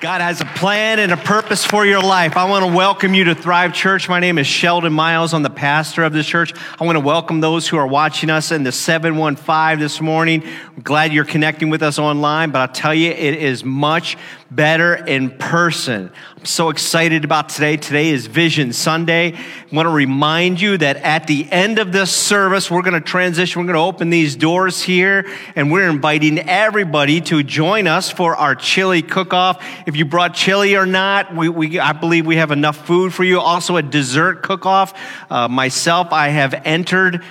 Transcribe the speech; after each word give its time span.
God 0.00 0.20
has 0.20 0.40
a 0.40 0.44
plan 0.44 1.00
and 1.00 1.10
a 1.10 1.16
purpose 1.16 1.64
for 1.64 1.84
your 1.84 2.00
life. 2.00 2.36
I 2.36 2.48
want 2.48 2.64
to 2.64 2.72
welcome 2.72 3.14
you 3.14 3.24
to 3.24 3.34
Thrive 3.34 3.74
Church. 3.74 4.08
My 4.08 4.20
name 4.20 4.38
is 4.38 4.46
Sheldon 4.46 4.92
Miles. 4.92 5.34
I'm 5.34 5.42
the 5.42 5.50
pastor 5.50 6.04
of 6.04 6.12
this 6.12 6.24
church. 6.24 6.54
I 6.80 6.84
want 6.84 6.94
to 6.94 7.00
welcome 7.00 7.40
those 7.40 7.66
who 7.66 7.78
are 7.78 7.86
watching 7.86 8.30
us 8.30 8.52
in 8.52 8.62
the 8.62 8.70
715 8.70 9.80
this 9.80 10.00
morning. 10.00 10.44
I'm 10.44 10.82
glad 10.82 11.12
you're 11.12 11.24
connecting 11.24 11.68
with 11.68 11.82
us 11.82 11.98
online, 11.98 12.52
but 12.52 12.60
I'll 12.60 12.68
tell 12.68 12.94
you, 12.94 13.10
it 13.10 13.34
is 13.42 13.64
much 13.64 14.16
better 14.50 14.94
in 14.94 15.30
person. 15.30 16.10
I'm 16.36 16.44
so 16.46 16.70
excited 16.70 17.24
about 17.24 17.50
today. 17.50 17.76
Today 17.76 18.08
is 18.08 18.26
Vision 18.26 18.72
Sunday. 18.72 19.34
I 19.34 19.74
want 19.76 19.86
to 19.86 19.92
remind 19.92 20.60
you 20.60 20.78
that 20.78 20.96
at 20.96 21.26
the 21.26 21.46
end 21.50 21.78
of 21.78 21.92
this 21.92 22.14
service, 22.14 22.70
we're 22.70 22.82
going 22.82 22.94
to 22.94 23.00
transition. 23.00 23.60
We're 23.60 23.66
going 23.66 23.74
to 23.74 23.80
open 23.80 24.08
these 24.08 24.36
doors 24.36 24.80
here, 24.80 25.30
and 25.54 25.70
we're 25.70 25.88
inviting 25.88 26.38
everybody 26.38 27.20
to 27.22 27.42
join 27.42 27.86
us 27.86 28.10
for 28.10 28.36
our 28.36 28.54
chili 28.54 29.02
cook-off. 29.02 29.62
If 29.86 29.96
you 29.96 30.06
brought 30.06 30.32
chili 30.32 30.76
or 30.76 30.86
not, 30.86 31.34
we, 31.34 31.50
we 31.50 31.78
I 31.78 31.92
believe 31.92 32.24
we 32.24 32.36
have 32.36 32.50
enough 32.50 32.86
food 32.86 33.12
for 33.12 33.24
you. 33.24 33.40
Also, 33.40 33.76
a 33.76 33.82
dessert 33.82 34.42
cook-off. 34.42 34.98
Uh, 35.30 35.48
myself, 35.48 36.12
I 36.12 36.28
have 36.28 36.54
entered 36.64 37.22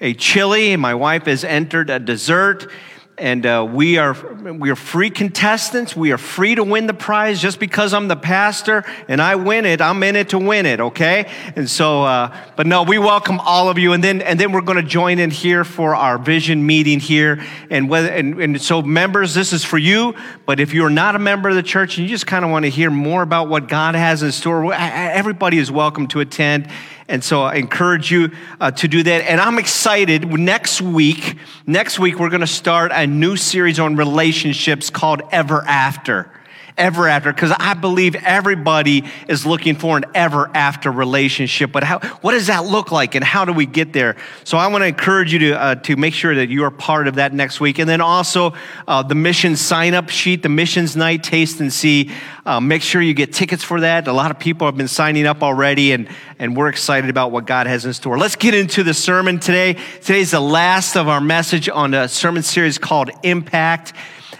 a 0.00 0.12
chili. 0.14 0.74
My 0.76 0.94
wife 0.94 1.26
has 1.26 1.44
entered 1.44 1.88
a 1.88 2.00
dessert 2.00 2.68
and 3.16 3.46
uh, 3.46 3.66
we 3.70 3.98
are 3.98 4.14
we 4.40 4.70
are 4.70 4.76
free 4.76 5.10
contestants. 5.10 5.94
We 5.94 6.10
are 6.12 6.18
free 6.18 6.56
to 6.56 6.64
win 6.64 6.86
the 6.86 6.94
prize 6.94 7.40
just 7.40 7.60
because 7.60 7.94
I'm 7.94 8.08
the 8.08 8.16
pastor 8.16 8.84
and 9.06 9.22
I 9.22 9.36
win 9.36 9.66
it. 9.66 9.80
I'm 9.80 10.02
in 10.02 10.16
it 10.16 10.30
to 10.30 10.38
win 10.38 10.66
it, 10.66 10.80
okay? 10.80 11.30
And 11.54 11.70
so, 11.70 12.02
uh, 12.02 12.36
but 12.56 12.66
no, 12.66 12.82
we 12.82 12.98
welcome 12.98 13.38
all 13.40 13.68
of 13.68 13.78
you, 13.78 13.92
and 13.92 14.02
then 14.02 14.20
and 14.20 14.38
then 14.38 14.50
we're 14.50 14.62
going 14.62 14.82
to 14.82 14.88
join 14.88 15.18
in 15.18 15.30
here 15.30 15.64
for 15.64 15.94
our 15.94 16.18
vision 16.18 16.66
meeting 16.66 16.98
here. 16.98 17.44
And 17.70 17.88
whether 17.88 18.08
and, 18.08 18.40
and 18.40 18.60
so, 18.60 18.82
members, 18.82 19.34
this 19.34 19.52
is 19.52 19.64
for 19.64 19.78
you. 19.78 20.14
But 20.44 20.58
if 20.58 20.74
you're 20.74 20.90
not 20.90 21.14
a 21.14 21.20
member 21.20 21.48
of 21.48 21.54
the 21.54 21.62
church 21.62 21.98
and 21.98 22.08
you 22.08 22.12
just 22.12 22.26
kind 22.26 22.44
of 22.44 22.50
want 22.50 22.64
to 22.64 22.70
hear 22.70 22.90
more 22.90 23.22
about 23.22 23.48
what 23.48 23.68
God 23.68 23.94
has 23.94 24.22
in 24.22 24.32
store, 24.32 24.72
everybody 24.74 25.58
is 25.58 25.70
welcome 25.70 26.08
to 26.08 26.20
attend. 26.20 26.68
And 27.08 27.22
so 27.22 27.42
I 27.42 27.56
encourage 27.56 28.10
you 28.10 28.30
uh, 28.60 28.70
to 28.72 28.88
do 28.88 29.02
that. 29.02 29.30
And 29.30 29.40
I'm 29.40 29.58
excited. 29.58 30.26
Next 30.26 30.80
week, 30.80 31.36
next 31.66 31.98
week, 31.98 32.18
we're 32.18 32.30
going 32.30 32.40
to 32.40 32.46
start 32.46 32.92
a 32.94 33.06
new 33.06 33.36
series 33.36 33.78
on 33.78 33.96
relationships 33.96 34.90
called 34.90 35.22
Ever 35.30 35.62
After 35.66 36.30
ever 36.76 37.08
after 37.08 37.32
because 37.32 37.52
I 37.56 37.74
believe 37.74 38.16
everybody 38.16 39.04
is 39.28 39.46
looking 39.46 39.76
for 39.76 39.96
an 39.96 40.04
ever 40.14 40.50
after 40.54 40.90
relationship. 40.90 41.70
But 41.70 41.84
how, 41.84 42.00
what 42.20 42.32
does 42.32 42.48
that 42.48 42.64
look 42.64 42.90
like 42.90 43.14
and 43.14 43.24
how 43.24 43.44
do 43.44 43.52
we 43.52 43.66
get 43.66 43.92
there? 43.92 44.16
So 44.42 44.58
I 44.58 44.66
want 44.66 44.82
to 44.82 44.86
encourage 44.86 45.32
you 45.32 45.38
to, 45.40 45.60
uh, 45.60 45.74
to 45.76 45.96
make 45.96 46.14
sure 46.14 46.34
that 46.34 46.48
you 46.48 46.64
are 46.64 46.70
part 46.70 47.06
of 47.06 47.16
that 47.16 47.32
next 47.32 47.60
week. 47.60 47.78
And 47.78 47.88
then 47.88 48.00
also 48.00 48.54
uh, 48.88 49.02
the 49.02 49.14
mission 49.14 49.56
sign 49.56 49.94
up 49.94 50.08
sheet, 50.08 50.42
the 50.42 50.48
missions 50.48 50.96
night 50.96 51.22
taste 51.22 51.60
and 51.60 51.72
see. 51.72 52.10
Uh, 52.44 52.60
make 52.60 52.82
sure 52.82 53.00
you 53.00 53.14
get 53.14 53.32
tickets 53.32 53.62
for 53.62 53.80
that. 53.80 54.08
A 54.08 54.12
lot 54.12 54.30
of 54.30 54.38
people 54.38 54.66
have 54.66 54.76
been 54.76 54.88
signing 54.88 55.26
up 55.26 55.42
already 55.42 55.92
and, 55.92 56.08
and 56.38 56.56
we're 56.56 56.68
excited 56.68 57.08
about 57.08 57.30
what 57.30 57.46
God 57.46 57.66
has 57.66 57.86
in 57.86 57.92
store. 57.92 58.18
Let's 58.18 58.36
get 58.36 58.54
into 58.54 58.82
the 58.82 58.94
sermon 58.94 59.38
today. 59.38 59.74
Today's 60.02 60.32
the 60.32 60.40
last 60.40 60.96
of 60.96 61.08
our 61.08 61.20
message 61.20 61.68
on 61.68 61.94
a 61.94 62.08
sermon 62.08 62.42
series 62.42 62.78
called 62.78 63.10
Impact. 63.22 63.92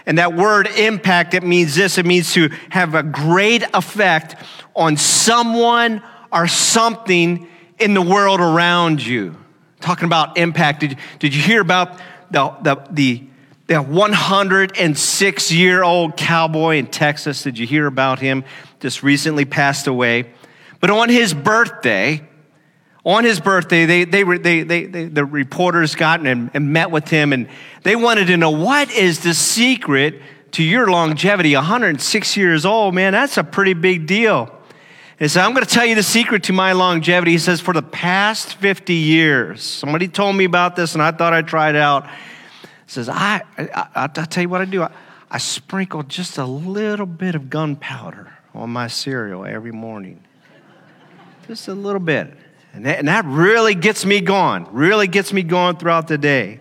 And 0.05 0.17
that 0.19 0.35
word 0.35 0.67
impact, 0.67 1.33
it 1.33 1.43
means 1.43 1.75
this 1.75 1.97
it 1.97 2.05
means 2.05 2.33
to 2.33 2.49
have 2.69 2.93
a 2.93 3.03
great 3.03 3.63
effect 3.73 4.35
on 4.75 4.97
someone 4.97 6.01
or 6.31 6.47
something 6.47 7.47
in 7.79 7.93
the 7.93 8.01
world 8.01 8.39
around 8.39 9.05
you. 9.05 9.35
Talking 9.79 10.05
about 10.05 10.37
impact, 10.37 10.81
did, 10.81 10.97
did 11.19 11.35
you 11.35 11.41
hear 11.41 11.61
about 11.61 11.99
the, 12.31 12.55
the, 12.61 12.87
the, 12.91 13.23
the 13.67 13.81
106 13.81 15.51
year 15.51 15.83
old 15.83 16.17
cowboy 16.17 16.77
in 16.77 16.87
Texas? 16.87 17.43
Did 17.43 17.57
you 17.57 17.65
hear 17.65 17.87
about 17.87 18.19
him? 18.19 18.43
Just 18.79 19.03
recently 19.03 19.45
passed 19.45 19.87
away. 19.87 20.31
But 20.79 20.89
on 20.89 21.09
his 21.09 21.33
birthday, 21.33 22.21
on 23.05 23.23
his 23.23 23.39
birthday, 23.39 23.85
they, 23.85 24.03
they, 24.03 24.23
they, 24.23 24.63
they, 24.63 24.85
they 24.85 25.05
the 25.05 25.25
reporters 25.25 25.93
got 25.93 26.25
and, 26.25 26.49
and 26.53 26.73
met 26.73 26.89
with 26.89 27.07
him, 27.07 27.33
and 27.33 27.47
they 27.83 27.95
wanted 27.95 28.27
to 28.27 28.37
know 28.37 28.49
what 28.49 28.91
is 28.91 29.19
the 29.19 29.33
secret 29.35 30.21
to 30.53 30.63
your 30.63 30.89
longevity. 30.89 31.53
106 31.53 32.37
years 32.37 32.65
old, 32.65 32.95
man, 32.95 33.13
that's 33.13 33.37
a 33.37 33.43
pretty 33.43 33.73
big 33.73 34.07
deal. 34.07 34.51
And 35.19 35.29
so 35.29 35.39
I'm 35.39 35.53
going 35.53 35.65
to 35.65 35.71
tell 35.71 35.85
you 35.85 35.95
the 35.95 36.03
secret 36.03 36.43
to 36.43 36.53
my 36.53 36.73
longevity. 36.73 37.31
He 37.31 37.37
says, 37.37 37.61
for 37.61 37.73
the 37.73 37.81
past 37.81 38.55
50 38.55 38.93
years, 38.93 39.61
somebody 39.63 40.07
told 40.07 40.35
me 40.35 40.43
about 40.43 40.75
this 40.75 40.93
and 40.93 41.01
I 41.01 41.11
thought 41.11 41.31
I'd 41.31 41.47
try 41.47 41.69
it 41.69 41.75
out. 41.75 42.07
He 42.07 42.11
says, 42.87 43.07
I, 43.07 43.41
I, 43.57 43.87
I, 43.95 44.01
will 44.07 44.25
tell 44.25 44.41
you 44.41 44.49
what 44.49 44.61
I 44.61 44.65
do. 44.65 44.83
I, 44.83 44.91
I 45.31 45.37
sprinkle 45.37 46.03
just 46.03 46.37
a 46.37 46.45
little 46.45 47.05
bit 47.05 47.35
of 47.35 47.49
gunpowder 47.49 48.33
on 48.53 48.71
my 48.71 48.87
cereal 48.87 49.45
every 49.45 49.71
morning. 49.71 50.21
Just 51.47 51.67
a 51.69 51.73
little 51.73 52.01
bit. 52.01 52.33
And 52.75 52.85
that, 52.85 52.99
and 52.99 53.07
that 53.07 53.23
really 53.23 53.73
gets 53.73 54.05
me 54.05 54.19
going, 54.19 54.67
really 54.69 55.07
gets 55.07 55.31
me 55.31 55.43
going 55.43 55.77
throughout 55.77 56.09
the 56.09 56.17
day. 56.17 56.59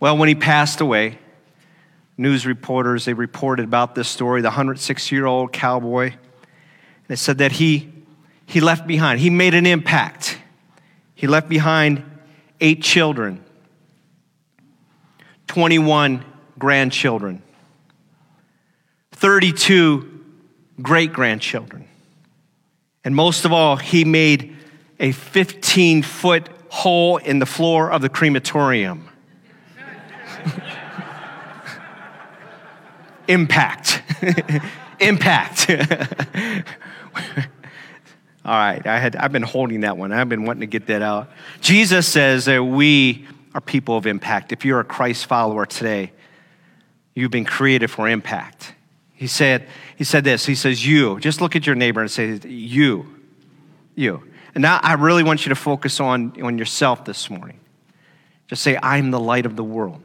Well, 0.00 0.16
when 0.16 0.28
he 0.28 0.34
passed 0.34 0.80
away, 0.80 1.18
news 2.16 2.46
reporters, 2.46 3.04
they 3.04 3.12
reported 3.12 3.64
about 3.64 3.94
this 3.94 4.08
story, 4.08 4.40
the 4.40 4.48
106 4.48 5.12
year 5.12 5.26
old 5.26 5.52
cowboy. 5.52 6.14
They 7.08 7.16
said 7.16 7.38
that 7.38 7.52
he, 7.52 7.92
he 8.46 8.60
left 8.60 8.86
behind, 8.86 9.20
he 9.20 9.28
made 9.28 9.52
an 9.52 9.66
impact. 9.66 10.38
He 11.14 11.26
left 11.26 11.46
behind 11.46 12.02
eight 12.58 12.82
children, 12.82 13.44
21 15.46 16.24
grandchildren, 16.58 17.42
32 19.12 20.24
great 20.80 21.12
grandchildren. 21.12 21.86
And 23.04 23.14
most 23.14 23.44
of 23.44 23.52
all, 23.52 23.76
he 23.76 24.06
made 24.06 24.56
a 24.98 25.12
15 25.12 26.02
foot 26.02 26.48
hole 26.68 27.18
in 27.18 27.38
the 27.38 27.46
floor 27.46 27.90
of 27.90 28.02
the 28.02 28.08
crematorium. 28.08 29.08
Impact. 33.28 34.02
Impact. 35.00 35.70
All 38.44 38.52
right, 38.52 38.84
I 38.84 38.98
had, 38.98 39.14
I've 39.14 39.30
been 39.30 39.42
holding 39.42 39.82
that 39.82 39.96
one. 39.96 40.12
I've 40.12 40.28
been 40.28 40.44
wanting 40.44 40.62
to 40.62 40.66
get 40.66 40.86
that 40.86 41.00
out. 41.00 41.30
Jesus 41.60 42.08
says 42.08 42.46
that 42.46 42.64
we 42.64 43.26
are 43.54 43.60
people 43.60 43.96
of 43.96 44.06
impact. 44.06 44.50
If 44.52 44.64
you're 44.64 44.80
a 44.80 44.84
Christ 44.84 45.26
follower 45.26 45.64
today, 45.64 46.10
you've 47.14 47.30
been 47.30 47.44
created 47.44 47.88
for 47.88 48.08
impact. 48.08 48.74
He 49.14 49.28
said, 49.28 49.68
he 49.96 50.02
said 50.02 50.24
this. 50.24 50.44
He 50.44 50.56
says, 50.56 50.84
You. 50.84 51.20
Just 51.20 51.40
look 51.40 51.54
at 51.54 51.64
your 51.66 51.76
neighbor 51.76 52.00
and 52.00 52.10
say, 52.10 52.40
You. 52.44 53.14
You. 53.94 54.24
And 54.54 54.62
now 54.62 54.80
I 54.82 54.94
really 54.94 55.22
want 55.22 55.46
you 55.46 55.50
to 55.50 55.54
focus 55.54 56.00
on, 56.00 56.40
on 56.42 56.58
yourself 56.58 57.04
this 57.04 57.30
morning. 57.30 57.58
Just 58.48 58.62
say, 58.62 58.78
I'm 58.82 59.10
the 59.10 59.20
light 59.20 59.46
of 59.46 59.56
the 59.56 59.64
world. 59.64 60.02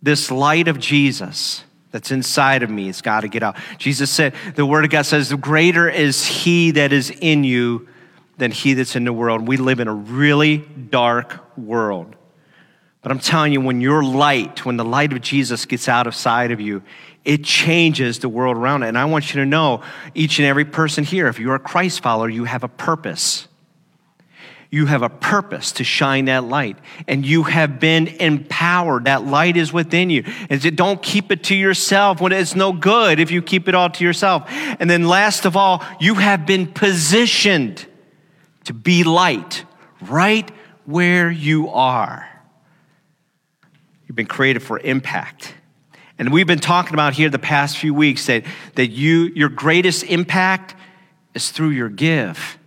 This 0.00 0.30
light 0.30 0.68
of 0.68 0.78
Jesus 0.78 1.64
that's 1.90 2.12
inside 2.12 2.62
of 2.62 2.70
me 2.70 2.86
has 2.86 3.02
got 3.02 3.22
to 3.22 3.28
get 3.28 3.42
out. 3.42 3.56
Jesus 3.78 4.10
said, 4.10 4.34
the 4.54 4.64
Word 4.64 4.84
of 4.84 4.90
God 4.90 5.06
says, 5.06 5.32
greater 5.34 5.88
is 5.88 6.24
He 6.24 6.70
that 6.72 6.92
is 6.92 7.10
in 7.10 7.42
you 7.42 7.88
than 8.36 8.52
He 8.52 8.74
that's 8.74 8.94
in 8.94 9.04
the 9.04 9.12
world. 9.12 9.48
We 9.48 9.56
live 9.56 9.80
in 9.80 9.88
a 9.88 9.94
really 9.94 10.58
dark 10.58 11.58
world. 11.58 12.14
But 13.02 13.12
I'm 13.12 13.18
telling 13.18 13.52
you, 13.52 13.60
when 13.60 13.80
your 13.80 14.04
light, 14.04 14.64
when 14.64 14.76
the 14.76 14.84
light 14.84 15.12
of 15.12 15.20
Jesus 15.20 15.64
gets 15.66 15.88
out 15.88 16.06
of 16.06 16.14
sight 16.14 16.52
of 16.52 16.60
you, 16.60 16.82
it 17.28 17.44
changes 17.44 18.20
the 18.20 18.28
world 18.28 18.56
around 18.56 18.82
it. 18.82 18.88
And 18.88 18.96
I 18.96 19.04
want 19.04 19.34
you 19.34 19.40
to 19.42 19.46
know, 19.46 19.82
each 20.14 20.38
and 20.38 20.48
every 20.48 20.64
person 20.64 21.04
here, 21.04 21.28
if 21.28 21.38
you're 21.38 21.54
a 21.54 21.60
Christ 21.60 22.00
follower, 22.00 22.30
you 22.30 22.44
have 22.44 22.64
a 22.64 22.68
purpose. 22.68 23.46
You 24.70 24.86
have 24.86 25.02
a 25.02 25.10
purpose 25.10 25.72
to 25.72 25.84
shine 25.84 26.24
that 26.24 26.44
light, 26.44 26.78
and 27.06 27.26
you 27.26 27.42
have 27.42 27.80
been 27.80 28.06
empowered. 28.08 29.04
That 29.04 29.26
light 29.26 29.58
is 29.58 29.74
within 29.74 30.08
you. 30.08 30.24
And 30.48 30.74
don't 30.74 31.02
keep 31.02 31.30
it 31.30 31.44
to 31.44 31.54
yourself 31.54 32.22
when 32.22 32.32
it's 32.32 32.54
no 32.54 32.72
good 32.72 33.20
if 33.20 33.30
you 33.30 33.42
keep 33.42 33.68
it 33.68 33.74
all 33.74 33.90
to 33.90 34.04
yourself. 34.04 34.44
And 34.80 34.88
then, 34.88 35.06
last 35.06 35.44
of 35.44 35.54
all, 35.54 35.84
you 36.00 36.14
have 36.14 36.46
been 36.46 36.66
positioned 36.66 37.86
to 38.64 38.72
be 38.72 39.04
light 39.04 39.64
right 40.00 40.50
where 40.86 41.30
you 41.30 41.68
are. 41.68 42.26
You've 44.06 44.16
been 44.16 44.26
created 44.26 44.62
for 44.62 44.78
impact. 44.78 45.54
And 46.18 46.32
we've 46.32 46.46
been 46.46 46.58
talking 46.58 46.94
about 46.94 47.14
here 47.14 47.30
the 47.30 47.38
past 47.38 47.78
few 47.78 47.94
weeks 47.94 48.26
that, 48.26 48.44
that 48.74 48.88
you, 48.88 49.30
your 49.34 49.48
greatest 49.48 50.02
impact 50.04 50.74
is 51.34 51.50
through 51.50 51.70
your 51.70 51.88
give. 51.88 52.58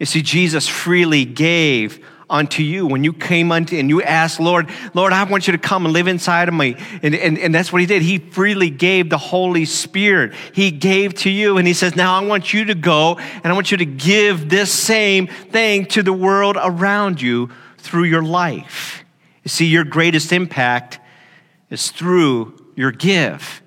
You 0.00 0.06
see, 0.06 0.22
Jesus 0.22 0.66
freely 0.66 1.24
gave 1.24 2.04
unto 2.28 2.62
you 2.62 2.86
when 2.86 3.04
you 3.04 3.12
came 3.12 3.52
unto 3.52 3.76
and 3.76 3.90
you 3.90 4.02
asked 4.02 4.40
lord 4.40 4.70
lord 4.94 5.12
i 5.12 5.22
want 5.24 5.46
you 5.46 5.52
to 5.52 5.58
come 5.58 5.84
and 5.84 5.92
live 5.92 6.08
inside 6.08 6.48
of 6.48 6.54
me. 6.54 6.74
And, 7.02 7.14
and, 7.14 7.38
and 7.38 7.54
that's 7.54 7.70
what 7.70 7.82
he 7.82 7.86
did. 7.86 8.00
He 8.00 8.18
freely 8.18 8.70
gave 8.70 9.10
the 9.10 9.18
holy 9.18 9.66
spirit. 9.66 10.32
He 10.54 10.70
gave 10.70 11.14
to 11.16 11.30
you 11.30 11.58
and 11.58 11.68
he 11.68 11.74
says 11.74 11.94
now 11.94 12.18
i 12.18 12.24
want 12.24 12.54
you 12.54 12.64
to 12.64 12.74
go 12.74 13.18
and 13.18 13.46
i 13.46 13.52
want 13.52 13.70
you 13.70 13.76
to 13.76 13.84
give 13.84 14.48
this 14.48 14.72
same 14.72 15.26
thing 15.26 15.84
to 15.86 16.02
the 16.02 16.14
world 16.14 16.56
around 16.58 17.20
you 17.20 17.50
through 17.76 18.04
your 18.04 18.22
life. 18.22 19.04
You 19.42 19.50
see 19.50 19.66
your 19.66 19.84
greatest 19.84 20.32
impact 20.32 20.98
is 21.68 21.90
through 21.90 22.63
your 22.74 22.92
give. 22.92 23.62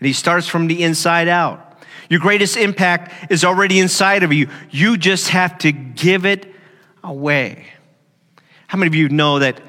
And 0.00 0.06
he 0.06 0.12
starts 0.12 0.46
from 0.46 0.66
the 0.66 0.82
inside 0.82 1.28
out. 1.28 1.82
Your 2.10 2.20
greatest 2.20 2.56
impact 2.56 3.32
is 3.32 3.44
already 3.44 3.78
inside 3.78 4.22
of 4.22 4.32
you. 4.32 4.48
You 4.70 4.96
just 4.96 5.28
have 5.28 5.56
to 5.58 5.72
give 5.72 6.26
it 6.26 6.52
away. 7.02 7.66
How 8.66 8.78
many 8.78 8.88
of 8.88 8.94
you 8.94 9.08
know 9.08 9.38
that 9.38 9.60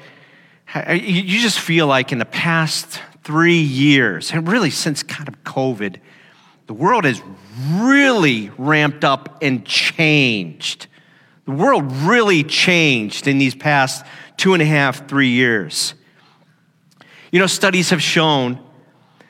you 0.92 1.40
just 1.40 1.58
feel 1.58 1.86
like 1.86 2.12
in 2.12 2.18
the 2.18 2.24
past 2.24 3.00
three 3.24 3.60
years, 3.60 4.32
and 4.32 4.46
really 4.48 4.70
since 4.70 5.02
kind 5.02 5.28
of 5.28 5.42
COVID, 5.44 5.98
the 6.66 6.74
world 6.74 7.04
has 7.04 7.22
really 7.72 8.50
ramped 8.58 9.04
up 9.04 9.38
and 9.42 9.64
changed. 9.64 10.88
The 11.44 11.52
world 11.52 11.90
really 11.92 12.42
changed 12.42 13.28
in 13.28 13.38
these 13.38 13.54
past 13.54 14.04
two 14.36 14.52
and 14.52 14.62
a 14.62 14.66
half, 14.66 15.08
three 15.08 15.30
years. 15.30 15.94
You 17.30 17.38
know, 17.38 17.46
studies 17.46 17.90
have 17.90 18.02
shown 18.02 18.60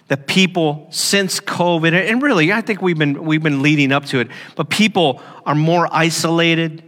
that 0.08 0.26
people 0.26 0.86
since 0.90 1.40
COVID, 1.40 1.92
and 1.92 2.22
really, 2.22 2.52
I 2.52 2.60
think 2.60 2.80
we've 2.80 2.98
been, 2.98 3.24
we've 3.24 3.42
been 3.42 3.62
leading 3.62 3.92
up 3.92 4.04
to 4.06 4.20
it, 4.20 4.28
but 4.54 4.70
people 4.70 5.22
are 5.44 5.54
more 5.54 5.88
isolated. 5.90 6.82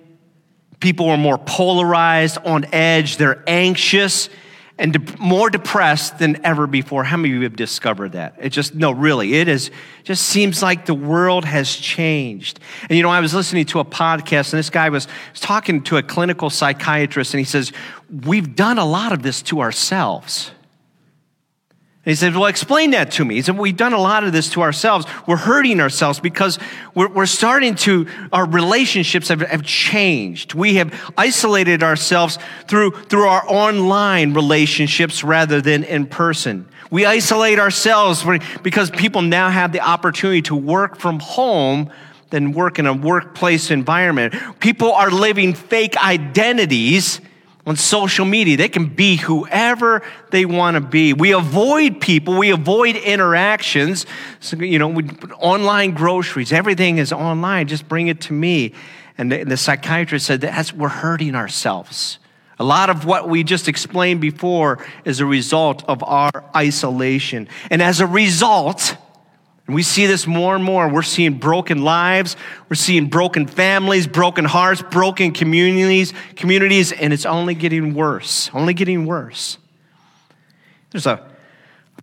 People 0.80 1.08
are 1.10 1.18
more 1.18 1.38
polarized, 1.38 2.38
on 2.44 2.66
edge. 2.72 3.16
They're 3.16 3.42
anxious 3.48 4.28
and 4.78 4.92
de- 4.92 5.18
more 5.18 5.50
depressed 5.50 6.18
than 6.18 6.44
ever 6.44 6.66
before. 6.66 7.02
How 7.02 7.16
many 7.16 7.30
of 7.34 7.38
you 7.38 7.42
have 7.42 7.56
discovered 7.56 8.12
that? 8.12 8.36
It 8.40 8.50
just, 8.50 8.74
no, 8.74 8.92
really, 8.92 9.34
it 9.34 9.48
is, 9.48 9.70
just 10.04 10.26
seems 10.26 10.62
like 10.62 10.86
the 10.86 10.94
world 10.94 11.44
has 11.44 11.74
changed. 11.74 12.60
And 12.88 12.96
you 12.96 13.02
know, 13.02 13.10
I 13.10 13.20
was 13.20 13.34
listening 13.34 13.66
to 13.66 13.80
a 13.80 13.84
podcast 13.84 14.52
and 14.52 14.58
this 14.58 14.70
guy 14.70 14.88
was, 14.88 15.08
was 15.32 15.40
talking 15.40 15.82
to 15.84 15.96
a 15.96 16.02
clinical 16.02 16.48
psychiatrist 16.48 17.34
and 17.34 17.40
he 17.40 17.44
says, 17.44 17.72
We've 18.24 18.54
done 18.54 18.78
a 18.78 18.86
lot 18.86 19.12
of 19.12 19.22
this 19.22 19.42
to 19.42 19.60
ourselves. 19.60 20.52
He 22.08 22.14
said, 22.14 22.34
Well, 22.34 22.46
explain 22.46 22.92
that 22.92 23.10
to 23.12 23.24
me. 23.24 23.34
He 23.34 23.42
said, 23.42 23.58
We've 23.58 23.76
done 23.76 23.92
a 23.92 24.00
lot 24.00 24.24
of 24.24 24.32
this 24.32 24.48
to 24.50 24.62
ourselves. 24.62 25.04
We're 25.26 25.36
hurting 25.36 25.78
ourselves 25.78 26.20
because 26.20 26.58
we're, 26.94 27.08
we're 27.08 27.26
starting 27.26 27.74
to, 27.76 28.06
our 28.32 28.46
relationships 28.46 29.28
have, 29.28 29.42
have 29.42 29.62
changed. 29.62 30.54
We 30.54 30.76
have 30.76 31.12
isolated 31.18 31.82
ourselves 31.82 32.38
through, 32.66 32.92
through 32.92 33.26
our 33.26 33.44
online 33.46 34.32
relationships 34.32 35.22
rather 35.22 35.60
than 35.60 35.84
in 35.84 36.06
person. 36.06 36.66
We 36.90 37.04
isolate 37.04 37.58
ourselves 37.58 38.24
because 38.62 38.90
people 38.90 39.20
now 39.20 39.50
have 39.50 39.72
the 39.72 39.80
opportunity 39.80 40.40
to 40.42 40.56
work 40.56 40.96
from 40.96 41.20
home 41.20 41.92
than 42.30 42.52
work 42.52 42.78
in 42.78 42.86
a 42.86 42.94
workplace 42.94 43.70
environment. 43.70 44.34
People 44.60 44.92
are 44.92 45.10
living 45.10 45.52
fake 45.52 46.02
identities 46.02 47.20
on 47.68 47.76
social 47.76 48.24
media. 48.24 48.56
They 48.56 48.68
can 48.68 48.86
be 48.86 49.16
whoever 49.16 50.02
they 50.30 50.46
want 50.46 50.76
to 50.76 50.80
be. 50.80 51.12
We 51.12 51.32
avoid 51.32 52.00
people, 52.00 52.38
we 52.38 52.50
avoid 52.50 52.96
interactions. 52.96 54.06
So, 54.40 54.56
you 54.56 54.78
know, 54.78 54.98
online 55.38 55.92
groceries, 55.92 56.52
everything 56.52 56.96
is 56.96 57.12
online. 57.12 57.68
Just 57.68 57.86
bring 57.86 58.08
it 58.08 58.22
to 58.22 58.32
me. 58.32 58.72
And 59.18 59.30
the, 59.30 59.44
the 59.44 59.56
psychiatrist 59.56 60.26
said 60.26 60.40
that's 60.40 60.72
we're 60.72 60.88
hurting 60.88 61.34
ourselves. 61.34 62.18
A 62.58 62.64
lot 62.64 62.90
of 62.90 63.04
what 63.04 63.28
we 63.28 63.44
just 63.44 63.68
explained 63.68 64.20
before 64.20 64.84
is 65.04 65.20
a 65.20 65.26
result 65.26 65.84
of 65.88 66.02
our 66.02 66.30
isolation. 66.56 67.48
And 67.70 67.82
as 67.82 68.00
a 68.00 68.06
result, 68.06 68.96
and 69.68 69.74
we 69.74 69.82
see 69.82 70.06
this 70.06 70.26
more 70.26 70.56
and 70.56 70.64
more. 70.64 70.88
We're 70.88 71.02
seeing 71.02 71.34
broken 71.34 71.82
lives, 71.82 72.36
we're 72.70 72.76
seeing 72.76 73.08
broken 73.08 73.46
families, 73.46 74.06
broken 74.06 74.46
hearts, 74.46 74.80
broken 74.82 75.32
communities, 75.32 76.14
communities, 76.36 76.90
and 76.90 77.12
it's 77.12 77.26
only 77.26 77.54
getting 77.54 77.92
worse, 77.92 78.50
only 78.54 78.72
getting 78.72 79.04
worse. 79.04 79.58
There's 80.90 81.06
a 81.06 81.22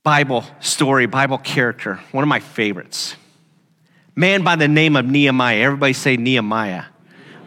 Bible 0.03 0.45
story, 0.59 1.07
Bible 1.07 1.39
character, 1.39 1.99
one 2.11 2.23
of 2.23 2.27
my 2.27 2.39
favorites. 2.39 3.15
Man 4.15 4.43
by 4.43 4.55
the 4.55 4.67
name 4.67 4.95
of 4.95 5.07
Nehemiah. 5.07 5.57
Everybody 5.57 5.93
say 5.93 6.17
Nehemiah. 6.17 6.83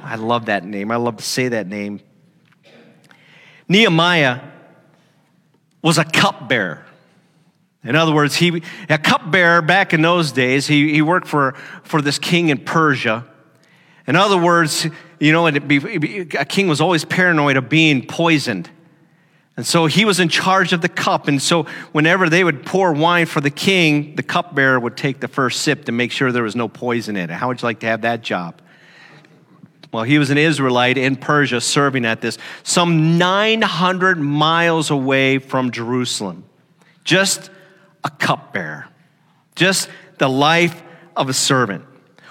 I 0.02 0.16
love 0.16 0.46
that 0.46 0.64
name. 0.64 0.90
I 0.90 0.96
love 0.96 1.18
to 1.18 1.22
say 1.22 1.48
that 1.48 1.68
name. 1.68 2.00
Nehemiah 3.68 4.40
was 5.80 5.96
a 5.96 6.04
cupbearer. 6.04 6.84
In 7.84 7.94
other 7.94 8.12
words, 8.12 8.36
he, 8.36 8.62
a 8.88 8.98
cupbearer 8.98 9.62
back 9.62 9.94
in 9.94 10.02
those 10.02 10.32
days, 10.32 10.66
he, 10.66 10.92
he 10.92 11.02
worked 11.02 11.28
for, 11.28 11.52
for 11.82 12.02
this 12.02 12.18
king 12.18 12.48
in 12.48 12.58
Persia. 12.58 13.24
In 14.06 14.16
other 14.16 14.38
words, 14.38 14.86
you 15.20 15.32
know, 15.32 15.50
be, 15.60 15.76
a 16.36 16.44
king 16.44 16.68
was 16.68 16.80
always 16.80 17.04
paranoid 17.04 17.56
of 17.56 17.68
being 17.68 18.06
poisoned. 18.06 18.70
And 19.56 19.66
so 19.66 19.86
he 19.86 20.04
was 20.04 20.20
in 20.20 20.28
charge 20.28 20.72
of 20.72 20.82
the 20.82 20.88
cup. 20.88 21.26
And 21.26 21.42
so 21.42 21.64
whenever 21.92 22.28
they 22.28 22.44
would 22.44 22.64
pour 22.64 22.92
wine 22.92 23.26
for 23.26 23.40
the 23.40 23.50
king, 23.50 24.14
the 24.14 24.22
cupbearer 24.22 24.78
would 24.78 24.96
take 24.96 25.20
the 25.20 25.26
first 25.26 25.62
sip 25.62 25.86
to 25.86 25.92
make 25.92 26.12
sure 26.12 26.30
there 26.30 26.44
was 26.44 26.54
no 26.54 26.68
poison 26.68 27.16
in 27.16 27.28
it. 27.28 27.34
How 27.34 27.48
would 27.48 27.60
you 27.60 27.66
like 27.66 27.80
to 27.80 27.86
have 27.86 28.02
that 28.02 28.22
job? 28.22 28.60
Well, 29.92 30.04
he 30.04 30.18
was 30.18 30.30
an 30.30 30.38
Israelite 30.38 30.98
in 30.98 31.16
Persia 31.16 31.60
serving 31.60 32.04
at 32.04 32.20
this, 32.20 32.38
some 32.62 33.18
900 33.18 34.20
miles 34.20 34.90
away 34.90 35.38
from 35.38 35.70
Jerusalem. 35.70 36.44
Just 37.04 37.50
a 38.04 38.10
cupbearer, 38.10 38.86
just 39.54 39.88
the 40.18 40.28
life 40.28 40.82
of 41.16 41.28
a 41.28 41.32
servant. 41.32 41.84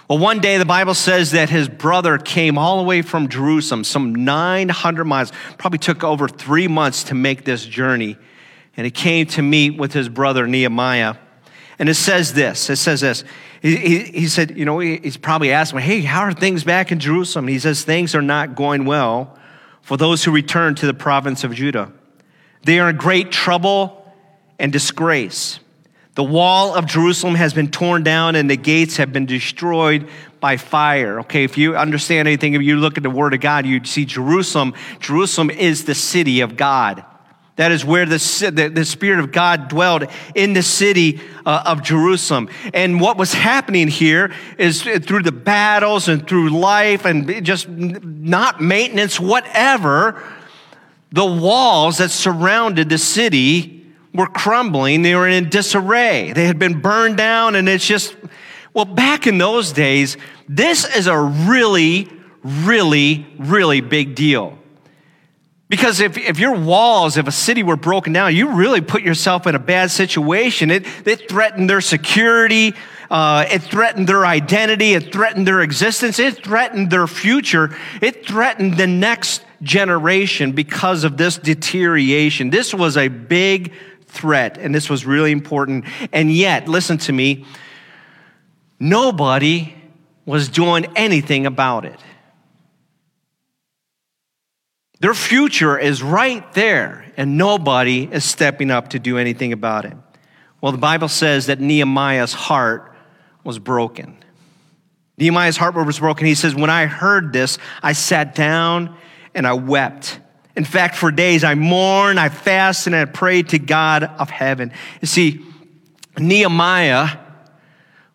Well, 0.10 0.20
one 0.20 0.40
day 0.40 0.58
the 0.58 0.66
Bible 0.66 0.94
says 0.94 1.32
that 1.32 1.50
his 1.50 1.68
brother 1.68 2.18
came 2.18 2.58
all 2.58 2.78
the 2.78 2.84
way 2.84 3.02
from 3.02 3.28
Jerusalem, 3.28 3.84
some 3.84 4.16
900 4.16 5.04
miles, 5.04 5.34
probably 5.58 5.80
took 5.80 6.02
over 6.04 6.30
three 6.30 6.70
months 6.70 7.04
to 7.06 7.16
make 7.16 7.44
this 7.44 7.66
journey. 7.66 8.18
And 8.78 8.86
he 8.86 8.92
came 8.92 9.26
to 9.28 9.42
meet 9.42 9.78
with 9.78 9.92
his 9.92 10.08
brother 10.08 10.48
Nehemiah. 10.48 11.16
And 11.80 11.90
it 11.90 11.96
says 11.96 12.34
this 12.34 12.70
it 12.70 12.78
says 12.78 13.02
this. 13.02 13.24
He, 13.62 13.76
he, 13.76 14.00
he 14.04 14.28
said, 14.28 14.58
you 14.58 14.66
know, 14.66 14.80
he, 14.80 14.98
he's 14.98 15.18
probably 15.18 15.50
me, 15.50 15.82
hey, 15.82 16.02
how 16.02 16.22
are 16.22 16.34
things 16.34 16.64
back 16.64 16.92
in 16.92 17.00
Jerusalem? 17.00 17.48
He 17.48 17.60
says, 17.60 17.84
things 17.84 18.16
are 18.16 18.22
not 18.22 18.56
going 18.56 18.86
well 18.86 19.38
for 19.82 19.98
those 19.98 20.24
who 20.24 20.32
return 20.32 20.76
to 20.76 20.86
the 20.86 20.94
province 20.94 21.44
of 21.44 21.54
Judah. 21.54 21.92
They 22.64 22.80
are 22.80 22.90
in 22.90 22.98
great 22.98 23.32
trouble 23.32 24.07
and 24.60 24.72
disgrace. 24.72 25.60
The 26.16 26.24
wall 26.24 26.74
of 26.74 26.88
Jerusalem 26.88 27.36
has 27.36 27.54
been 27.54 27.70
torn 27.70 28.02
down 28.02 28.36
and 28.36 28.50
the 28.50 28.58
gates 28.58 28.98
have 28.98 29.14
been 29.14 29.28
destroyed 29.28 30.10
by 30.40 30.58
fire. 30.58 31.20
Okay, 31.20 31.44
if 31.44 31.60
you 31.60 31.78
understand 31.78 32.28
anything, 32.28 32.54
if 32.54 32.64
you 32.64 32.78
look 32.78 32.98
at 32.98 33.04
the 33.04 33.10
Word 33.10 33.36
of 33.36 33.40
God, 33.40 33.68
you 33.68 33.84
see 33.86 34.04
Jerusalem. 34.04 34.74
Jerusalem 35.00 35.52
is 35.52 35.86
the 35.86 35.94
city 35.94 36.42
of 36.42 36.58
God. 36.58 37.06
That 37.58 37.72
is 37.72 37.86
where 37.86 38.08
the, 38.08 38.18
the, 38.54 38.70
the 38.70 38.86
Spirit 38.86 39.20
of 39.20 39.32
God 39.32 39.68
dwelled 39.68 40.06
in 40.34 40.54
the 40.54 40.64
city 40.64 41.20
uh, 41.46 41.64
of 41.66 41.84
Jerusalem. 41.84 42.50
And 42.74 43.00
what 43.00 43.18
was 43.18 43.34
happening 43.34 43.88
here 43.88 44.34
is 44.58 44.82
through 44.82 45.24
the 45.24 45.32
battles 45.32 46.08
and 46.08 46.28
through 46.28 46.50
life 46.50 47.06
and 47.06 47.46
just 47.46 47.68
not 47.68 48.60
maintenance, 48.60 49.20
whatever, 49.20 50.24
the 51.12 51.26
walls 51.26 51.98
that 51.98 52.10
surrounded 52.10 52.90
the 52.90 52.98
city 52.98 53.77
were 54.18 54.28
crumbling, 54.28 55.04
they 55.04 55.16
were 55.16 55.28
in 55.28 55.50
disarray. 55.50 56.34
They 56.34 56.46
had 56.46 56.60
been 56.60 56.82
burned 56.82 57.18
down, 57.18 57.56
and 57.56 57.70
it's 57.70 57.86
just, 57.86 58.16
well, 58.74 58.86
back 58.86 59.28
in 59.28 59.38
those 59.38 59.72
days, 59.72 60.18
this 60.50 60.84
is 60.98 61.08
a 61.08 61.18
really, 61.18 62.10
really, 62.44 63.28
really 63.38 63.80
big 63.80 64.16
deal. 64.16 64.58
Because 65.70 66.00
if, 66.00 66.18
if 66.18 66.40
your 66.40 66.56
walls, 66.56 67.18
if 67.18 67.28
a 67.28 67.32
city 67.32 67.62
were 67.62 67.76
broken 67.76 68.14
down, 68.14 68.36
you 68.36 68.52
really 68.54 68.82
put 68.82 69.04
yourself 69.04 69.46
in 69.48 69.54
a 69.54 69.60
bad 69.60 69.92
situation. 69.92 70.72
It, 70.72 70.86
it 71.06 71.30
threatened 71.30 71.70
their 71.70 71.82
security, 71.82 72.74
uh, 73.12 73.46
it 73.52 73.62
threatened 73.64 74.08
their 74.08 74.26
identity, 74.26 74.94
it 74.94 75.12
threatened 75.12 75.46
their 75.46 75.62
existence, 75.62 76.20
it 76.20 76.44
threatened 76.44 76.90
their 76.90 77.06
future, 77.06 77.76
it 78.02 78.26
threatened 78.26 78.78
the 78.78 78.88
next 78.88 79.44
generation 79.62 80.54
because 80.54 81.04
of 81.04 81.18
this 81.18 81.38
deterioration. 81.38 82.50
This 82.50 82.74
was 82.74 82.96
a 82.96 83.10
big 83.10 83.74
threat, 84.18 84.58
and 84.58 84.74
this 84.74 84.90
was 84.90 85.06
really 85.06 85.32
important. 85.32 85.86
And 86.12 86.32
yet, 86.32 86.68
listen 86.68 86.98
to 87.00 87.14
me, 87.14 87.46
nobody 88.80 89.74
was 90.26 90.50
doing 90.50 90.86
anything 90.96 91.46
about 91.46 91.86
it. 91.86 92.00
Their 95.00 95.14
future 95.14 95.78
is 95.78 96.02
right 96.02 96.52
there, 96.54 97.12
and 97.18 97.38
nobody 97.38 98.10
is 98.12 98.26
stepping 98.26 98.72
up 98.72 98.90
to 98.90 99.00
do 99.00 99.18
anything 99.18 99.54
about 99.54 99.86
it. 99.86 99.96
Well, 100.60 100.72
the 100.72 100.78
Bible 100.80 101.08
says 101.08 101.46
that 101.46 101.60
Nehemiah's 101.60 102.34
heart 102.34 102.96
was 103.44 103.60
broken. 103.60 104.18
Nehemiah's 105.18 105.58
heart 105.58 105.76
was 105.76 106.00
broken. 106.00 106.26
He 106.26 106.36
says, 106.36 106.56
When 106.56 106.70
I 106.70 106.86
heard 106.86 107.32
this, 107.32 107.58
I 107.82 107.94
sat 107.94 108.36
down 108.36 108.96
and 109.34 109.46
I 109.46 109.54
wept. 109.54 110.20
In 110.58 110.66
fact, 110.66 110.96
for 110.96 111.12
days 111.12 111.44
I 111.44 111.54
mourned, 111.54 112.20
I 112.20 112.30
fasted, 112.30 112.94
and 112.94 113.02
I 113.02 113.06
prayed 113.06 113.50
to 113.50 113.60
God 113.60 114.04
of 114.04 114.32
heaven. 114.32 114.74
You 115.02 115.08
see, 115.08 115.46
Nehemiah 116.18 117.16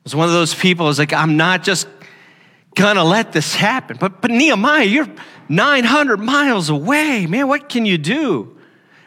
was 0.03 0.17
one 0.17 0.27
of 0.27 0.35
those 0.35 0.53
people 0.53 0.87
who's 0.87 0.99
like, 0.99 1.13
I'm 1.13 1.37
not 1.37 1.63
just 1.63 1.87
gonna 2.75 3.05
let 3.05 3.31
this 3.31 3.55
happen. 3.55 3.97
But, 3.99 4.21
but 4.21 4.33
Nehemiah, 4.33 4.85
you're 4.85 5.09
900 5.49 6.17
miles 6.17 6.69
away. 6.69 7.27
Man, 7.27 7.47
what 7.47 7.69
can 7.69 7.87
you 7.87 7.97
do? 7.97 8.59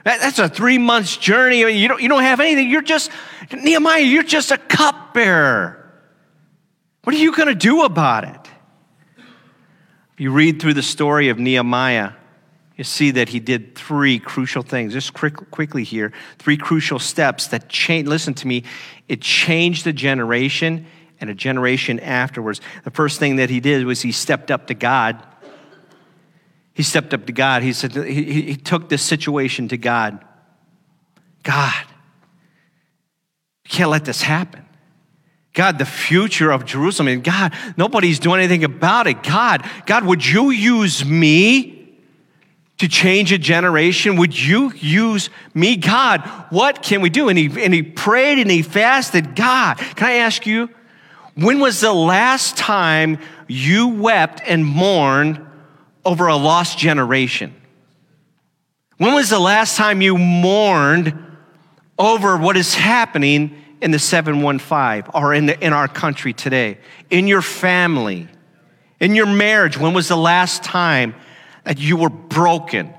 That's 0.06 0.40
a 0.40 0.48
three 0.48 0.78
months 0.78 1.18
journey. 1.18 1.60
You 1.60 1.90
don't, 1.90 2.02
you 2.02 2.08
don't 2.08 2.24
have 2.24 2.40
anything. 2.40 2.70
You're 2.70 2.84
just, 2.84 3.12
Nehemiah, 3.52 4.02
you're 4.04 4.24
just 4.24 4.52
a 4.52 4.58
cupbearer. 4.58 5.94
What 7.04 7.14
are 7.16 7.20
you 7.20 7.34
to 7.34 7.54
do 7.54 7.84
about 7.84 8.24
it? 8.24 9.26
You 10.18 10.32
read 10.32 10.62
through 10.62 10.76
the 10.76 10.84
story 10.84 11.28
of 11.28 11.38
Nehemiah, 11.38 12.14
you 12.78 12.84
see 12.84 13.12
that 13.12 13.30
he 13.30 13.40
did 13.40 13.76
three 13.76 14.20
crucial 14.20 14.62
things. 14.62 14.94
Just 14.94 15.14
quick, 15.14 15.36
quickly 15.50 15.84
here, 15.84 16.12
three 16.40 16.58
crucial 16.58 17.00
steps 17.00 17.48
that 17.48 17.70
changed. 17.70 18.10
Listen 18.10 18.34
to 18.36 18.48
me, 18.48 18.64
it 19.08 19.22
changed 19.22 19.88
a 19.88 19.94
generation 19.94 20.86
and 21.22 21.30
a 21.30 21.34
generation 21.34 22.00
afterwards. 22.02 22.60
The 22.84 22.92
first 22.92 23.18
thing 23.20 23.38
that 23.38 23.50
he 23.50 23.62
did 23.62 23.86
was 23.86 24.02
he 24.02 24.12
stepped 24.12 24.52
up 24.52 24.68
to 24.68 24.74
God. 24.74 25.26
He 26.74 26.84
stepped 26.84 27.14
up 27.14 27.26
to 27.28 27.32
God. 27.32 27.64
He 27.64 27.72
said 27.72 27.94
he, 27.94 28.42
he 28.42 28.56
took 28.58 28.90
this 28.90 29.02
situation 29.02 29.70
to 29.70 29.78
God. 29.78 30.24
God, 31.44 31.86
you 33.64 33.70
can't 33.70 33.90
let 33.90 34.04
this 34.04 34.22
happen. 34.22 34.66
God, 35.54 35.80
the 35.80 35.86
future 35.86 36.52
of 36.52 36.66
Jerusalem, 36.66 37.08
and 37.08 37.24
God, 37.24 37.54
nobody's 37.78 38.20
doing 38.20 38.40
anything 38.40 38.66
about 38.66 39.08
it. 39.08 39.24
God, 39.24 39.66
God, 39.86 40.04
would 40.04 40.26
you 40.26 40.50
use 40.50 41.06
me? 41.06 41.75
To 42.78 42.88
change 42.88 43.32
a 43.32 43.38
generation? 43.38 44.18
Would 44.18 44.38
you 44.40 44.72
use 44.74 45.30
me? 45.54 45.78
God, 45.78 46.22
what 46.50 46.82
can 46.82 47.02
we 47.02 47.10
do? 47.10 47.30
And 47.30 47.38
he, 47.38 47.46
and 47.64 47.74
he 47.74 47.82
prayed 47.82 48.40
and 48.40 48.52
he 48.52 48.62
fasted. 48.62 49.36
God, 49.36 49.78
can 49.78 50.08
I 50.08 50.14
ask 50.16 50.46
you, 50.46 50.70
when 51.36 51.60
was 51.60 51.82
the 51.82 51.94
last 51.94 52.58
time 52.58 53.20
you 53.48 53.90
wept 53.90 54.42
and 54.46 54.66
mourned 54.66 55.46
over 56.06 56.28
a 56.28 56.36
lost 56.36 56.78
generation? 56.78 57.54
When 58.98 59.14
was 59.14 59.30
the 59.30 59.40
last 59.40 59.76
time 59.76 60.02
you 60.02 60.18
mourned 60.18 61.14
over 62.00 62.38
what 62.38 62.56
is 62.56 62.74
happening 62.74 63.62
in 63.82 63.92
the 63.92 64.00
715 64.00 65.12
or 65.14 65.34
in, 65.34 65.48
the, 65.48 65.60
in 65.64 65.74
our 65.74 65.90
country 65.90 66.32
today? 66.32 66.78
In 67.10 67.28
your 67.28 67.42
family, 67.42 68.30
in 69.02 69.16
your 69.16 69.26
marriage, 69.26 69.78
when 69.78 69.94
was 69.94 70.08
the 70.08 70.16
last 70.16 70.64
time 70.64 71.14
that 71.66 71.78
you 71.78 71.98
were 71.98 72.10
broken 72.10 72.94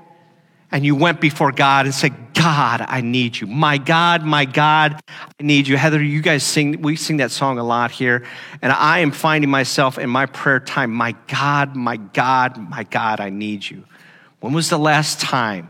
and 0.71 0.85
you 0.85 0.95
went 0.95 1.21
before 1.21 1.51
God 1.51 1.85
and 1.85 1.95
said, 1.95 2.33
God, 2.33 2.85
I 2.87 3.01
need 3.01 3.39
you. 3.39 3.47
My 3.47 3.77
God, 3.77 4.23
my 4.23 4.45
God, 4.45 4.99
I 5.07 5.43
need 5.43 5.67
you. 5.67 5.77
Heather, 5.77 6.03
you 6.03 6.21
guys 6.21 6.43
sing, 6.43 6.81
we 6.81 6.95
sing 6.97 7.17
that 7.17 7.31
song 7.31 7.57
a 7.57 7.63
lot 7.63 7.89
here. 7.91 8.25
And 8.61 8.71
I 8.71 8.99
am 8.99 9.11
finding 9.11 9.49
myself 9.49 9.97
in 9.97 10.09
my 10.09 10.25
prayer 10.25 10.59
time, 10.59 10.93
my 10.93 11.13
God, 11.27 11.75
my 11.75 11.97
God, 11.97 12.57
my 12.57 12.83
God, 12.83 13.19
I 13.21 13.29
need 13.29 13.67
you. 13.67 13.85
When 14.41 14.53
was 14.53 14.69
the 14.69 14.77
last 14.77 15.19
time 15.19 15.69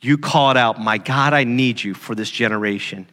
you 0.00 0.16
called 0.16 0.56
out, 0.56 0.80
my 0.80 0.98
God, 0.98 1.34
I 1.34 1.44
need 1.44 1.82
you 1.82 1.94
for 1.94 2.14
this 2.14 2.30
generation? 2.30 3.06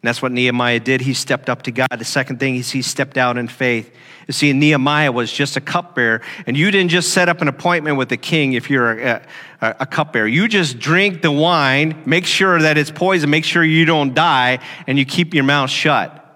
And 0.00 0.08
that's 0.08 0.22
what 0.22 0.30
Nehemiah 0.30 0.78
did. 0.78 1.00
He 1.00 1.12
stepped 1.12 1.50
up 1.50 1.62
to 1.62 1.72
God. 1.72 1.88
The 1.90 2.04
second 2.04 2.38
thing 2.38 2.54
is 2.54 2.70
he 2.70 2.82
stepped 2.82 3.18
out 3.18 3.36
in 3.36 3.48
faith. 3.48 3.92
You 4.28 4.32
see, 4.32 4.52
Nehemiah 4.52 5.10
was 5.10 5.32
just 5.32 5.56
a 5.56 5.60
cupbearer, 5.60 6.20
and 6.46 6.56
you 6.56 6.70
didn't 6.70 6.90
just 6.90 7.12
set 7.12 7.28
up 7.28 7.40
an 7.40 7.48
appointment 7.48 7.96
with 7.96 8.10
the 8.10 8.16
king 8.16 8.52
if 8.52 8.70
you're 8.70 8.92
a, 8.92 9.22
a, 9.60 9.76
a 9.80 9.86
cupbearer. 9.86 10.28
You 10.28 10.46
just 10.46 10.78
drink 10.78 11.22
the 11.22 11.32
wine, 11.32 12.02
make 12.06 12.26
sure 12.26 12.60
that 12.60 12.78
it's 12.78 12.92
poison, 12.92 13.30
make 13.30 13.44
sure 13.44 13.64
you 13.64 13.86
don't 13.86 14.14
die, 14.14 14.60
and 14.86 14.98
you 14.98 15.04
keep 15.04 15.34
your 15.34 15.44
mouth 15.44 15.70
shut. 15.70 16.26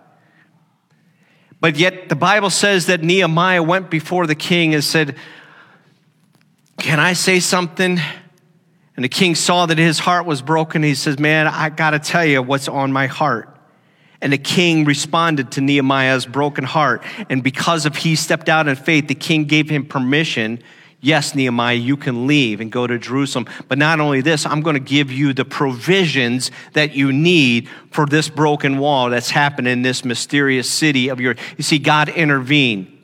But 1.61 1.77
yet, 1.77 2.09
the 2.09 2.17
Bible 2.17 2.51
says 2.51 2.87
that 2.87 3.03
Nehemiah 3.03 3.63
went 3.63 3.91
before 3.91 4.27
the 4.27 4.35
king 4.35 4.75
and 4.75 4.83
said, 4.83 5.17
Can 6.79 6.99
I 6.99 7.13
say 7.13 7.39
something? 7.39 8.01
And 8.97 9.05
the 9.05 9.09
king 9.09 9.35
saw 9.35 9.67
that 9.67 9.79
his 9.79 10.01
heart 10.01 10.27
was 10.27 10.43
broken. 10.43 10.83
He 10.83 10.97
says, 10.97 11.19
Man, 11.19 11.47
I 11.47 11.69
got 11.69 11.91
to 11.91 12.01
tell 12.01 12.25
you 12.25 12.43
what's 12.43 12.67
on 12.69 12.91
my 12.91 13.07
heart. 13.07 13.52
And 14.23 14.33
the 14.33 14.39
king 14.39 14.85
responded 14.85 15.51
to 15.53 15.61
Nehemiah's 15.61 16.27
broken 16.27 16.63
heart. 16.63 17.03
And 17.29 17.43
because 17.43 17.85
of 17.87 17.97
he 17.97 18.15
stepped 18.15 18.49
out 18.49 18.69
in 18.69 18.77
faith, 18.77 19.09
the 19.09 19.17
king 19.17 19.45
gave 19.47 19.69
him 19.69 19.85
permission. 19.85 20.63
Yes, 21.01 21.35
Nehemiah, 21.35 21.75
you 21.75 21.97
can 21.97 22.29
leave 22.29 22.61
and 22.61 22.71
go 22.71 22.87
to 22.87 22.97
Jerusalem. 23.01 23.49
But 23.67 23.79
not 23.79 23.99
only 23.99 24.21
this, 24.21 24.47
I'm 24.47 24.61
going 24.61 24.75
to 24.75 24.81
give 24.81 25.11
you 25.11 25.33
the 25.33 25.45
provisions 25.45 26.53
that 26.75 26.95
you 26.95 27.13
need 27.13 27.69
for 27.91 28.07
this 28.07 28.29
broken 28.29 28.79
wall 28.79 29.11
that's 29.11 29.31
happened 29.31 29.67
in 29.67 29.83
this 29.83 30.05
mysterious 30.05 30.71
city 30.71 31.09
of 31.09 31.21
your. 31.21 31.35
You 31.57 31.65
see, 31.65 31.81
God 31.81 32.09
intervened 32.09 32.97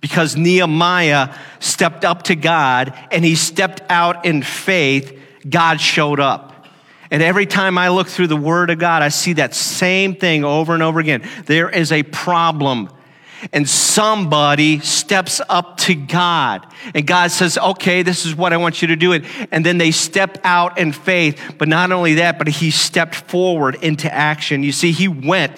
because 0.00 0.36
Nehemiah 0.36 1.32
stepped 1.60 2.04
up 2.04 2.24
to 2.24 2.34
God 2.34 2.92
and 3.12 3.24
he 3.24 3.36
stepped 3.36 3.82
out 3.88 4.24
in 4.24 4.42
faith. 4.42 5.16
God 5.48 5.80
showed 5.80 6.18
up. 6.18 6.47
And 7.10 7.22
every 7.22 7.46
time 7.46 7.78
I 7.78 7.88
look 7.88 8.08
through 8.08 8.26
the 8.26 8.36
Word 8.36 8.70
of 8.70 8.78
God, 8.78 9.02
I 9.02 9.08
see 9.08 9.34
that 9.34 9.54
same 9.54 10.14
thing 10.14 10.44
over 10.44 10.74
and 10.74 10.82
over 10.82 11.00
again. 11.00 11.26
There 11.46 11.70
is 11.70 11.90
a 11.92 12.02
problem. 12.02 12.90
And 13.52 13.68
somebody 13.68 14.80
steps 14.80 15.40
up 15.48 15.76
to 15.78 15.94
God. 15.94 16.66
And 16.92 17.06
God 17.06 17.30
says, 17.30 17.56
okay, 17.56 18.02
this 18.02 18.26
is 18.26 18.34
what 18.34 18.52
I 18.52 18.56
want 18.56 18.82
you 18.82 18.88
to 18.88 18.96
do. 18.96 19.12
And 19.12 19.64
then 19.64 19.78
they 19.78 19.92
step 19.92 20.38
out 20.42 20.76
in 20.78 20.92
faith. 20.92 21.54
But 21.56 21.68
not 21.68 21.92
only 21.92 22.14
that, 22.14 22.36
but 22.38 22.48
he 22.48 22.70
stepped 22.72 23.14
forward 23.14 23.76
into 23.76 24.12
action. 24.12 24.62
You 24.62 24.72
see, 24.72 24.90
he 24.90 25.06
went. 25.06 25.56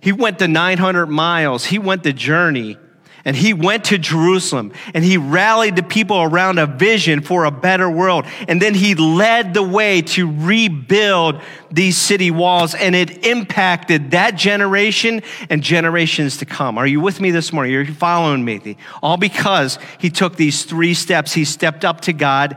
He 0.00 0.12
went 0.12 0.38
the 0.38 0.48
900 0.48 1.06
miles. 1.06 1.64
He 1.64 1.78
went 1.78 2.02
the 2.02 2.12
journey. 2.12 2.76
And 3.24 3.36
he 3.36 3.54
went 3.54 3.84
to 3.84 3.98
Jerusalem 3.98 4.72
and 4.94 5.04
he 5.04 5.16
rallied 5.16 5.76
the 5.76 5.82
people 5.82 6.20
around 6.20 6.58
a 6.58 6.66
vision 6.66 7.20
for 7.20 7.44
a 7.44 7.52
better 7.52 7.88
world. 7.88 8.26
And 8.48 8.60
then 8.60 8.74
he 8.74 8.96
led 8.96 9.54
the 9.54 9.62
way 9.62 10.02
to 10.02 10.30
rebuild 10.30 11.40
these 11.70 11.96
city 11.96 12.32
walls 12.32 12.74
and 12.74 12.96
it 12.96 13.24
impacted 13.24 14.10
that 14.10 14.34
generation 14.34 15.22
and 15.48 15.62
generations 15.62 16.38
to 16.38 16.46
come. 16.46 16.76
Are 16.78 16.86
you 16.86 17.00
with 17.00 17.20
me 17.20 17.30
this 17.30 17.52
morning? 17.52 17.74
Are 17.76 17.82
you 17.82 17.94
following 17.94 18.44
me? 18.44 18.76
All 19.02 19.16
because 19.16 19.78
he 19.98 20.10
took 20.10 20.34
these 20.34 20.64
three 20.64 20.94
steps. 20.94 21.32
He 21.32 21.44
stepped 21.44 21.84
up 21.84 22.00
to 22.02 22.12
God, 22.12 22.56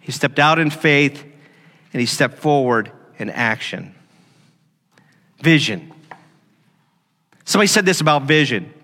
he 0.00 0.12
stepped 0.12 0.38
out 0.38 0.58
in 0.58 0.70
faith, 0.70 1.24
and 1.92 2.00
he 2.00 2.06
stepped 2.06 2.38
forward 2.38 2.92
in 3.18 3.30
action. 3.30 3.94
Vision. 5.40 5.92
Somebody 7.44 7.68
said 7.68 7.86
this 7.86 8.02
about 8.02 8.24
vision. 8.24 8.74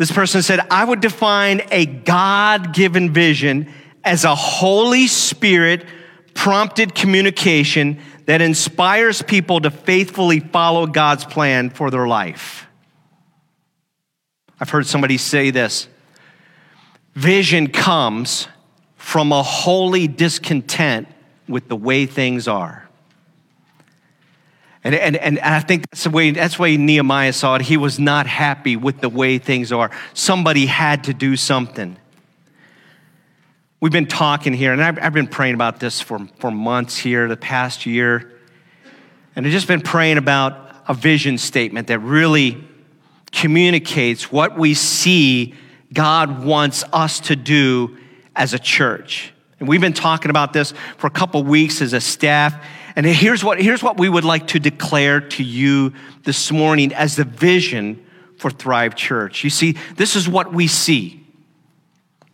This 0.00 0.10
person 0.10 0.40
said, 0.40 0.60
I 0.70 0.82
would 0.82 1.02
define 1.02 1.60
a 1.70 1.84
God 1.84 2.72
given 2.72 3.12
vision 3.12 3.70
as 4.02 4.24
a 4.24 4.34
Holy 4.34 5.06
Spirit 5.06 5.84
prompted 6.32 6.94
communication 6.94 8.00
that 8.24 8.40
inspires 8.40 9.20
people 9.20 9.60
to 9.60 9.70
faithfully 9.70 10.40
follow 10.40 10.86
God's 10.86 11.26
plan 11.26 11.68
for 11.68 11.90
their 11.90 12.08
life. 12.08 12.66
I've 14.58 14.70
heard 14.70 14.86
somebody 14.86 15.18
say 15.18 15.50
this 15.50 15.86
vision 17.14 17.66
comes 17.66 18.48
from 18.96 19.32
a 19.32 19.42
holy 19.42 20.08
discontent 20.08 21.08
with 21.46 21.68
the 21.68 21.76
way 21.76 22.06
things 22.06 22.48
are. 22.48 22.88
And, 24.82 24.94
and, 24.94 25.16
and 25.16 25.38
I 25.40 25.60
think 25.60 25.90
that's 25.90 26.04
the, 26.04 26.10
way, 26.10 26.30
that's 26.30 26.56
the 26.56 26.62
way 26.62 26.76
Nehemiah 26.76 27.32
saw 27.32 27.56
it. 27.56 27.62
He 27.62 27.76
was 27.76 27.98
not 27.98 28.26
happy 28.26 28.76
with 28.76 29.00
the 29.00 29.10
way 29.10 29.38
things 29.38 29.72
are. 29.72 29.90
Somebody 30.14 30.66
had 30.66 31.04
to 31.04 31.14
do 31.14 31.36
something. 31.36 31.96
We've 33.80 33.92
been 33.92 34.06
talking 34.06 34.52
here, 34.52 34.72
and 34.72 34.82
I've, 34.82 34.98
I've 35.02 35.12
been 35.12 35.26
praying 35.26 35.54
about 35.54 35.80
this 35.80 36.00
for, 36.00 36.26
for 36.38 36.50
months 36.50 36.96
here, 36.96 37.28
the 37.28 37.36
past 37.36 37.86
year. 37.86 38.32
And 39.36 39.46
I've 39.46 39.52
just 39.52 39.68
been 39.68 39.80
praying 39.80 40.18
about 40.18 40.76
a 40.88 40.94
vision 40.94 41.38
statement 41.38 41.88
that 41.88 41.98
really 42.00 42.62
communicates 43.32 44.32
what 44.32 44.58
we 44.58 44.74
see 44.74 45.54
God 45.92 46.44
wants 46.44 46.84
us 46.92 47.20
to 47.20 47.36
do 47.36 47.96
as 48.34 48.54
a 48.54 48.58
church. 48.58 49.32
And 49.58 49.68
we've 49.68 49.80
been 49.80 49.92
talking 49.92 50.30
about 50.30 50.52
this 50.52 50.72
for 50.96 51.06
a 51.06 51.10
couple 51.10 51.42
weeks 51.42 51.82
as 51.82 51.92
a 51.92 52.00
staff. 52.00 52.54
And 52.96 53.06
here's 53.06 53.44
what, 53.44 53.60
here's 53.60 53.82
what 53.82 53.98
we 53.98 54.08
would 54.08 54.24
like 54.24 54.48
to 54.48 54.60
declare 54.60 55.20
to 55.20 55.42
you 55.42 55.92
this 56.24 56.50
morning 56.50 56.92
as 56.92 57.16
the 57.16 57.24
vision 57.24 58.04
for 58.36 58.50
Thrive 58.50 58.94
Church. 58.94 59.44
You 59.44 59.50
see, 59.50 59.76
this 59.96 60.16
is 60.16 60.28
what 60.28 60.52
we 60.52 60.66
see. 60.66 61.24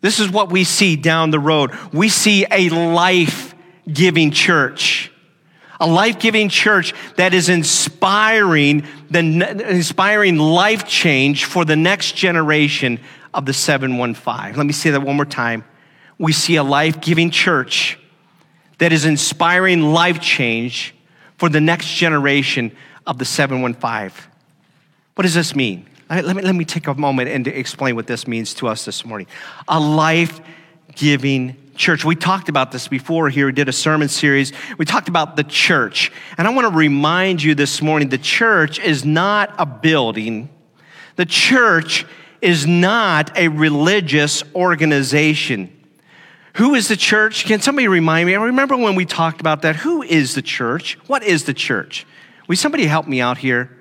This 0.01 0.21
is 0.21 0.31
what 0.31 0.51
we 0.51 0.65
see 0.65 0.97
down 0.97 1.31
the 1.31 1.41
road. 1.41 1.73
We 1.93 2.09
see 2.09 2.47
a 2.51 2.69
life 2.69 3.55
giving 3.91 4.31
church. 4.31 5.13
A 5.79 5.87
life 5.87 6.19
giving 6.19 6.49
church 6.49 6.95
that 7.17 7.35
is 7.35 7.49
inspiring, 7.49 8.87
the, 9.11 9.19
inspiring 9.69 10.39
life 10.39 10.87
change 10.87 11.45
for 11.45 11.65
the 11.65 11.77
next 11.77 12.15
generation 12.15 13.01
of 13.35 13.45
the 13.45 13.53
715. 13.53 14.57
Let 14.57 14.65
me 14.65 14.73
say 14.73 14.91
that 14.91 15.03
one 15.03 15.17
more 15.17 15.27
time. 15.27 15.65
We 16.19 16.33
see 16.33 16.57
a 16.57 16.63
life 16.63 17.01
giving 17.01 17.31
church 17.31 17.99
that 18.79 18.93
is 18.93 19.05
inspiring 19.05 19.93
life 19.93 20.21
change 20.21 20.95
for 21.39 21.49
the 21.49 21.61
next 21.61 21.95
generation 21.95 22.75
of 23.07 23.19
the 23.19 23.25
715. 23.25 24.31
What 25.15 25.23
does 25.23 25.35
this 25.35 25.55
mean? 25.55 25.87
Let 26.09 26.37
me, 26.37 26.43
let 26.43 26.55
me 26.55 26.65
take 26.65 26.87
a 26.87 26.95
moment 26.95 27.31
and 27.31 27.47
explain 27.49 27.97
what 27.97 28.07
this 28.07 28.29
means 28.29 28.55
to 28.55 28.69
us 28.69 28.85
this 28.85 29.05
morning. 29.05 29.27
A 29.67 29.81
life 29.81 30.41
giving 30.95 31.57
church. 31.75 32.05
We 32.05 32.17
talked 32.17 32.49
about 32.49 32.73
this 32.73 32.89
before 32.89 33.29
here. 33.29 33.47
We 33.47 33.53
did 33.53 33.69
a 33.69 33.73
sermon 33.73 34.09
series. 34.09 34.53
We 34.79 34.85
talked 34.85 35.09
about 35.09 35.37
the 35.37 35.45
church. 35.45 36.13
And 36.39 36.47
I 36.47 36.55
want 36.55 36.69
to 36.69 36.77
remind 36.77 37.43
you 37.43 37.55
this 37.55 37.83
morning 37.83 38.09
the 38.09 38.19
church 38.19 38.79
is 38.79 39.05
not 39.05 39.55
a 39.59 39.67
building, 39.67 40.49
the 41.17 41.27
church 41.27 42.07
is 42.41 42.67
not 42.67 43.37
a 43.37 43.49
religious 43.49 44.43
organization. 44.55 45.76
Who 46.57 46.75
is 46.75 46.89
the 46.89 46.97
church? 46.97 47.45
Can 47.45 47.61
somebody 47.61 47.87
remind 47.87 48.27
me? 48.27 48.35
I 48.35 48.43
remember 48.43 48.77
when 48.77 48.95
we 48.95 49.05
talked 49.05 49.41
about 49.41 49.63
that. 49.63 49.77
Who 49.77 50.03
is 50.03 50.35
the 50.35 50.41
church? 50.41 50.99
What 51.07 51.23
is 51.23 51.45
the 51.45 51.53
church? 51.53 52.07
Will 52.49 52.57
somebody 52.57 52.87
help 52.87 53.07
me 53.07 53.21
out 53.21 53.37
here? 53.37 53.77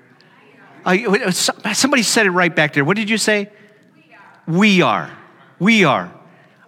Uh, 0.84 1.30
somebody 1.30 2.02
said 2.02 2.26
it 2.26 2.30
right 2.30 2.54
back 2.54 2.74
there. 2.74 2.84
What 2.84 2.96
did 2.96 3.08
you 3.08 3.16
say? 3.16 3.50
We 3.96 4.12
are. 4.12 4.46
We 4.46 4.82
are. 4.82 5.10
We 5.58 5.84
are. 5.84 6.12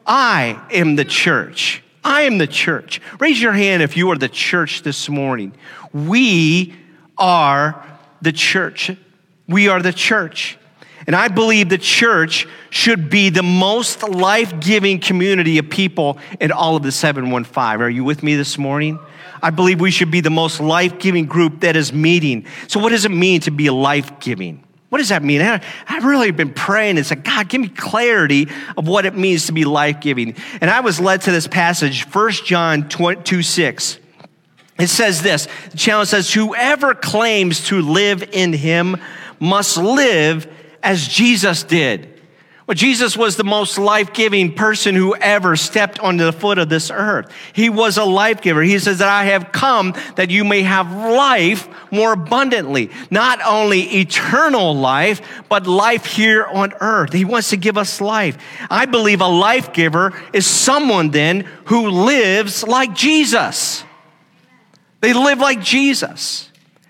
I 0.06 0.60
am 0.72 0.96
the 0.96 1.04
church. 1.04 1.82
I 2.02 2.22
am 2.22 2.38
the 2.38 2.46
church. 2.46 3.02
Raise 3.20 3.40
your 3.40 3.52
hand 3.52 3.82
if 3.82 3.94
you 3.94 4.10
are 4.10 4.16
the 4.16 4.30
church 4.30 4.82
this 4.82 5.10
morning. 5.10 5.52
We 5.92 6.74
are 7.18 7.84
the 8.22 8.32
church. 8.32 8.90
We 9.46 9.68
are 9.68 9.82
the 9.82 9.92
church. 9.92 10.56
And 11.08 11.16
I 11.16 11.28
believe 11.28 11.70
the 11.70 11.78
church 11.78 12.46
should 12.68 13.08
be 13.08 13.30
the 13.30 13.42
most 13.42 14.06
life 14.06 14.60
giving 14.60 15.00
community 15.00 15.56
of 15.56 15.70
people 15.70 16.18
in 16.38 16.52
all 16.52 16.76
of 16.76 16.82
the 16.82 16.92
715. 16.92 17.80
Are 17.80 17.88
you 17.88 18.04
with 18.04 18.22
me 18.22 18.36
this 18.36 18.58
morning? 18.58 18.98
I 19.42 19.48
believe 19.48 19.80
we 19.80 19.90
should 19.90 20.10
be 20.10 20.20
the 20.20 20.28
most 20.28 20.60
life 20.60 20.98
giving 20.98 21.24
group 21.24 21.60
that 21.60 21.76
is 21.76 21.94
meeting. 21.94 22.44
So, 22.66 22.78
what 22.78 22.90
does 22.90 23.06
it 23.06 23.10
mean 23.10 23.40
to 23.42 23.50
be 23.50 23.70
life 23.70 24.20
giving? 24.20 24.62
What 24.90 24.98
does 24.98 25.08
that 25.08 25.22
mean? 25.22 25.40
I've 25.40 26.04
really 26.04 26.30
been 26.30 26.52
praying 26.52 26.98
and 26.98 27.06
said, 27.06 27.24
God, 27.24 27.48
give 27.48 27.62
me 27.62 27.68
clarity 27.68 28.48
of 28.76 28.86
what 28.86 29.06
it 29.06 29.14
means 29.14 29.46
to 29.46 29.52
be 29.52 29.64
life 29.64 30.00
giving. 30.00 30.34
And 30.60 30.70
I 30.70 30.80
was 30.80 31.00
led 31.00 31.22
to 31.22 31.30
this 31.30 31.46
passage, 31.46 32.04
1 32.04 32.32
John 32.44 32.86
2 32.86 33.42
6. 33.42 33.98
It 34.78 34.88
says 34.88 35.22
this 35.22 35.48
the 35.70 35.78
challenge 35.78 36.10
says, 36.10 36.34
Whoever 36.34 36.92
claims 36.92 37.64
to 37.68 37.80
live 37.80 38.28
in 38.30 38.52
him 38.52 38.98
must 39.40 39.78
live 39.78 40.46
as 40.82 41.06
Jesus 41.06 41.62
did. 41.62 42.18
Well, 42.68 42.74
Jesus 42.74 43.16
was 43.16 43.36
the 43.36 43.44
most 43.44 43.78
life 43.78 44.12
giving 44.12 44.52
person 44.52 44.94
who 44.94 45.14
ever 45.16 45.56
stepped 45.56 45.98
onto 46.00 46.22
the 46.26 46.34
foot 46.34 46.58
of 46.58 46.68
this 46.68 46.90
earth. 46.90 47.32
He 47.54 47.70
was 47.70 47.96
a 47.96 48.04
life 48.04 48.42
giver. 48.42 48.60
He 48.60 48.78
says 48.78 48.98
that 48.98 49.08
I 49.08 49.24
have 49.24 49.52
come 49.52 49.94
that 50.16 50.30
you 50.30 50.44
may 50.44 50.60
have 50.60 50.92
life 50.92 51.66
more 51.90 52.12
abundantly. 52.12 52.90
Not 53.10 53.40
only 53.42 53.80
eternal 54.00 54.76
life, 54.76 55.22
but 55.48 55.66
life 55.66 56.04
here 56.04 56.44
on 56.44 56.74
earth. 56.82 57.14
He 57.14 57.24
wants 57.24 57.48
to 57.50 57.56
give 57.56 57.78
us 57.78 58.02
life. 58.02 58.36
I 58.70 58.84
believe 58.84 59.22
a 59.22 59.28
life 59.28 59.72
giver 59.72 60.12
is 60.34 60.46
someone 60.46 61.10
then 61.10 61.48
who 61.64 61.88
lives 61.88 62.64
like 62.64 62.94
Jesus. 62.94 63.82
They 65.00 65.14
live 65.14 65.38
like 65.38 65.62
Jesus. 65.62 66.47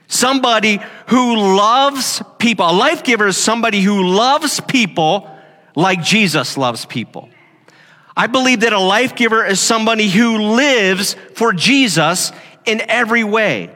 Somebody 0.09 0.81
who 1.09 1.37
loves 1.37 2.23
people. 2.38 2.69
A 2.69 2.73
life 2.73 3.05
giver 3.05 3.29
is 3.29 3.37
somebody 3.37 3.83
who 3.83 4.05
loves 4.09 4.59
people 4.61 5.31
like 5.77 6.03
Jesus 6.03 6.57
loves 6.57 6.87
people. 6.87 7.29
I 8.17 8.27
believe 8.27 8.61
that 8.61 8.73
a 8.73 8.81
life 8.81 9.15
giver 9.15 9.45
is 9.45 9.61
somebody 9.61 10.09
who 10.09 10.38
lives 10.38 11.15
for 11.35 11.53
Jesus 11.53 12.33
in 12.65 12.81
every 12.88 13.23
way. 13.23 13.71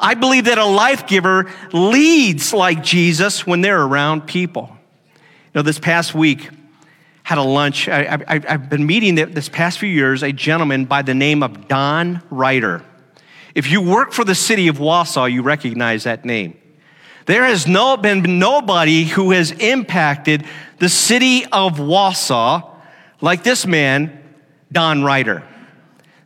I 0.00 0.14
believe 0.14 0.46
that 0.46 0.58
a 0.58 0.64
life 0.64 1.06
giver 1.06 1.52
leads 1.72 2.52
like 2.52 2.82
Jesus 2.82 3.46
when 3.46 3.60
they're 3.60 3.80
around 3.80 4.26
people. 4.26 4.70
You 5.12 5.60
know, 5.60 5.62
this 5.62 5.78
past 5.78 6.14
week, 6.14 6.50
had 7.22 7.38
a 7.38 7.42
lunch. 7.42 7.88
I, 7.88 8.42
have 8.48 8.70
been 8.70 8.86
meeting 8.86 9.14
this 9.14 9.48
past 9.48 9.78
few 9.78 9.88
years 9.88 10.22
a 10.22 10.32
gentleman 10.32 10.84
by 10.84 11.02
the 11.02 11.14
name 11.14 11.42
of 11.42 11.68
Don 11.68 12.22
Ryder. 12.30 12.82
If 13.56 13.70
you 13.70 13.80
work 13.80 14.12
for 14.12 14.22
the 14.22 14.34
city 14.34 14.68
of 14.68 14.76
Wausau, 14.76 15.32
you 15.32 15.40
recognize 15.40 16.04
that 16.04 16.26
name. 16.26 16.58
There 17.24 17.42
has 17.42 17.66
no, 17.66 17.96
been 17.96 18.38
nobody 18.38 19.04
who 19.04 19.30
has 19.30 19.50
impacted 19.50 20.44
the 20.78 20.90
city 20.90 21.46
of 21.46 21.78
Wausau 21.78 22.70
like 23.22 23.44
this 23.44 23.66
man, 23.66 24.22
Don 24.70 25.02
Ryder. 25.02 25.42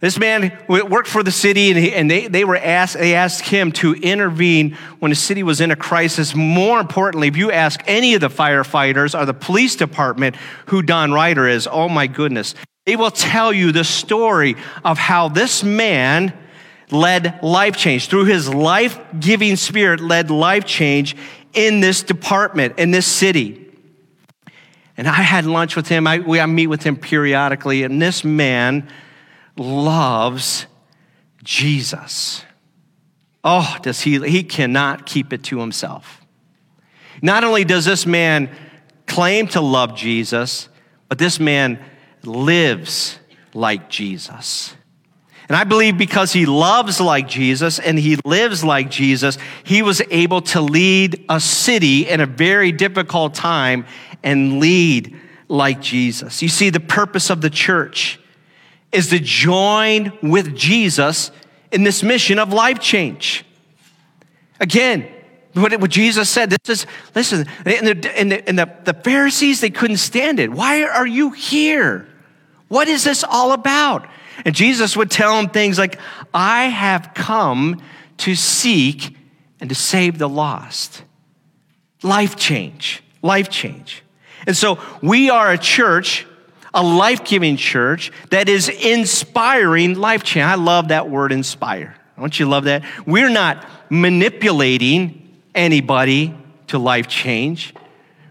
This 0.00 0.18
man 0.18 0.58
worked 0.68 1.06
for 1.06 1.22
the 1.22 1.30
city, 1.30 1.70
and, 1.70 1.78
he, 1.78 1.92
and 1.92 2.10
they, 2.10 2.26
they, 2.26 2.44
were 2.44 2.56
asked, 2.56 2.94
they 2.94 3.14
asked 3.14 3.44
him 3.44 3.70
to 3.72 3.94
intervene 3.94 4.76
when 4.98 5.10
the 5.10 5.16
city 5.16 5.44
was 5.44 5.60
in 5.60 5.70
a 5.70 5.76
crisis. 5.76 6.34
More 6.34 6.80
importantly, 6.80 7.28
if 7.28 7.36
you 7.36 7.52
ask 7.52 7.80
any 7.86 8.14
of 8.14 8.20
the 8.20 8.28
firefighters 8.28 9.16
or 9.16 9.24
the 9.24 9.34
police 9.34 9.76
department 9.76 10.34
who 10.66 10.82
Don 10.82 11.12
Ryder 11.12 11.46
is, 11.46 11.68
oh 11.70 11.88
my 11.88 12.08
goodness, 12.08 12.56
they 12.86 12.96
will 12.96 13.12
tell 13.12 13.52
you 13.52 13.70
the 13.70 13.84
story 13.84 14.56
of 14.84 14.98
how 14.98 15.28
this 15.28 15.62
man 15.62 16.32
led 16.92 17.42
life 17.42 17.76
change. 17.76 18.08
Through 18.08 18.26
his 18.26 18.52
life 18.52 18.98
giving 19.18 19.56
spirit, 19.56 20.00
led 20.00 20.30
life 20.30 20.64
change 20.64 21.16
in 21.52 21.80
this 21.80 22.02
department, 22.02 22.78
in 22.78 22.90
this 22.90 23.06
city. 23.06 23.70
And 24.96 25.08
I 25.08 25.22
had 25.22 25.46
lunch 25.46 25.76
with 25.76 25.88
him. 25.88 26.06
I, 26.06 26.18
we, 26.18 26.40
I 26.40 26.46
meet 26.46 26.66
with 26.66 26.82
him 26.82 26.96
periodically, 26.96 27.84
and 27.84 28.00
this 28.00 28.22
man 28.24 28.88
loves 29.56 30.66
Jesus. 31.42 32.44
Oh, 33.42 33.76
does 33.82 34.02
he? 34.02 34.20
He 34.28 34.42
cannot 34.42 35.06
keep 35.06 35.32
it 35.32 35.42
to 35.44 35.58
himself. 35.58 36.20
Not 37.22 37.44
only 37.44 37.64
does 37.64 37.84
this 37.84 38.06
man 38.06 38.50
claim 39.06 39.46
to 39.48 39.60
love 39.60 39.96
Jesus, 39.96 40.68
but 41.08 41.18
this 41.18 41.40
man 41.40 41.82
lives 42.22 43.18
like 43.54 43.88
Jesus. 43.88 44.74
And 45.50 45.56
I 45.56 45.64
believe 45.64 45.98
because 45.98 46.32
he 46.32 46.46
loves 46.46 47.00
like 47.00 47.26
Jesus 47.26 47.80
and 47.80 47.98
he 47.98 48.16
lives 48.24 48.62
like 48.62 48.88
Jesus, 48.88 49.36
he 49.64 49.82
was 49.82 50.00
able 50.08 50.42
to 50.42 50.60
lead 50.60 51.24
a 51.28 51.40
city 51.40 52.08
in 52.08 52.20
a 52.20 52.26
very 52.26 52.70
difficult 52.70 53.34
time 53.34 53.84
and 54.22 54.60
lead 54.60 55.18
like 55.48 55.80
Jesus. 55.80 56.40
You 56.40 56.48
see, 56.48 56.70
the 56.70 56.78
purpose 56.78 57.30
of 57.30 57.40
the 57.40 57.50
church 57.50 58.20
is 58.92 59.08
to 59.08 59.18
join 59.18 60.16
with 60.22 60.54
Jesus 60.54 61.32
in 61.72 61.82
this 61.82 62.04
mission 62.04 62.38
of 62.38 62.52
life 62.52 62.78
change. 62.78 63.44
Again, 64.60 65.08
what, 65.54 65.90
Jesus 65.90 66.30
said, 66.30 66.50
this 66.50 66.68
is, 66.68 66.86
listen, 67.16 67.48
and, 67.64 67.88
the, 67.88 68.16
and, 68.16 68.30
the, 68.30 68.48
and 68.48 68.56
the, 68.56 68.72
the 68.84 68.94
Pharisees, 68.94 69.60
they 69.60 69.70
couldn't 69.70 69.96
stand 69.96 70.38
it. 70.38 70.52
Why 70.52 70.84
are 70.84 71.08
you 71.08 71.30
here? 71.30 72.06
What 72.68 72.86
is 72.86 73.02
this 73.02 73.24
all 73.24 73.50
about? 73.50 74.06
And 74.44 74.54
Jesus 74.54 74.96
would 74.96 75.10
tell 75.10 75.36
them 75.36 75.48
things 75.50 75.78
like, 75.78 75.98
I 76.32 76.64
have 76.66 77.12
come 77.14 77.82
to 78.18 78.34
seek 78.34 79.16
and 79.60 79.68
to 79.68 79.74
save 79.74 80.18
the 80.18 80.28
lost. 80.28 81.02
Life 82.02 82.36
change, 82.36 83.02
life 83.22 83.50
change. 83.50 84.02
And 84.46 84.56
so 84.56 84.78
we 85.02 85.30
are 85.30 85.52
a 85.52 85.58
church, 85.58 86.26
a 86.72 86.82
life 86.82 87.24
giving 87.24 87.56
church 87.56 88.10
that 88.30 88.48
is 88.48 88.68
inspiring 88.68 89.98
life 89.98 90.22
change. 90.22 90.44
I 90.44 90.54
love 90.54 90.88
that 90.88 91.10
word 91.10 91.32
inspire. 91.32 91.94
Don't 92.18 92.38
you 92.38 92.46
love 92.46 92.64
that? 92.64 92.84
We're 93.06 93.30
not 93.30 93.66
manipulating 93.90 95.38
anybody 95.54 96.34
to 96.68 96.78
life 96.78 97.08
change. 97.08 97.74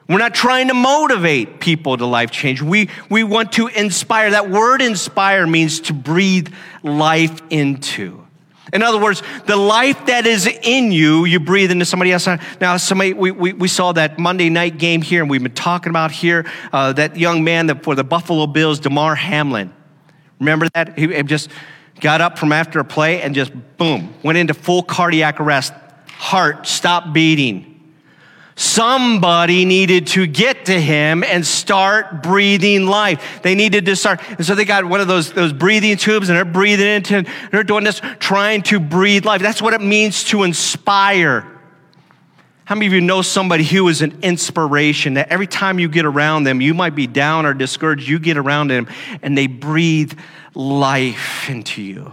We're 0.09 0.17
not 0.17 0.33
trying 0.33 0.69
to 0.69 0.73
motivate 0.73 1.59
people 1.59 1.95
to 1.95 2.05
life 2.07 2.31
change. 2.31 2.63
We, 2.63 2.89
we 3.11 3.23
want 3.23 3.51
to 3.53 3.67
inspire. 3.67 4.31
That 4.31 4.49
word 4.49 4.81
inspire 4.81 5.45
means 5.45 5.81
to 5.81 5.93
breathe 5.93 6.51
life 6.81 7.39
into. 7.51 8.25
In 8.73 8.81
other 8.81 8.99
words, 8.99 9.21
the 9.45 9.55
life 9.55 10.07
that 10.07 10.25
is 10.25 10.47
in 10.47 10.91
you, 10.91 11.25
you 11.25 11.39
breathe 11.39 11.69
into 11.69 11.85
somebody 11.85 12.11
else. 12.11 12.27
Now, 12.59 12.77
somebody, 12.77 13.13
we, 13.13 13.29
we, 13.29 13.53
we 13.53 13.67
saw 13.67 13.91
that 13.93 14.17
Monday 14.17 14.49
night 14.49 14.79
game 14.79 15.03
here, 15.03 15.21
and 15.21 15.29
we've 15.29 15.43
been 15.43 15.53
talking 15.53 15.91
about 15.91 16.11
here 16.11 16.45
uh, 16.73 16.93
that 16.93 17.15
young 17.15 17.43
man 17.43 17.67
that 17.67 17.83
for 17.83 17.93
the 17.93 18.03
Buffalo 18.03 18.47
Bills, 18.47 18.79
Damar 18.79 19.13
Hamlin. 19.13 19.71
Remember 20.39 20.67
that? 20.73 20.97
He 20.97 21.21
just 21.23 21.49
got 21.99 22.19
up 22.19 22.39
from 22.39 22.51
after 22.51 22.79
a 22.79 22.85
play 22.85 23.21
and 23.21 23.35
just 23.35 23.51
boom, 23.77 24.13
went 24.23 24.39
into 24.39 24.55
full 24.55 24.81
cardiac 24.81 25.39
arrest. 25.39 25.73
Heart 26.09 26.65
stopped 26.65 27.13
beating. 27.13 27.78
Somebody 28.59 29.63
needed 29.63 30.07
to 30.07 30.27
get 30.27 30.65
to 30.65 30.77
him 30.77 31.23
and 31.23 31.47
start 31.47 32.21
breathing 32.21 32.87
life. 32.87 33.39
They 33.41 33.55
needed 33.55 33.85
to 33.85 33.95
start. 33.95 34.19
And 34.31 34.45
so 34.45 34.53
they 34.53 34.65
got 34.65 34.83
one 34.83 34.99
of 34.99 35.07
those, 35.07 35.31
those 35.31 35.53
breathing 35.53 35.95
tubes 35.95 36.27
and 36.27 36.37
they're 36.37 36.43
breathing 36.43 36.85
into, 36.85 37.15
and 37.19 37.27
they're 37.53 37.63
doing 37.63 37.85
this, 37.85 38.01
trying 38.19 38.63
to 38.63 38.81
breathe 38.81 39.23
life. 39.23 39.41
That's 39.41 39.61
what 39.61 39.73
it 39.73 39.79
means 39.79 40.25
to 40.25 40.43
inspire. 40.43 41.47
How 42.65 42.75
many 42.75 42.87
of 42.87 42.91
you 42.91 42.99
know 42.99 43.21
somebody 43.21 43.63
who 43.63 43.87
is 43.87 44.01
an 44.01 44.19
inspiration 44.23 45.13
that 45.13 45.29
every 45.29 45.47
time 45.47 45.79
you 45.79 45.87
get 45.87 46.03
around 46.03 46.43
them, 46.43 46.59
you 46.59 46.73
might 46.73 46.95
be 46.95 47.07
down 47.07 47.45
or 47.45 47.53
discouraged, 47.53 48.09
you 48.09 48.19
get 48.19 48.35
around 48.35 48.67
them 48.67 48.89
and 49.21 49.37
they 49.37 49.47
breathe 49.47 50.19
life 50.53 51.49
into 51.49 51.81
you? 51.81 52.11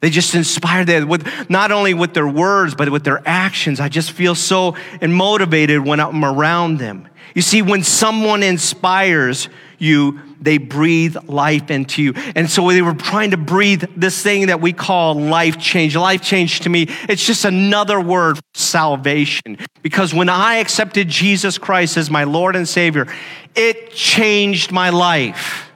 They 0.00 0.08
just 0.10 0.34
inspire 0.34 0.84
them 0.84 1.08
with 1.08 1.28
not 1.50 1.72
only 1.72 1.92
with 1.92 2.14
their 2.14 2.28
words, 2.28 2.74
but 2.74 2.88
with 2.90 3.04
their 3.04 3.22
actions. 3.26 3.80
I 3.80 3.88
just 3.88 4.12
feel 4.12 4.34
so 4.34 4.76
motivated 5.02 5.80
when 5.84 6.00
I'm 6.00 6.24
around 6.24 6.78
them. 6.78 7.06
You 7.34 7.42
see, 7.42 7.62
when 7.62 7.84
someone 7.84 8.42
inspires 8.42 9.48
you, 9.78 10.20
they 10.40 10.58
breathe 10.58 11.16
life 11.28 11.70
into 11.70 12.02
you. 12.02 12.14
And 12.34 12.50
so 12.50 12.68
they 12.68 12.82
were 12.82 12.94
trying 12.94 13.32
to 13.32 13.36
breathe 13.36 13.84
this 13.94 14.22
thing 14.22 14.46
that 14.46 14.60
we 14.60 14.72
call 14.72 15.14
life 15.14 15.58
change. 15.58 15.94
Life 15.96 16.22
change 16.22 16.60
to 16.60 16.70
me, 16.70 16.86
it's 17.08 17.24
just 17.24 17.44
another 17.44 18.00
word 18.00 18.38
for 18.38 18.42
salvation. 18.54 19.58
Because 19.82 20.14
when 20.14 20.28
I 20.28 20.56
accepted 20.56 21.08
Jesus 21.08 21.58
Christ 21.58 21.96
as 21.96 22.10
my 22.10 22.24
Lord 22.24 22.56
and 22.56 22.66
Savior, 22.66 23.06
it 23.54 23.92
changed 23.92 24.72
my 24.72 24.90
life. 24.90 25.70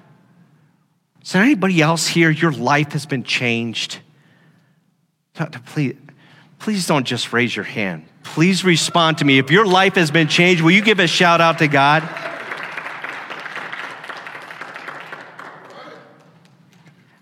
Is 1.22 1.32
there 1.32 1.42
anybody 1.42 1.80
else 1.80 2.06
here? 2.06 2.30
Your 2.30 2.52
life 2.52 2.92
has 2.92 3.06
been 3.06 3.24
changed. 3.24 4.00
Please, 5.34 5.96
please 6.58 6.86
don't 6.86 7.04
just 7.04 7.32
raise 7.32 7.54
your 7.54 7.64
hand. 7.64 8.06
Please 8.22 8.64
respond 8.64 9.18
to 9.18 9.24
me. 9.24 9.38
If 9.38 9.50
your 9.50 9.66
life 9.66 9.96
has 9.96 10.10
been 10.10 10.28
changed, 10.28 10.62
will 10.62 10.70
you 10.70 10.82
give 10.82 11.00
a 11.00 11.06
shout 11.06 11.40
out 11.40 11.58
to 11.58 11.68
God? 11.68 12.02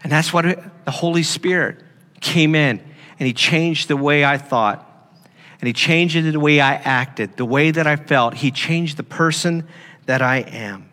And 0.03 0.11
that's 0.11 0.33
what 0.33 0.45
it, 0.45 0.85
the 0.85 0.91
Holy 0.91 1.23
Spirit 1.23 1.83
came 2.21 2.55
in 2.55 2.81
and 3.19 3.27
He 3.27 3.33
changed 3.33 3.89
the 3.89 3.97
way 3.97 4.25
I 4.25 4.37
thought. 4.37 4.89
And 5.61 5.67
He 5.67 5.73
changed 5.73 6.17
the 6.33 6.41
way 6.41 6.61
I 6.61 6.75
acted, 6.75 7.37
the 7.37 7.45
way 7.45 7.71
that 7.71 7.87
I 7.87 7.97
felt. 7.97 8.35
He 8.35 8.51
changed 8.51 8.97
the 8.97 9.05
person 9.05 9.67
that 10.07 10.21
I 10.21 10.39
am. 10.39 10.91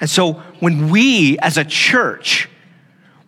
And 0.00 0.10
so 0.10 0.34
when 0.60 0.90
we 0.90 1.38
as 1.38 1.56
a 1.56 1.64
church, 1.64 2.48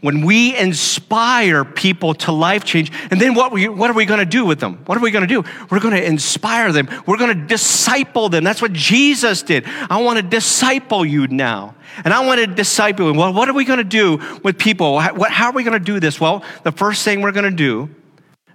when 0.00 0.24
we 0.24 0.56
inspire 0.56 1.64
people 1.64 2.14
to 2.14 2.32
life 2.32 2.64
change, 2.64 2.90
and 3.10 3.20
then 3.20 3.34
what, 3.34 3.52
we, 3.52 3.68
what 3.68 3.90
are 3.90 3.94
we 3.94 4.06
going 4.06 4.20
to 4.20 4.26
do 4.26 4.44
with 4.46 4.58
them? 4.58 4.82
What 4.86 4.96
are 4.96 5.00
we 5.00 5.10
going 5.10 5.26
to 5.26 5.42
do? 5.42 5.48
We're 5.70 5.80
going 5.80 5.94
to 5.94 6.04
inspire 6.04 6.72
them. 6.72 6.88
We're 7.06 7.18
going 7.18 7.38
to 7.38 7.46
disciple 7.46 8.28
them. 8.28 8.42
That's 8.42 8.62
what 8.62 8.72
Jesus 8.72 9.42
did. 9.42 9.66
I 9.90 10.00
want 10.02 10.18
to 10.18 10.22
disciple 10.22 11.04
you 11.04 11.26
now. 11.26 11.74
And 12.04 12.14
I 12.14 12.24
want 12.24 12.40
to 12.40 12.46
disciple 12.46 13.12
you. 13.12 13.18
Well, 13.18 13.32
what 13.32 13.48
are 13.48 13.54
we 13.54 13.64
going 13.64 13.78
to 13.78 13.84
do 13.84 14.20
with 14.42 14.58
people? 14.58 14.98
How, 15.00 15.22
how 15.24 15.46
are 15.46 15.52
we 15.52 15.64
going 15.64 15.78
to 15.78 15.84
do 15.84 16.00
this? 16.00 16.20
Well, 16.20 16.44
the 16.62 16.72
first 16.72 17.04
thing 17.04 17.20
we're 17.20 17.32
going 17.32 17.50
to 17.50 17.56
do 17.56 17.90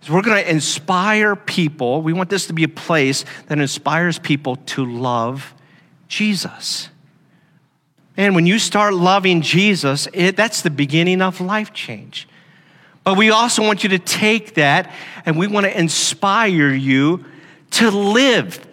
is 0.02 0.10
we're 0.10 0.22
going 0.22 0.44
to 0.44 0.50
inspire 0.50 1.36
people. 1.36 2.02
We 2.02 2.14
want 2.14 2.30
this 2.30 2.48
to 2.48 2.54
be 2.54 2.64
a 2.64 2.70
place 2.70 3.26
that 3.48 3.60
inspires 3.60 4.18
people 4.18 4.56
to 4.56 4.86
love 4.86 5.54
Jesus. 6.08 6.90
And 8.18 8.36
when 8.36 8.46
you 8.46 8.60
start 8.60 8.94
loving 8.94 9.42
Jesus, 9.42 10.08
it, 10.14 10.36
that's 10.36 10.62
the 10.62 10.70
beginning 10.70 11.22
of 11.22 11.42
life 11.42 11.74
change. 11.74 12.28
But 13.04 13.18
we 13.18 13.30
also 13.30 13.62
want 13.62 13.84
you 13.84 13.90
to 13.90 14.00
take 14.00 14.56
that 14.56 14.92
and 15.26 15.38
we 15.38 15.48
want 15.48 15.66
to 15.66 15.78
inspire 15.78 16.74
you 16.74 17.26
to 17.72 17.92
live 17.92 18.66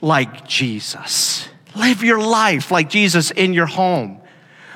like 0.00 0.46
Jesus. 0.46 1.48
Live 1.76 2.02
your 2.02 2.20
life 2.20 2.70
like 2.70 2.90
Jesus 2.90 3.30
in 3.30 3.54
your 3.54 3.66
home. 3.66 4.20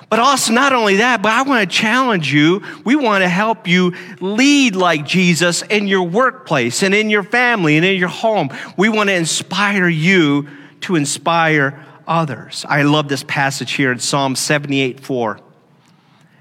But 0.08 0.18
also, 0.18 0.52
not 0.52 0.74
only 0.74 0.96
that, 0.96 1.22
but 1.22 1.32
I 1.32 1.40
want 1.40 1.68
to 1.68 1.76
challenge 1.76 2.32
you. 2.34 2.62
We 2.84 2.96
want 2.96 3.22
to 3.22 3.28
help 3.30 3.66
you 3.66 3.94
lead 4.20 4.76
like 4.76 5.06
Jesus 5.06 5.62
in 5.62 5.88
your 5.88 6.02
workplace 6.02 6.82
and 6.82 6.94
in 6.94 7.08
your 7.08 7.22
family 7.22 7.78
and 7.78 7.86
in 7.86 7.98
your 7.98 8.10
home. 8.10 8.50
We 8.76 8.90
want 8.90 9.08
to 9.08 9.14
inspire 9.14 9.88
you 9.88 10.48
to 10.82 10.96
inspire 10.96 11.82
others. 12.12 12.66
I 12.68 12.82
love 12.82 13.08
this 13.08 13.24
passage 13.26 13.72
here 13.72 13.90
in 13.90 13.98
Psalm 13.98 14.36
78 14.36 15.00
4. 15.00 15.40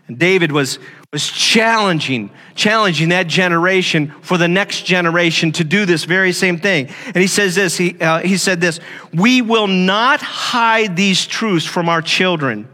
And 0.08 0.20
David 0.20 0.52
was, 0.52 0.80
was 1.14 1.26
challenging, 1.30 2.30
challenging 2.54 3.10
that 3.10 3.28
generation 3.28 4.14
for 4.22 4.38
the 4.38 4.50
next 4.50 4.84
generation 4.86 5.54
to 5.54 5.64
do 5.64 5.86
this 5.86 6.04
very 6.04 6.34
same 6.34 6.58
thing. 6.58 6.90
And 7.06 7.16
he 7.16 7.28
says 7.28 7.56
this, 7.56 7.78
he, 7.78 7.98
uh, 8.02 8.20
he 8.20 8.36
said 8.36 8.60
this, 8.60 8.82
we 9.14 9.42
will 9.42 9.68
not 9.68 10.20
hide 10.22 10.98
these 10.98 11.26
truths 11.26 11.66
from 11.66 11.88
our 11.88 12.02
children. 12.02 12.68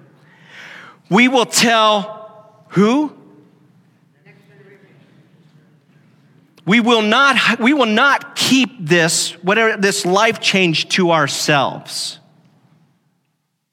We 1.10 1.28
will 1.28 1.46
tell 1.46 2.66
who? 2.70 3.16
We 6.66 6.82
will 6.82 7.04
not, 7.04 7.60
we 7.60 7.74
will 7.74 7.86
not 7.86 8.36
keep 8.36 8.70
this, 8.80 9.32
whatever 9.44 9.80
this 9.80 10.06
life 10.06 10.42
change 10.42 10.90
to 10.90 11.12
ourselves 11.12 12.20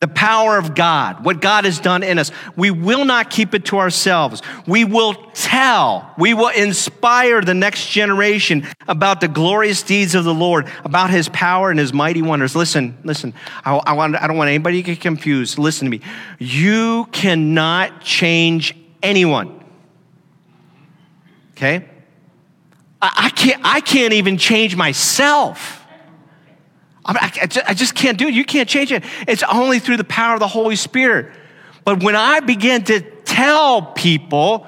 the 0.05 0.09
power 0.09 0.59
of 0.59 0.75
God, 0.75 1.25
what 1.25 1.41
God 1.41 1.65
has 1.65 1.79
done 1.81 2.03
in 2.03 2.19
us. 2.19 2.31
We 2.57 2.71
will 2.71 3.07
not 3.07 3.31
keep 3.31 3.55
it 3.55 3.65
to 3.67 3.79
ourselves. 3.79 4.43
We 4.67 4.85
will 4.85 5.15
tell, 5.33 6.13
we 6.19 6.35
will 6.35 6.51
inspire 6.51 7.41
the 7.41 7.55
next 7.55 7.89
generation 7.89 8.67
about 8.87 9.23
the 9.23 9.29
glorious 9.29 9.83
deeds 9.83 10.15
of 10.15 10.25
the 10.25 10.35
Lord, 10.35 10.71
about 10.85 11.09
his 11.09 11.31
power 11.31 11.71
and 11.71 11.81
his 11.81 11.95
mighty 11.95 12.21
wonders. 12.21 12.55
Listen, 12.55 12.99
listen, 13.03 13.33
I, 13.65 13.77
I, 13.77 13.93
want, 13.95 14.15
I 14.17 14.27
don't 14.27 14.37
want 14.37 14.49
anybody 14.49 14.83
to 14.83 14.87
get 14.87 15.01
confused. 15.01 15.57
Listen 15.57 15.87
to 15.87 15.91
me. 15.91 16.03
You 16.39 17.07
cannot 17.11 18.03
change 18.03 18.77
anyone. 19.03 19.65
Okay? 21.53 21.89
I, 23.01 23.13
I 23.17 23.31
can't, 23.31 23.61
I 23.65 23.81
can't 23.81 24.13
even 24.13 24.37
change 24.37 24.77
myself. 24.77 25.84
I 27.07 27.75
just 27.75 27.95
can't 27.95 28.17
do 28.17 28.29
it. 28.29 28.35
You 28.35 28.45
can't 28.45 28.69
change 28.69 28.91
it. 28.91 29.05
It's 29.29 29.43
only 29.43 29.79
through 29.79 29.99
the 29.99 30.05
power 30.05 30.35
of 30.35 30.41
the 30.41 30.49
Holy 30.49 30.77
Spirit. 30.77 31.33
But 31.85 32.03
when 32.03 32.17
I 32.17 32.41
begin 32.41 32.85
to 32.85 33.01
tell 33.01 33.83
people 33.83 34.67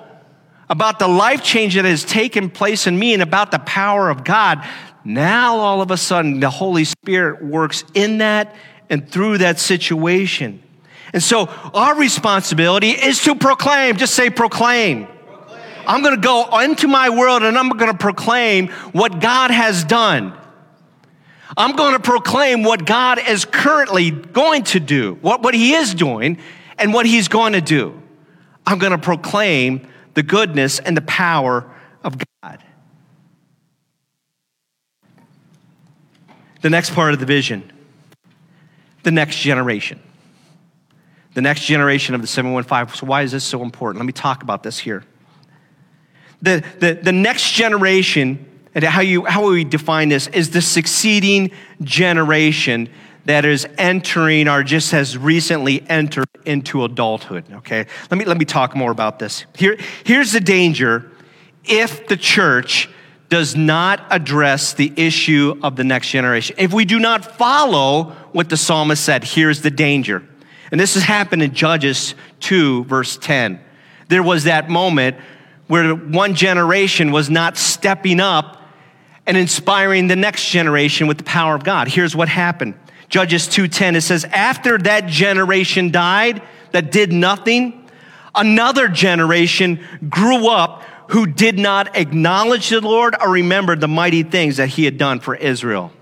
about 0.69 0.99
the 0.99 1.09
life 1.09 1.43
change 1.43 1.77
that 1.77 1.85
has 1.85 2.05
taken 2.05 2.51
place 2.51 2.87
in 2.87 2.99
me 2.99 3.15
and 3.15 3.23
about 3.23 3.51
the 3.51 3.59
power 3.61 4.11
of 4.11 4.25
God, 4.25 4.67
now 5.05 5.57
all 5.57 5.81
of 5.81 5.91
a 5.91 5.97
sudden 5.97 6.41
the 6.41 6.51
Holy 6.51 6.85
Spirit 6.85 7.43
works 7.43 7.85
in 7.95 8.19
that 8.19 8.55
and 8.91 9.09
through 9.09 9.39
that 9.39 9.59
situation. 9.59 10.63
And 11.13 11.23
so 11.23 11.47
our 11.73 11.97
responsibility 11.97 12.91
is 12.91 13.23
to 13.23 13.35
proclaim. 13.35 13.97
Just 13.97 14.15
say 14.15 14.29
proclaim. 14.29 15.07
proclaim. 15.07 15.63
I'm 15.87 16.03
going 16.03 16.17
to 16.17 16.21
go 16.21 16.59
into 16.59 16.89
my 16.89 17.09
world 17.11 17.43
and 17.43 17.57
I'm 17.57 17.71
going 17.71 17.93
to 17.93 17.99
proclaim 17.99 18.69
what 18.93 19.21
God 19.21 19.51
has 19.51 19.85
done. 19.85 20.37
I'm 21.57 21.77
going 21.77 21.93
to 21.93 22.01
proclaim 22.01 22.63
what 22.63 22.87
God 22.87 23.19
is 23.19 23.45
currently 23.45 24.11
going 24.11 24.65
to 24.65 24.81
do, 24.81 25.19
what, 25.21 25.43
what 25.43 25.55
He 25.55 25.75
is 25.75 25.95
doing, 25.95 26.39
and 26.79 26.93
what 26.93 27.07
He's 27.07 27.29
going 27.29 27.53
to 27.53 27.61
do. 27.61 28.01
I'm 28.67 28.79
going 28.79 28.93
to 28.93 28.99
proclaim 28.99 29.87
the 30.15 30.23
goodness 30.23 30.79
and 30.79 30.97
the 30.97 31.03
power 31.03 31.71
of 32.03 32.17
God. 32.43 32.63
The 36.63 36.71
next 36.71 36.95
part 36.95 37.13
of 37.13 37.21
the 37.21 37.27
vision 37.27 37.73
the 39.07 39.13
next 39.13 39.37
generation. 39.37 40.01
The 41.35 41.41
next 41.41 41.67
generation 41.67 42.17
of 42.17 42.23
the 42.23 42.27
715. 42.27 42.97
So, 42.97 43.07
why 43.07 43.23
is 43.23 43.31
this 43.31 43.45
so 43.45 43.63
important? 43.63 44.01
Let 44.01 44.07
me 44.07 44.13
talk 44.13 44.43
about 44.43 44.65
this 44.65 44.81
here. 44.81 45.05
The, 46.43 46.65
the, 46.81 46.95
the 46.95 47.13
next 47.13 47.53
generation 47.53 48.45
and 48.77 48.85
how, 48.85 49.01
you, 49.01 49.25
how 49.25 49.49
we 49.49 49.65
define 49.65 50.11
this 50.11 50.27
is 50.29 50.51
the 50.51 50.61
succeeding 50.61 51.51
generation 51.83 52.91
that 53.25 53.47
is 53.47 53.67
entering 53.79 54.49
or 54.49 54.63
just 54.63 54.93
has 54.93 55.17
recently 55.17 55.83
entered 55.89 56.29
into 56.45 56.85
adulthood. 56.85 57.51
Okay, 57.51 57.87
let 58.11 58.19
me, 58.19 58.27
let 58.27 58.37
me 58.37 58.45
talk 58.45 58.77
more 58.77 58.91
about 58.91 59.19
this. 59.19 59.47
Here, 59.57 59.79
here's 60.05 60.31
the 60.31 60.41
danger 60.41 61.11
if 61.65 62.07
the 62.07 62.19
church 62.19 62.91
does 63.31 63.57
not 63.57 64.05
address 64.11 64.75
the 64.75 64.93
issue 64.95 65.59
of 65.63 65.75
the 65.75 65.83
next 65.83 66.11
generation. 66.11 66.55
If 66.59 66.75
we 66.75 66.85
do 66.85 66.99
not 66.99 67.25
follow 67.39 68.15
what 68.33 68.51
the 68.51 68.59
psalmist 68.59 69.03
said, 69.03 69.25
here's 69.25 69.63
the 69.63 69.71
danger. 69.71 70.23
And 70.71 70.79
this 70.79 70.95
has 70.95 71.03
happened 71.03 71.43
in 71.43 71.55
Judges 71.55 72.15
2, 72.41 72.85
verse 72.85 73.17
10. 73.17 73.59
There 74.09 74.23
was 74.23 74.45
that 74.45 74.69
moment 74.69 75.17
where 75.67 75.95
one 75.95 76.35
generation 76.35 77.11
was 77.11 77.31
not 77.31 77.57
stepping 77.57 78.21
up 78.21 78.56
and 79.27 79.37
inspiring 79.37 80.07
the 80.07 80.17
next 80.17 80.49
generation 80.49 81.07
with 81.07 81.19
the 81.19 81.25
power 81.25 81.55
of 81.55 81.65
God. 81.65 81.89
Here's 81.89 82.15
what 82.15 82.29
happened. 82.29 82.75
Judges 83.09 83.49
2:10 83.49 83.97
it 83.97 84.01
says 84.03 84.25
after 84.25 84.79
that 84.79 85.07
generation 85.07 85.91
died 85.91 86.43
that 86.73 86.91
did 86.91 87.13
nothing 87.13 87.89
another 88.35 88.89
generation 88.89 89.81
grew 90.09 90.49
up 90.49 90.83
who 91.09 91.27
did 91.27 91.59
not 91.59 91.97
acknowledge 91.97 92.69
the 92.69 92.81
Lord 92.81 93.15
or 93.21 93.31
remember 93.31 93.77
the 93.77 93.89
mighty 93.89 94.23
things 94.23 94.57
that 94.57 94.69
he 94.71 94.85
had 94.85 94.99
done 94.99 95.21
for 95.21 95.35
Israel. 95.35 95.93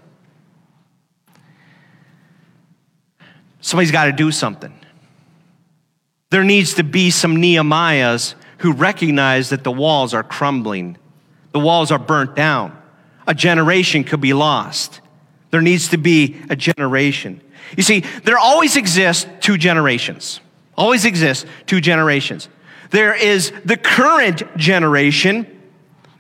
Somebody's 3.61 3.93
got 3.93 4.07
to 4.07 4.13
do 4.13 4.31
something. 4.31 4.73
There 6.31 6.45
needs 6.45 6.75
to 6.75 6.85
be 6.85 7.11
some 7.11 7.37
Nehemiahs 7.37 8.35
who 8.59 8.73
recognize 8.73 9.51
that 9.51 9.63
the 9.63 9.71
walls 9.71 10.15
are 10.15 10.23
crumbling. 10.23 10.97
The 11.53 11.61
walls 11.61 11.91
are 11.91 11.99
burnt 11.99 12.35
down 12.35 12.77
a 13.27 13.35
generation 13.35 14.05
could 14.05 14.21
be 14.21 14.33
lost. 14.33 15.01
There 15.51 15.63
needs 15.63 15.89
to 15.89 15.99
be 15.99 16.37
a 16.51 16.57
generation. 16.57 17.41
You 17.77 17.83
see, 17.83 18.01
there 18.25 18.39
always 18.39 18.77
exists 18.77 19.27
two 19.41 19.57
generations. 19.57 20.41
Always 20.77 21.05
exists 21.05 21.47
two 21.67 21.81
generations. 21.81 22.49
There 22.91 23.15
is 23.15 23.53
the 23.65 23.77
current 23.77 24.43
generation, 24.57 25.54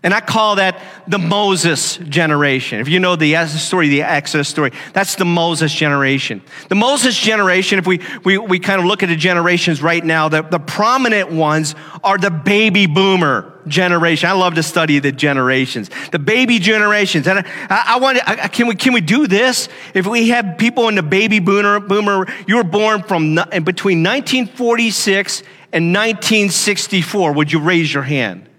And 0.04 0.12
I 0.12 0.20
call 0.20 0.56
that 0.56 0.82
the 1.08 1.18
Moses 1.18 1.96
generation. 1.96 2.78
If 2.78 2.90
you 2.90 3.00
know 3.00 3.16
the 3.16 3.46
story, 3.46 3.88
the 3.88 4.02
Exodus 4.02 4.50
story, 4.50 4.70
that's 4.92 5.14
the 5.14 5.24
Moses 5.24 5.74
generation. 5.74 6.42
The 6.68 6.74
Moses 6.74 7.18
generation, 7.18 7.78
if 7.78 7.86
we, 7.86 8.02
we, 8.22 8.36
we 8.36 8.58
kind 8.58 8.82
of 8.82 8.86
look 8.86 9.02
at 9.02 9.08
the 9.08 9.16
generations 9.16 9.80
right 9.80 10.04
now, 10.04 10.28
the, 10.28 10.42
the 10.42 10.58
prominent 10.58 11.32
ones 11.32 11.74
are 12.04 12.18
the 12.18 12.30
baby 12.30 12.84
boomer 12.84 13.50
generation. 13.66 14.28
I 14.28 14.32
love 14.32 14.56
to 14.56 14.62
study 14.62 14.98
the 14.98 15.10
generations, 15.10 15.88
the 16.12 16.18
baby 16.18 16.58
generations. 16.58 17.26
And 17.26 17.38
I, 17.38 17.94
I 17.94 17.98
want 17.98 18.18
I, 18.28 18.48
can 18.48 18.66
we, 18.66 18.74
can 18.74 18.92
we 18.92 19.00
do 19.00 19.26
this? 19.26 19.70
If 19.94 20.06
we 20.06 20.28
have 20.28 20.58
people 20.58 20.88
in 20.88 20.96
the 20.96 21.02
baby 21.02 21.40
boomer, 21.40 21.80
boomer 21.80 22.26
you 22.46 22.56
were 22.56 22.64
born 22.64 23.02
from 23.04 23.36
between 23.36 24.02
1946 24.02 25.40
and 25.72 25.94
1964, 25.94 27.32
would 27.32 27.50
you 27.50 27.60
raise 27.60 27.94
your 27.94 28.02
hand? 28.02 28.50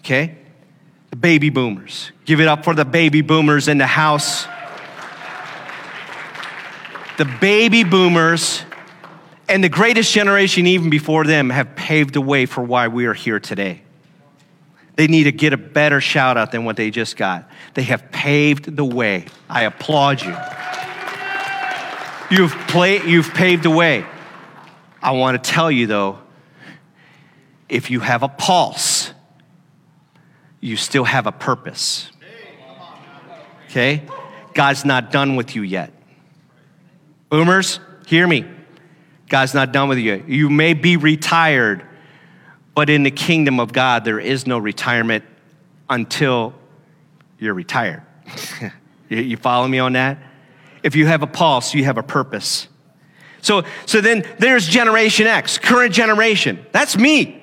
Okay. 0.00 0.36
The 1.10 1.16
baby 1.16 1.50
boomers. 1.50 2.12
Give 2.24 2.40
it 2.40 2.48
up 2.48 2.64
for 2.64 2.74
the 2.74 2.84
baby 2.84 3.20
boomers 3.20 3.68
in 3.68 3.78
the 3.78 3.86
house. 3.86 4.46
The 7.18 7.24
baby 7.40 7.84
boomers 7.84 8.62
and 9.48 9.64
the 9.64 9.68
greatest 9.68 10.12
generation, 10.12 10.66
even 10.66 10.90
before 10.90 11.24
them, 11.24 11.50
have 11.50 11.74
paved 11.74 12.14
the 12.14 12.20
way 12.20 12.46
for 12.46 12.62
why 12.62 12.88
we 12.88 13.06
are 13.06 13.14
here 13.14 13.40
today. 13.40 13.82
They 14.94 15.08
need 15.08 15.24
to 15.24 15.32
get 15.32 15.52
a 15.52 15.56
better 15.56 16.00
shout 16.00 16.36
out 16.36 16.52
than 16.52 16.64
what 16.64 16.76
they 16.76 16.90
just 16.90 17.16
got. 17.16 17.50
They 17.74 17.82
have 17.84 18.12
paved 18.12 18.76
the 18.76 18.84
way. 18.84 19.26
I 19.48 19.62
applaud 19.62 20.22
you. 20.22 20.36
You've, 22.30 22.52
play, 22.68 23.02
you've 23.04 23.34
paved 23.34 23.64
the 23.64 23.70
way. 23.70 24.06
I 25.02 25.12
want 25.12 25.42
to 25.42 25.50
tell 25.50 25.70
you, 25.70 25.86
though, 25.86 26.18
if 27.68 27.90
you 27.90 28.00
have 28.00 28.22
a 28.22 28.28
pulse, 28.28 28.99
you 30.60 30.76
still 30.76 31.04
have 31.04 31.26
a 31.26 31.32
purpose. 31.32 32.10
Okay? 33.66 34.02
God's 34.54 34.84
not 34.84 35.10
done 35.12 35.36
with 35.36 35.54
you 35.56 35.62
yet. 35.62 35.92
Boomers, 37.28 37.80
hear 38.06 38.26
me. 38.26 38.44
God's 39.28 39.54
not 39.54 39.72
done 39.72 39.88
with 39.88 39.98
you. 39.98 40.24
You 40.26 40.50
may 40.50 40.74
be 40.74 40.96
retired, 40.96 41.86
but 42.74 42.90
in 42.90 43.04
the 43.04 43.10
kingdom 43.10 43.60
of 43.60 43.72
God, 43.72 44.04
there 44.04 44.18
is 44.18 44.46
no 44.46 44.58
retirement 44.58 45.24
until 45.88 46.52
you're 47.38 47.54
retired. 47.54 48.02
you 49.08 49.36
follow 49.36 49.68
me 49.68 49.78
on 49.78 49.92
that? 49.92 50.18
If 50.82 50.96
you 50.96 51.06
have 51.06 51.22
a 51.22 51.26
pulse, 51.26 51.74
you 51.74 51.84
have 51.84 51.98
a 51.98 52.02
purpose. 52.02 52.68
So, 53.42 53.62
so 53.86 54.00
then 54.00 54.24
there's 54.38 54.66
Generation 54.66 55.26
X, 55.26 55.58
current 55.58 55.94
generation. 55.94 56.64
That's 56.72 56.96
me. 56.98 57.39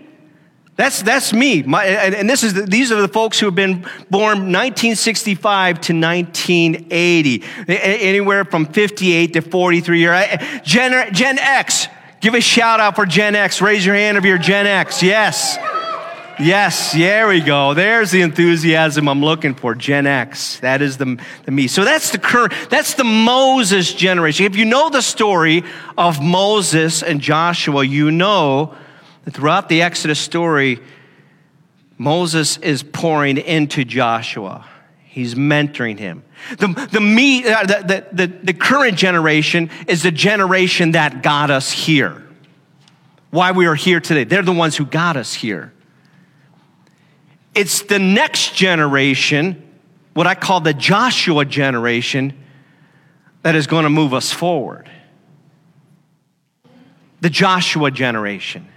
That's, 0.78 1.02
that's 1.02 1.34
me. 1.34 1.64
My, 1.64 1.86
and, 1.86 2.14
and, 2.14 2.30
this 2.30 2.44
is 2.44 2.54
the, 2.54 2.62
these 2.62 2.92
are 2.92 3.02
the 3.02 3.08
folks 3.08 3.40
who 3.40 3.48
have 3.48 3.56
been 3.56 3.82
born 4.12 4.54
1965 4.54 5.82
to 5.82 5.94
1980, 5.94 7.44
anywhere 7.68 8.46
from 8.46 8.68
58 8.68 9.34
to 9.34 9.42
43 9.42 10.00
years. 10.00 10.16
Eh, 10.16 10.60
Gen, 10.64 11.14
Gen 11.16 11.40
X, 11.40 11.88
give 12.22 12.36
a 12.36 12.42
shout 12.42 12.80
out 12.80 12.96
for 12.96 13.08
Gen 13.08 13.34
X. 13.34 13.60
Raise 13.60 13.84
your 13.84 13.96
hand 13.96 14.20
if 14.20 14.24
you're 14.24 14.38
Gen 14.38 14.68
X. 14.68 15.02
Yes. 15.02 15.58
Yes, 16.40 16.94
there 16.94 17.28
we 17.28 17.42
go. 17.42 17.74
There's 17.74 18.12
the 18.12 18.22
enthusiasm 18.22 19.10
I'm 19.10 19.24
looking 19.24 19.56
for. 19.56 19.74
Gen 19.74 20.06
X. 20.06 20.60
That 20.60 20.84
is 20.84 20.98
the, 20.98 21.20
the 21.46 21.52
me. 21.52 21.66
So 21.66 21.84
that's 21.86 22.12
the 22.12 22.20
current, 22.20 22.54
that's 22.70 22.94
the 22.94 23.04
Moses 23.04 23.92
generation. 23.92 24.46
If 24.46 24.56
you 24.56 24.66
know 24.66 24.92
the 24.92 25.02
story 25.02 25.64
of 25.98 26.22
Moses 26.22 27.02
and 27.02 27.20
Joshua, 27.20 27.84
you 27.84 28.12
know 28.12 28.76
Throughout 29.30 29.68
the 29.68 29.82
Exodus 29.82 30.20
story, 30.20 30.80
Moses 31.98 32.58
is 32.58 32.84
pouring 32.84 33.38
into 33.38 33.84
Joshua. 33.84 34.66
He's 35.04 35.36
mentoring 35.36 35.98
him. 35.98 36.24
The, 36.58 36.68
the, 36.92 37.02
me, 37.02 37.44
uh, 37.44 37.66
the, 37.66 38.06
the, 38.12 38.28
the 38.28 38.54
current 38.54 38.98
generation 38.98 39.70
is 39.88 40.04
the 40.04 40.12
generation 40.12 40.92
that 40.92 41.24
got 41.24 41.50
us 41.50 41.72
here. 41.72 42.24
Why 43.32 43.52
we 43.52 43.66
are 43.66 43.76
here 43.76 44.00
today. 44.00 44.24
They're 44.24 44.44
the 44.44 44.54
ones 44.54 44.78
who 44.78 44.86
got 44.86 45.18
us 45.18 45.34
here. 45.34 45.74
It's 47.56 47.82
the 47.82 48.00
next 48.00 48.56
generation, 48.56 49.62
what 50.14 50.28
I 50.28 50.36
call 50.36 50.62
the 50.62 50.74
Joshua 50.74 51.44
generation, 51.44 52.38
that 53.42 53.56
is 53.56 53.66
going 53.66 53.84
to 53.84 53.90
move 53.90 54.14
us 54.14 54.32
forward. 54.32 54.90
The 57.22 57.30
Joshua 57.30 57.90
generation. 57.90 58.68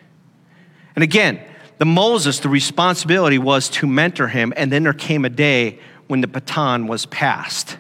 And 1.01 1.05
again, 1.05 1.41
the 1.79 1.87
Moses, 1.87 2.41
the 2.41 2.51
responsibility 2.51 3.39
was 3.39 3.71
to 3.71 3.87
mentor 3.87 4.29
him, 4.29 4.53
and 4.55 4.71
then 4.71 4.83
there 4.83 4.93
came 4.93 5.25
a 5.25 5.31
day 5.31 5.79
when 6.09 6.21
the 6.21 6.27
baton 6.27 6.89
was 6.89 7.07
passed 7.07 7.79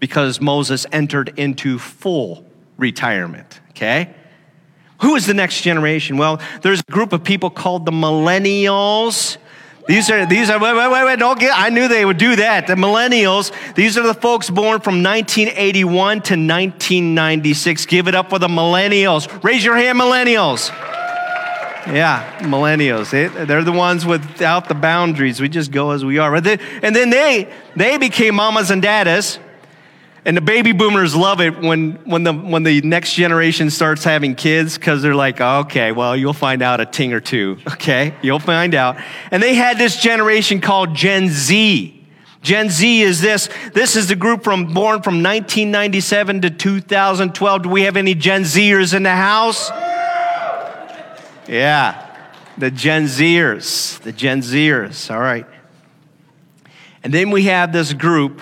because 0.00 0.40
Moses 0.40 0.86
entered 0.90 1.38
into 1.38 1.78
full 1.78 2.46
retirement, 2.78 3.60
okay? 3.72 4.08
Who 5.02 5.16
is 5.16 5.26
the 5.26 5.34
next 5.34 5.60
generation? 5.60 6.16
Well, 6.16 6.40
there's 6.62 6.80
a 6.80 6.90
group 6.90 7.12
of 7.12 7.22
people 7.22 7.50
called 7.50 7.84
the 7.84 7.92
millennials. 7.92 9.36
These 9.86 10.10
are, 10.10 10.24
these 10.24 10.48
are, 10.48 10.58
wait, 10.58 10.74
wait, 10.74 10.90
wait, 10.90 11.04
wait, 11.04 11.18
don't 11.18 11.38
get, 11.38 11.52
I 11.54 11.68
knew 11.68 11.88
they 11.88 12.06
would 12.06 12.16
do 12.16 12.36
that. 12.36 12.68
The 12.68 12.74
millennials, 12.74 13.52
these 13.74 13.98
are 13.98 14.02
the 14.02 14.14
folks 14.14 14.48
born 14.48 14.80
from 14.80 15.02
1981 15.02 15.90
to 15.92 16.32
1996. 16.32 17.84
Give 17.84 18.08
it 18.08 18.14
up 18.14 18.30
for 18.30 18.38
the 18.38 18.48
millennials. 18.48 19.44
Raise 19.44 19.62
your 19.62 19.76
hand, 19.76 20.00
millennials. 20.00 20.72
Yeah, 21.86 22.38
millennials. 22.40 23.10
They, 23.10 23.28
they're 23.44 23.62
the 23.62 23.72
ones 23.72 24.04
without 24.04 24.68
the 24.68 24.74
boundaries. 24.74 25.40
We 25.40 25.48
just 25.48 25.70
go 25.70 25.92
as 25.92 26.04
we 26.04 26.18
are. 26.18 26.40
They, 26.40 26.58
and 26.82 26.94
then 26.94 27.10
they, 27.10 27.52
they 27.76 27.96
became 27.96 28.34
mamas 28.34 28.70
and 28.70 28.82
daddas. 28.82 29.38
And 30.24 30.36
the 30.36 30.40
baby 30.40 30.72
boomers 30.72 31.14
love 31.14 31.40
it 31.40 31.56
when, 31.60 31.92
when, 32.04 32.24
the, 32.24 32.32
when 32.32 32.64
the 32.64 32.80
next 32.80 33.14
generation 33.14 33.70
starts 33.70 34.02
having 34.02 34.34
kids 34.34 34.76
because 34.76 35.00
they're 35.00 35.14
like, 35.14 35.40
okay, 35.40 35.92
well, 35.92 36.16
you'll 36.16 36.32
find 36.32 36.62
out 36.62 36.80
a 36.80 36.86
ting 36.86 37.12
or 37.12 37.20
two. 37.20 37.58
Okay, 37.76 38.14
you'll 38.20 38.40
find 38.40 38.74
out. 38.74 38.96
And 39.30 39.40
they 39.40 39.54
had 39.54 39.78
this 39.78 40.00
generation 40.00 40.60
called 40.60 40.94
Gen 40.94 41.28
Z. 41.28 41.92
Gen 42.42 42.68
Z 42.68 43.02
is 43.02 43.20
this. 43.20 43.48
This 43.74 43.94
is 43.94 44.08
the 44.08 44.16
group 44.16 44.42
from 44.42 44.72
born 44.74 45.02
from 45.02 45.22
1997 45.22 46.40
to 46.40 46.50
2012. 46.50 47.62
Do 47.62 47.68
we 47.68 47.82
have 47.82 47.96
any 47.96 48.14
Gen 48.14 48.42
Zers 48.42 48.92
in 48.92 49.04
the 49.04 49.14
house? 49.14 49.70
Yeah, 51.48 52.04
the 52.58 52.70
Gen 52.70 53.04
Zers, 53.04 54.00
the 54.00 54.12
Gen 54.12 54.40
Zers, 54.40 55.12
all 55.14 55.20
right. 55.20 55.46
And 57.04 57.14
then 57.14 57.30
we 57.30 57.44
have 57.44 57.72
this 57.72 57.92
group, 57.92 58.40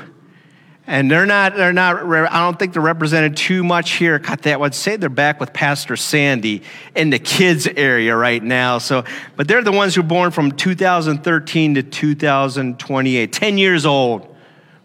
and 0.86 1.10
they're 1.10 1.26
not, 1.26 1.54
they're 1.54 1.74
not, 1.74 2.02
I 2.02 2.40
don't 2.40 2.58
think 2.58 2.72
they're 2.72 2.80
represented 2.80 3.36
too 3.36 3.62
much 3.62 3.92
here. 3.92 4.22
I 4.24 4.56
would 4.56 4.74
say 4.74 4.96
they're 4.96 5.10
back 5.10 5.38
with 5.38 5.52
Pastor 5.52 5.96
Sandy 5.96 6.62
in 6.94 7.10
the 7.10 7.18
kids 7.18 7.66
area 7.66 8.16
right 8.16 8.42
now. 8.42 8.78
So, 8.78 9.04
but 9.36 9.48
they're 9.48 9.62
the 9.62 9.72
ones 9.72 9.94
who 9.94 10.00
were 10.00 10.08
born 10.08 10.30
from 10.30 10.52
2013 10.52 11.74
to 11.74 11.82
2028, 11.82 13.32
10 13.32 13.58
years 13.58 13.84
old, 13.84 14.34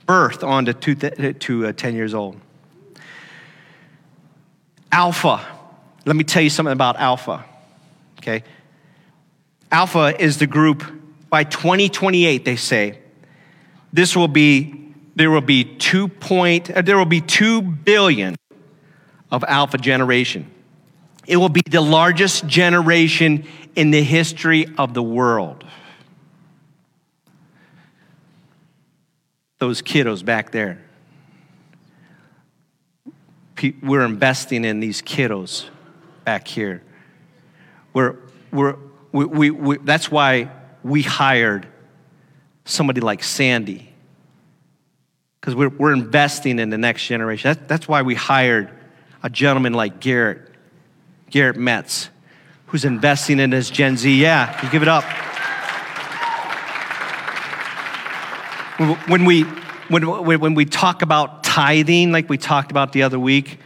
birth 0.06 0.44
on 0.44 0.66
to, 0.66 0.74
two, 0.74 0.96
to 0.96 1.68
uh, 1.68 1.72
10 1.72 1.96
years 1.96 2.14
old. 2.14 2.36
Alpha. 4.92 5.56
Let 6.06 6.16
me 6.16 6.24
tell 6.24 6.42
you 6.42 6.50
something 6.50 6.74
about 6.74 6.98
Alpha 6.98 7.46
okay? 8.20 8.44
Alpha 9.72 10.20
is 10.22 10.38
the 10.38 10.48
group 10.48 10.84
by 11.30 11.44
2028, 11.44 12.44
they 12.44 12.56
say, 12.56 13.00
this 13.94 14.16
will 14.16 14.28
be, 14.28 14.94
there 15.16 15.32
will 15.32 15.42
be 15.42 15.64
two 15.64 16.08
point, 16.08 16.70
uh, 16.72 16.82
there 16.82 16.98
will 16.98 17.06
be 17.06 17.22
two 17.22 17.62
billion 17.62 18.36
of 19.32 19.44
alpha 19.48 19.78
generation. 19.78 20.50
It 21.28 21.38
will 21.38 21.50
be 21.50 21.62
the 21.70 21.82
largest 21.82 22.48
generation 22.48 23.46
in 23.76 23.92
the 23.92 24.02
history 24.02 24.68
of 24.78 24.94
the 24.94 25.04
world. 25.04 25.64
Those 29.60 29.82
kiddos 29.82 30.26
back 30.26 30.52
there. 30.52 30.84
We're 33.84 34.06
investing 34.06 34.64
in 34.66 34.80
these 34.80 35.02
kiddos 35.02 35.66
back 36.24 36.48
here. 36.48 36.82
We're, 37.93 38.15
we're, 38.52 38.75
we, 39.12 39.25
we, 39.25 39.52
we, 39.52 39.78
that's 39.80 40.12
why 40.12 40.52
we 40.84 41.02
hired 41.02 41.67
somebody 42.65 43.02
like 43.02 43.23
Sandy, 43.23 43.91
because 45.39 45.56
we're, 45.56 45.69
we're 45.69 45.93
investing 45.93 46.60
in 46.60 46.69
the 46.69 46.78
next 46.78 47.06
generation. 47.08 47.52
That, 47.52 47.67
that's 47.67 47.88
why 47.88 48.04
we 48.04 48.15
hired 48.15 48.69
a 49.23 49.30
gentleman 49.30 49.73
like 49.73 49.99
Garrett, 49.99 50.49
Garrett 51.30 51.58
Metz, 51.58 52.10
who's 52.67 52.86
investing 52.86 53.39
in 53.39 53.52
his 53.52 53.69
Gen 53.69 53.97
Z. 53.97 54.21
Yeah, 54.21 54.63
you 54.63 54.69
give 54.69 54.84
it 54.84 54.88
up. 54.88 55.04
When 59.10 59.25
we, 59.25 59.41
when, 59.89 60.04
when 60.39 60.54
we 60.54 60.63
talk 60.65 61.02
about 61.02 61.43
tithing, 61.43 62.12
like 62.12 62.30
we 62.30 62.38
talked 62.38 62.71
about 62.71 62.93
the 62.93 63.04
other 63.04 63.19
week, 63.19 63.60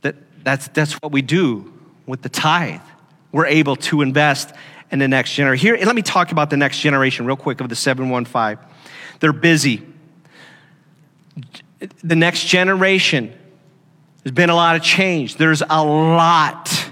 that, 0.00 0.16
that's, 0.42 0.66
that's 0.68 0.94
what 0.94 1.12
we 1.12 1.22
do 1.22 1.72
with 2.06 2.22
the 2.22 2.28
tithe 2.28 2.80
we're 3.36 3.44
able 3.44 3.76
to 3.76 4.00
invest 4.00 4.54
in 4.90 4.98
the 4.98 5.06
next 5.06 5.34
generation. 5.34 5.66
Here, 5.66 5.76
let 5.84 5.94
me 5.94 6.00
talk 6.00 6.32
about 6.32 6.48
the 6.48 6.56
next 6.56 6.80
generation 6.80 7.26
real 7.26 7.36
quick 7.36 7.60
of 7.60 7.68
the 7.68 7.76
715. 7.76 8.56
They're 9.20 9.34
busy. 9.34 9.86
The 12.02 12.16
next 12.16 12.46
generation, 12.46 13.34
there's 14.22 14.32
been 14.32 14.48
a 14.48 14.54
lot 14.54 14.74
of 14.74 14.80
change. 14.80 15.36
There's 15.36 15.62
a 15.68 15.84
lot 15.84 16.90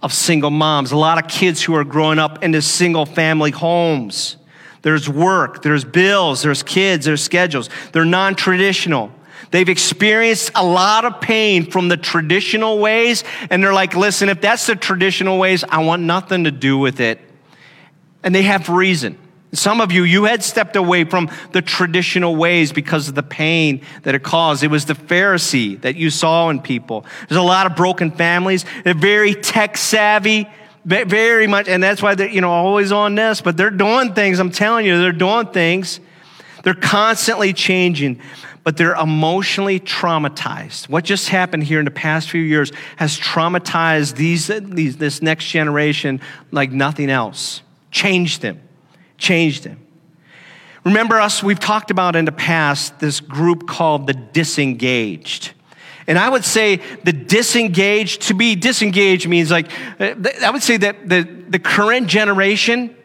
of 0.00 0.14
single 0.14 0.48
moms, 0.48 0.92
a 0.92 0.96
lot 0.96 1.22
of 1.22 1.30
kids 1.30 1.62
who 1.62 1.74
are 1.74 1.84
growing 1.84 2.18
up 2.18 2.42
into 2.42 2.62
single 2.62 3.04
family 3.04 3.50
homes. 3.50 4.38
There's 4.80 5.10
work, 5.10 5.60
there's 5.60 5.84
bills, 5.84 6.40
there's 6.40 6.62
kids, 6.62 7.04
there's 7.04 7.22
schedules. 7.22 7.68
They're 7.92 8.06
non 8.06 8.34
traditional. 8.34 9.12
They've 9.50 9.68
experienced 9.68 10.50
a 10.54 10.64
lot 10.64 11.04
of 11.04 11.20
pain 11.20 11.70
from 11.70 11.88
the 11.88 11.96
traditional 11.96 12.78
ways, 12.78 13.24
and 13.50 13.62
they're 13.62 13.72
like, 13.72 13.94
listen, 13.94 14.28
if 14.28 14.40
that's 14.40 14.66
the 14.66 14.76
traditional 14.76 15.38
ways, 15.38 15.64
I 15.68 15.84
want 15.84 16.02
nothing 16.02 16.44
to 16.44 16.50
do 16.50 16.78
with 16.78 17.00
it. 17.00 17.20
And 18.22 18.34
they 18.34 18.42
have 18.42 18.68
reason. 18.68 19.18
Some 19.52 19.80
of 19.80 19.92
you, 19.92 20.02
you 20.02 20.24
had 20.24 20.42
stepped 20.42 20.76
away 20.76 21.04
from 21.04 21.30
the 21.52 21.62
traditional 21.62 22.36
ways 22.36 22.72
because 22.72 23.08
of 23.08 23.14
the 23.14 23.22
pain 23.22 23.82
that 24.02 24.14
it 24.14 24.22
caused. 24.22 24.62
It 24.62 24.68
was 24.68 24.84
the 24.84 24.94
Pharisee 24.94 25.80
that 25.82 25.96
you 25.96 26.10
saw 26.10 26.50
in 26.50 26.60
people. 26.60 27.06
There's 27.28 27.38
a 27.38 27.42
lot 27.42 27.66
of 27.66 27.76
broken 27.76 28.10
families. 28.10 28.64
They're 28.84 28.94
very 28.94 29.34
tech 29.34 29.76
savvy 29.76 30.48
very 30.84 31.46
much, 31.46 31.68
and 31.68 31.82
that's 31.82 32.00
why 32.00 32.14
they're, 32.14 32.28
you 32.28 32.40
know, 32.40 32.50
always 32.50 32.92
on 32.92 33.16
this, 33.16 33.40
but 33.40 33.56
they're 33.56 33.70
doing 33.70 34.14
things. 34.14 34.38
I'm 34.38 34.52
telling 34.52 34.86
you, 34.86 35.00
they're 35.00 35.12
doing 35.12 35.46
things. 35.48 35.98
They're 36.62 36.74
constantly 36.74 37.52
changing, 37.52 38.20
but 38.66 38.76
they're 38.76 38.96
emotionally 38.96 39.78
traumatized. 39.78 40.88
What 40.88 41.04
just 41.04 41.28
happened 41.28 41.62
here 41.62 41.78
in 41.78 41.84
the 41.84 41.90
past 41.92 42.28
few 42.28 42.40
years 42.40 42.72
has 42.96 43.16
traumatized 43.16 44.16
these, 44.16 44.48
these 44.48 44.96
this 44.96 45.22
next 45.22 45.44
generation 45.44 46.20
like 46.50 46.72
nothing 46.72 47.08
else. 47.08 47.62
Changed 47.92 48.42
them. 48.42 48.60
Changed 49.18 49.62
them. 49.62 49.86
Remember 50.84 51.20
us, 51.20 51.44
we've 51.44 51.60
talked 51.60 51.92
about 51.92 52.16
in 52.16 52.24
the 52.24 52.32
past 52.32 52.98
this 52.98 53.20
group 53.20 53.68
called 53.68 54.08
the 54.08 54.14
disengaged. 54.14 55.52
And 56.08 56.18
I 56.18 56.28
would 56.28 56.44
say 56.44 56.80
the 57.04 57.12
disengaged, 57.12 58.22
to 58.22 58.34
be 58.34 58.56
disengaged 58.56 59.28
means 59.28 59.48
like, 59.48 59.70
I 60.00 60.50
would 60.52 60.64
say 60.64 60.76
that 60.78 61.08
the, 61.08 61.22
the 61.22 61.60
current 61.60 62.08
generation 62.08 62.96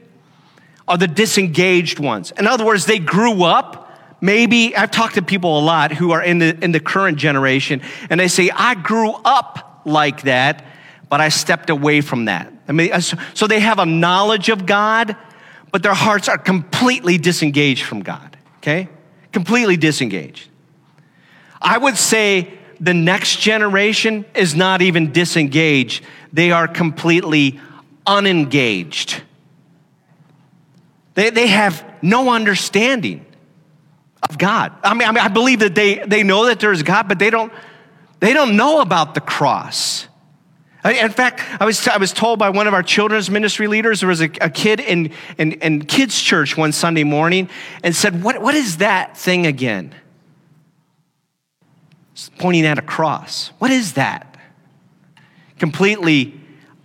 are 0.88 0.98
the 0.98 1.08
disengaged 1.08 2.00
ones. 2.00 2.32
In 2.32 2.48
other 2.48 2.66
words, 2.66 2.88
they 2.88 2.98
grew 2.98 3.44
up. 3.44 3.81
Maybe 4.22 4.76
I've 4.76 4.92
talked 4.92 5.16
to 5.16 5.24
people 5.24 5.60
a 5.60 5.62
lot 5.62 5.92
who 5.92 6.12
are 6.12 6.24
in 6.24 6.38
the, 6.38 6.58
in 6.64 6.72
the 6.72 6.80
current 6.80 7.18
generation, 7.18 7.82
and 8.10 8.20
they 8.20 8.28
say, 8.28 8.52
I 8.52 8.76
grew 8.76 9.12
up 9.12 9.82
like 9.84 10.22
that, 10.24 10.64
but 11.10 11.20
I 11.20 11.30
stepped 11.30 11.72
away 11.72 12.02
from 12.02 12.26
that. 12.26 12.54
I 12.68 12.72
mean, 12.72 13.02
so 13.02 13.48
they 13.48 13.60
have 13.60 13.80
a 13.80 13.86
knowledge 13.86 14.50
of 14.50 14.68
God, 14.68 15.16
but 15.72 15.82
their 15.82 15.96
hearts 15.96 16.30
are 16.30 16.38
completely 16.38 17.18
disengaged 17.18 17.84
from 17.84 18.04
God, 18.04 18.38
okay? 18.58 18.88
Completely 19.32 19.76
disengaged. 19.76 20.50
I 21.60 21.80
would 21.80 21.98
say 21.98 22.54
the 22.80 22.94
next 22.94 23.40
generation 23.40 24.26
is 24.36 24.56
not 24.56 24.84
even 24.84 25.12
disengaged, 25.12 26.04
they 26.32 26.52
are 26.52 26.68
completely 26.68 27.60
unengaged. 28.06 29.24
They, 31.16 31.30
they 31.32 31.48
have 31.48 31.84
no 32.02 32.30
understanding 32.30 33.26
of 34.30 34.38
God. 34.38 34.74
I 34.84 34.94
mean, 34.94 35.08
I 35.08 35.12
mean, 35.12 35.24
I 35.24 35.28
believe 35.28 35.60
that 35.60 35.76
they, 35.76 36.00
they 36.00 36.24
know 36.24 36.46
that 36.46 36.60
there's 36.60 36.84
God, 36.84 37.08
but 37.08 37.20
they 37.20 37.30
don't, 37.30 37.52
they 38.20 38.34
don't 38.34 38.56
know 38.56 38.82
about 38.82 39.16
the 39.16 39.22
cross. 39.22 40.08
In 40.84 41.12
fact, 41.12 41.42
I 41.62 41.66
was, 41.66 41.88
I 41.88 41.98
was 41.98 42.12
told 42.12 42.40
by 42.40 42.50
one 42.50 42.68
of 42.68 42.74
our 42.74 42.82
children's 42.82 43.30
ministry 43.30 43.68
leaders, 43.68 44.00
there 44.00 44.10
was 44.10 44.22
a, 44.22 44.32
a 44.42 44.50
kid 44.50 44.80
in, 44.80 45.12
in, 45.38 45.54
in 45.54 45.86
kids' 45.86 46.20
church 46.20 46.58
one 46.58 46.72
Sunday 46.72 47.04
morning 47.04 47.50
and 47.84 47.96
said, 47.96 48.24
what, 48.24 48.42
what 48.42 48.56
is 48.56 48.78
that 48.78 49.16
thing 49.16 49.46
again? 49.46 49.94
pointing 52.30 52.66
at 52.66 52.78
a 52.78 52.82
cross. 52.82 53.52
What 53.60 53.72
is 53.72 53.94
that? 53.94 54.38
Completely 55.58 56.40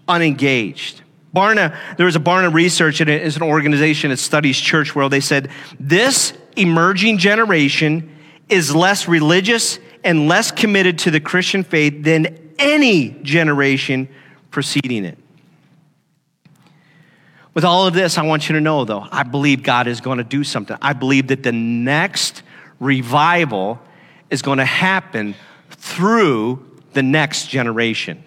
unengaged. 0.09 1.03
Barna, 1.35 1.77
there 1.97 2.07
was 2.07 2.17
a 2.17 2.21
Barna 2.21 2.53
Research, 2.53 3.01
and 3.01 3.11
it's 3.11 3.37
an 3.37 3.43
organization 3.43 4.11
that 4.11 4.19
studies 4.19 4.59
church 4.59 4.95
world. 4.95 5.13
They 5.13 5.21
said 5.21 5.51
this 5.79 6.33
emerging 6.57 7.19
generation 7.19 8.17
is 8.49 8.75
less 8.75 9.09
religious 9.09 9.79
and 10.05 10.29
less 10.29 10.51
committed 10.51 10.99
to 11.01 11.11
the 11.11 11.21
Christian 11.21 11.65
faith 11.65 12.03
than 12.03 12.53
any 12.59 13.11
generation 13.23 14.09
preceding 14.51 15.05
it. 15.05 15.19
With 17.55 17.65
all 17.65 17.87
of 17.87 17.95
this, 17.95 18.19
I 18.19 18.23
want 18.23 18.49
you 18.49 18.55
to 18.55 18.61
know, 18.61 18.85
though, 18.85 19.07
I 19.11 19.23
believe 19.23 19.63
God 19.63 19.87
is 19.87 20.01
going 20.01 20.19
to 20.19 20.25
do 20.25 20.45
something. 20.45 20.77
I 20.83 20.93
believe 20.93 21.29
that 21.29 21.43
the 21.43 21.53
next 21.53 22.43
revival 22.79 23.81
is 24.29 24.43
going 24.43 24.59
to 24.59 24.65
happen 24.65 25.35
through 25.71 26.65
the 26.93 27.03
next 27.03 27.49
generation. 27.49 28.23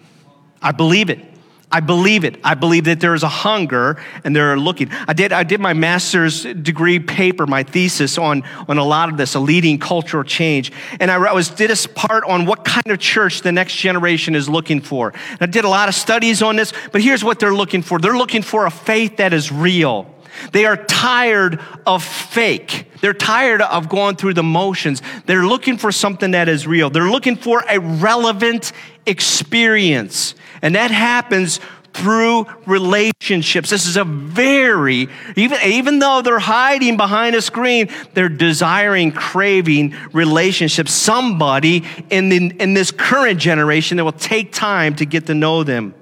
I 0.60 0.72
believe 0.72 1.10
it. 1.10 1.29
I 1.72 1.80
believe 1.80 2.24
it. 2.24 2.36
I 2.42 2.54
believe 2.54 2.84
that 2.84 2.98
there 2.98 3.14
is 3.14 3.22
a 3.22 3.28
hunger 3.28 4.02
and 4.24 4.34
they're 4.34 4.58
looking. 4.58 4.90
I 5.06 5.12
did, 5.12 5.32
I 5.32 5.44
did 5.44 5.60
my 5.60 5.72
master's 5.72 6.42
degree 6.42 6.98
paper, 6.98 7.46
my 7.46 7.62
thesis 7.62 8.18
on, 8.18 8.42
on 8.68 8.78
a 8.78 8.84
lot 8.84 9.08
of 9.08 9.16
this, 9.16 9.36
a 9.36 9.40
leading 9.40 9.78
cultural 9.78 10.24
change. 10.24 10.72
And 10.98 11.10
I 11.10 11.32
was, 11.32 11.48
did 11.48 11.70
a 11.70 11.88
part 11.90 12.24
on 12.24 12.44
what 12.44 12.64
kind 12.64 12.88
of 12.88 12.98
church 12.98 13.42
the 13.42 13.52
next 13.52 13.76
generation 13.76 14.34
is 14.34 14.48
looking 14.48 14.80
for. 14.80 15.12
And 15.30 15.42
I 15.42 15.46
did 15.46 15.64
a 15.64 15.68
lot 15.68 15.88
of 15.88 15.94
studies 15.94 16.42
on 16.42 16.56
this, 16.56 16.72
but 16.90 17.02
here's 17.02 17.22
what 17.22 17.38
they're 17.38 17.54
looking 17.54 17.82
for. 17.82 18.00
They're 18.00 18.18
looking 18.18 18.42
for 18.42 18.66
a 18.66 18.70
faith 18.70 19.18
that 19.18 19.32
is 19.32 19.52
real. 19.52 20.12
They 20.52 20.64
are 20.64 20.76
tired 20.76 21.60
of 21.86 22.02
fake. 22.02 22.86
They're 23.00 23.14
tired 23.14 23.62
of 23.62 23.88
going 23.88 24.16
through 24.16 24.34
the 24.34 24.42
motions. 24.42 25.02
They're 25.26 25.46
looking 25.46 25.78
for 25.78 25.92
something 25.92 26.32
that 26.32 26.48
is 26.48 26.66
real. 26.66 26.90
They're 26.90 27.10
looking 27.10 27.36
for 27.36 27.64
a 27.68 27.78
relevant 27.78 28.72
experience. 29.06 30.34
And 30.62 30.74
that 30.74 30.90
happens 30.90 31.60
through 31.92 32.46
relationships. 32.66 33.70
This 33.70 33.86
is 33.86 33.96
a 33.96 34.04
very, 34.04 35.08
even, 35.36 35.58
even 35.64 35.98
though 35.98 36.22
they're 36.22 36.38
hiding 36.38 36.96
behind 36.96 37.34
a 37.34 37.42
screen, 37.42 37.88
they're 38.14 38.28
desiring, 38.28 39.10
craving 39.10 39.96
relationships. 40.12 40.92
Somebody 40.92 41.84
in, 42.10 42.28
the, 42.28 42.54
in 42.60 42.74
this 42.74 42.92
current 42.92 43.40
generation 43.40 43.96
that 43.96 44.04
will 44.04 44.12
take 44.12 44.52
time 44.52 44.94
to 44.96 45.04
get 45.04 45.26
to 45.26 45.34
know 45.34 45.64
them 45.64 45.94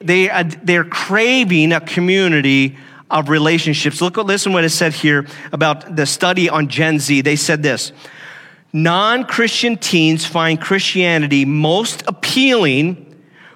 they, 0.00 0.30
uh, 0.30 0.44
they're 0.62 0.84
craving 0.84 1.72
a 1.72 1.80
community 1.80 2.76
of 3.10 3.28
relationships. 3.28 4.00
Look, 4.00 4.16
listen 4.16 4.52
what 4.52 4.64
it 4.64 4.70
said 4.70 4.92
here 4.92 5.26
about 5.52 5.96
the 5.96 6.06
study 6.06 6.48
on 6.48 6.68
Gen 6.68 6.98
Z. 6.98 7.20
They 7.20 7.36
said 7.36 7.62
this 7.62 7.92
non 8.72 9.24
Christian 9.24 9.76
teens 9.76 10.24
find 10.24 10.60
Christianity 10.60 11.44
most 11.44 12.02
appealing 12.06 13.02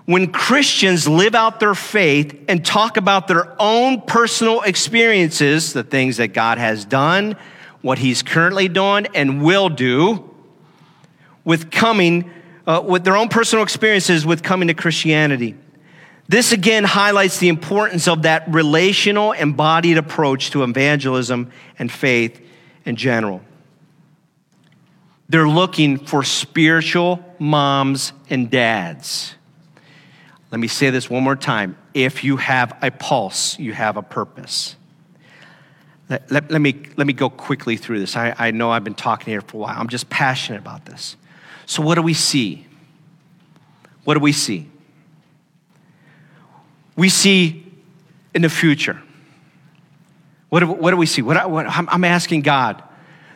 when 0.06 0.32
Christians 0.32 1.06
live 1.06 1.36
out 1.36 1.60
their 1.60 1.74
faith 1.74 2.36
and 2.48 2.64
talk 2.64 2.96
about 2.96 3.28
their 3.28 3.54
own 3.60 4.00
personal 4.00 4.60
experiences, 4.62 5.72
the 5.72 5.84
things 5.84 6.16
that 6.16 6.28
God 6.28 6.58
has 6.58 6.84
done, 6.84 7.36
what 7.80 7.98
He's 7.98 8.22
currently 8.22 8.66
doing, 8.66 9.06
and 9.14 9.40
will 9.40 9.68
do 9.68 10.28
with 11.44 11.70
coming, 11.70 12.28
uh, 12.66 12.82
with 12.84 13.04
their 13.04 13.16
own 13.16 13.28
personal 13.28 13.62
experiences 13.62 14.26
with 14.26 14.42
coming 14.42 14.66
to 14.66 14.74
Christianity. 14.74 15.54
This 16.28 16.52
again 16.52 16.84
highlights 16.84 17.38
the 17.38 17.48
importance 17.48 18.06
of 18.06 18.22
that 18.22 18.44
relational, 18.52 19.32
embodied 19.32 19.96
approach 19.96 20.50
to 20.50 20.62
evangelism 20.62 21.50
and 21.78 21.90
faith 21.90 22.40
in 22.84 22.96
general. 22.96 23.42
They're 25.30 25.48
looking 25.48 25.96
for 25.96 26.24
spiritual 26.24 27.24
moms 27.38 28.12
and 28.28 28.50
dads. 28.50 29.36
Let 30.50 30.58
me 30.58 30.66
say 30.66 30.90
this 30.90 31.08
one 31.08 31.22
more 31.22 31.36
time. 31.36 31.78
If 31.94 32.24
you 32.24 32.36
have 32.38 32.76
a 32.82 32.90
pulse, 32.90 33.56
you 33.56 33.72
have 33.72 33.96
a 33.96 34.02
purpose. 34.02 34.74
Let, 36.08 36.28
let, 36.32 36.50
let, 36.50 36.60
me, 36.60 36.82
let 36.96 37.06
me 37.06 37.12
go 37.12 37.30
quickly 37.30 37.76
through 37.76 38.00
this. 38.00 38.16
I, 38.16 38.34
I 38.36 38.50
know 38.50 38.72
I've 38.72 38.82
been 38.82 38.96
talking 38.96 39.30
here 39.30 39.40
for 39.40 39.58
a 39.58 39.60
while. 39.60 39.76
I'm 39.78 39.86
just 39.86 40.10
passionate 40.10 40.58
about 40.58 40.84
this. 40.84 41.16
So, 41.64 41.80
what 41.80 41.94
do 41.94 42.02
we 42.02 42.14
see? 42.14 42.66
What 44.02 44.14
do 44.14 44.20
we 44.20 44.32
see? 44.32 44.68
we 46.96 47.08
see 47.08 47.64
in 48.34 48.42
the 48.42 48.48
future? 48.48 49.00
What 50.48 50.61
do, 50.61 50.66
what 50.66 50.90
do 50.90 50.96
we 50.96 51.07
see? 51.07 51.22
What, 51.22 51.48
what, 51.48 51.66
I'm 51.68 52.02
asking 52.02 52.42
God 52.42 52.82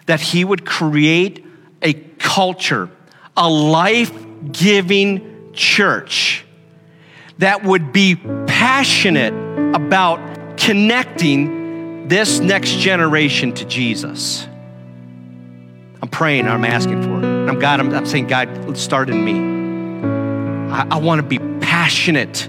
that 0.06 0.20
He 0.20 0.44
would 0.44 0.66
create 0.66 1.44
a 1.84 1.92
culture, 2.18 2.90
a 3.36 3.48
life 3.48 4.12
giving 4.50 5.52
church 5.52 6.44
that 7.38 7.62
would 7.64 7.92
be 7.92 8.16
passionate 8.46 9.34
about 9.74 10.56
connecting 10.56 12.08
this 12.08 12.40
next 12.40 12.72
generation 12.78 13.52
to 13.54 13.64
Jesus. 13.64 14.46
I'm 16.02 16.08
praying, 16.08 16.48
I'm 16.48 16.64
asking 16.64 17.02
for 17.02 17.18
it. 17.18 17.48
I'm 17.48 17.58
God, 17.58 17.80
I'm, 17.80 17.92
I'm 17.92 18.06
saying, 18.06 18.26
God, 18.26 18.76
start 18.76 19.10
in 19.10 19.24
me. 19.24 20.72
I, 20.72 20.86
I 20.92 20.96
want 20.98 21.20
to 21.20 21.26
be 21.26 21.38
passionate 21.60 22.48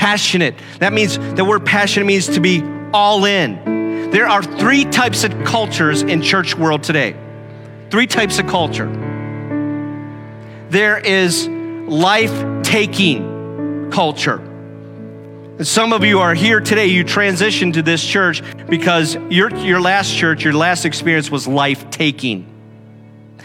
Passionate. 0.00 0.54
That 0.78 0.94
means 0.94 1.18
the 1.18 1.44
word 1.44 1.66
passionate 1.66 2.06
means 2.06 2.26
to 2.28 2.40
be 2.40 2.62
all 2.94 3.26
in. 3.26 4.10
There 4.10 4.26
are 4.26 4.42
three 4.42 4.86
types 4.86 5.24
of 5.24 5.44
cultures 5.44 6.00
in 6.00 6.22
church 6.22 6.54
world 6.54 6.82
today. 6.82 7.14
Three 7.90 8.06
types 8.06 8.38
of 8.38 8.46
culture. 8.46 8.86
There 10.70 10.98
is 10.98 11.48
life 11.48 12.62
taking 12.62 13.90
culture. 13.90 14.38
And 14.38 15.66
some 15.66 15.92
of 15.92 16.04
you 16.04 16.20
are 16.20 16.32
here 16.32 16.60
today, 16.60 16.86
you 16.86 17.04
transitioned 17.04 17.74
to 17.74 17.82
this 17.82 18.02
church 18.04 18.42
because 18.68 19.16
your, 19.28 19.54
your 19.56 19.80
last 19.80 20.14
church, 20.14 20.44
your 20.44 20.54
last 20.54 20.84
experience 20.84 21.30
was 21.30 21.48
life 21.48 21.90
taking. 21.90 22.46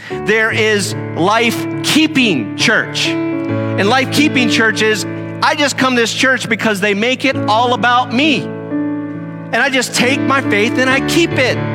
There 0.09 0.51
is 0.51 0.93
life 0.93 1.83
keeping 1.83 2.55
church. 2.55 3.07
And 3.07 3.89
life 3.89 4.13
keeping 4.13 4.49
church 4.49 4.83
is 4.83 5.05
I 5.41 5.55
just 5.55 5.77
come 5.77 5.95
to 5.95 6.01
this 6.01 6.13
church 6.13 6.47
because 6.47 6.79
they 6.79 6.93
make 6.93 7.25
it 7.25 7.35
all 7.35 7.73
about 7.73 8.13
me. 8.13 8.43
And 8.43 9.55
I 9.55 9.69
just 9.69 9.95
take 9.95 10.21
my 10.21 10.41
faith 10.41 10.73
and 10.73 10.89
I 10.89 11.05
keep 11.07 11.31
it. 11.31 11.74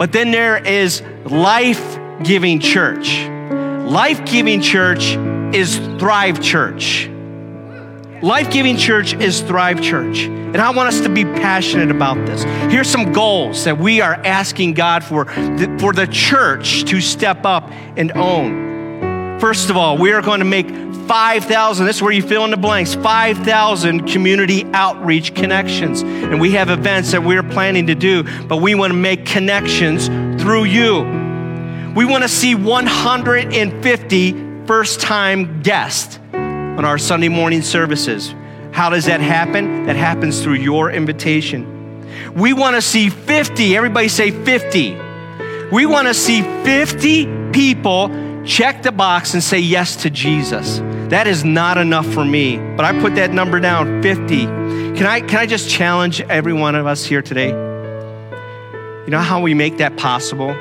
But 0.00 0.12
then 0.12 0.30
there 0.30 0.56
is 0.56 1.02
life 1.26 2.00
giving 2.22 2.58
church. 2.58 3.20
Life 3.20 4.24
giving 4.24 4.62
church 4.62 5.14
is 5.54 5.76
Thrive 5.98 6.40
Church. 6.40 7.06
Life 8.22 8.50
Giving 8.50 8.78
Church 8.78 9.12
is 9.12 9.42
Thrive 9.42 9.82
Church. 9.82 10.20
And 10.20 10.56
I 10.56 10.70
want 10.70 10.88
us 10.88 11.02
to 11.02 11.10
be 11.10 11.24
passionate 11.24 11.90
about 11.90 12.14
this. 12.26 12.44
Here's 12.72 12.88
some 12.88 13.12
goals 13.12 13.64
that 13.64 13.76
we 13.76 14.00
are 14.00 14.14
asking 14.14 14.72
God 14.72 15.04
for, 15.04 15.26
for 15.78 15.92
the 15.92 16.08
church 16.10 16.84
to 16.84 17.02
step 17.02 17.44
up 17.44 17.70
and 17.98 18.10
own. 18.12 18.69
First 19.40 19.70
of 19.70 19.76
all, 19.78 19.96
we 19.96 20.12
are 20.12 20.20
going 20.20 20.40
to 20.40 20.44
make 20.44 20.68
5,000, 20.68 21.86
this 21.86 21.96
is 21.96 22.02
where 22.02 22.12
you 22.12 22.22
fill 22.22 22.44
in 22.44 22.50
the 22.50 22.58
blanks, 22.58 22.94
5,000 22.94 24.06
community 24.06 24.66
outreach 24.74 25.34
connections. 25.34 26.02
And 26.02 26.38
we 26.40 26.52
have 26.52 26.68
events 26.68 27.12
that 27.12 27.24
we're 27.24 27.42
planning 27.42 27.86
to 27.86 27.94
do, 27.94 28.22
but 28.46 28.58
we 28.58 28.74
want 28.74 28.92
to 28.92 28.96
make 28.96 29.24
connections 29.24 30.08
through 30.40 30.64
you. 30.64 30.98
We 31.96 32.04
want 32.04 32.22
to 32.22 32.28
see 32.28 32.54
150 32.54 34.66
first 34.66 35.00
time 35.00 35.62
guests 35.62 36.18
on 36.34 36.84
our 36.84 36.98
Sunday 36.98 37.28
morning 37.28 37.62
services. 37.62 38.34
How 38.72 38.90
does 38.90 39.06
that 39.06 39.20
happen? 39.20 39.86
That 39.86 39.96
happens 39.96 40.42
through 40.42 40.56
your 40.56 40.92
invitation. 40.92 42.34
We 42.34 42.52
want 42.52 42.76
to 42.76 42.82
see 42.82 43.08
50, 43.08 43.74
everybody 43.74 44.08
say 44.08 44.30
50. 44.30 44.98
We 45.72 45.86
want 45.86 46.08
to 46.08 46.14
see 46.14 46.42
50 46.42 47.52
people 47.52 48.29
check 48.44 48.82
the 48.82 48.92
box 48.92 49.34
and 49.34 49.42
say 49.42 49.58
yes 49.58 49.96
to 49.96 50.10
Jesus. 50.10 50.78
That 51.10 51.26
is 51.26 51.44
not 51.44 51.78
enough 51.78 52.06
for 52.06 52.24
me, 52.24 52.56
but 52.76 52.84
I 52.84 52.98
put 53.00 53.14
that 53.16 53.32
number 53.32 53.60
down 53.60 54.02
50. 54.02 54.44
Can 54.44 55.06
I, 55.06 55.20
can 55.20 55.38
I 55.38 55.46
just 55.46 55.68
challenge 55.68 56.20
every 56.22 56.52
one 56.52 56.74
of 56.74 56.86
us 56.86 57.04
here 57.04 57.22
today? 57.22 57.48
You 57.48 59.10
know 59.10 59.20
how 59.20 59.40
we 59.40 59.54
make 59.54 59.78
that 59.78 59.96
possible? 59.96 60.54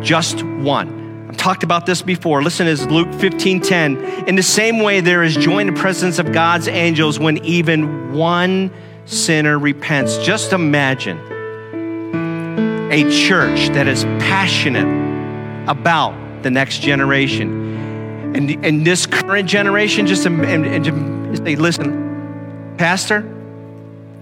Just 0.00 0.42
one. 0.42 1.26
I've 1.28 1.36
talked 1.36 1.64
about 1.64 1.86
this 1.86 2.02
before. 2.02 2.42
Listen 2.42 2.66
as 2.66 2.86
Luke 2.86 3.12
15 3.14 3.60
10. 3.60 3.96
In 4.28 4.36
the 4.36 4.42
same 4.42 4.78
way, 4.80 5.00
there 5.00 5.22
is 5.22 5.34
joy 5.34 5.58
in 5.58 5.66
the 5.66 5.72
presence 5.72 6.18
of 6.18 6.32
God's 6.32 6.68
angels 6.68 7.18
when 7.18 7.38
even 7.38 8.12
one 8.12 8.70
sinner 9.06 9.58
repents. 9.58 10.18
Just 10.18 10.52
imagine 10.52 11.18
a 12.92 13.02
church 13.10 13.68
that 13.70 13.88
is 13.88 14.04
passionate 14.04 14.86
about 15.68 16.25
the 16.46 16.50
next 16.52 16.78
generation. 16.80 18.34
And, 18.36 18.64
and 18.64 18.86
this 18.86 19.04
current 19.04 19.48
generation, 19.48 20.06
just 20.06 20.24
and, 20.26 20.44
and 20.44 21.38
say, 21.38 21.56
listen, 21.56 22.76
Pastor, 22.78 23.18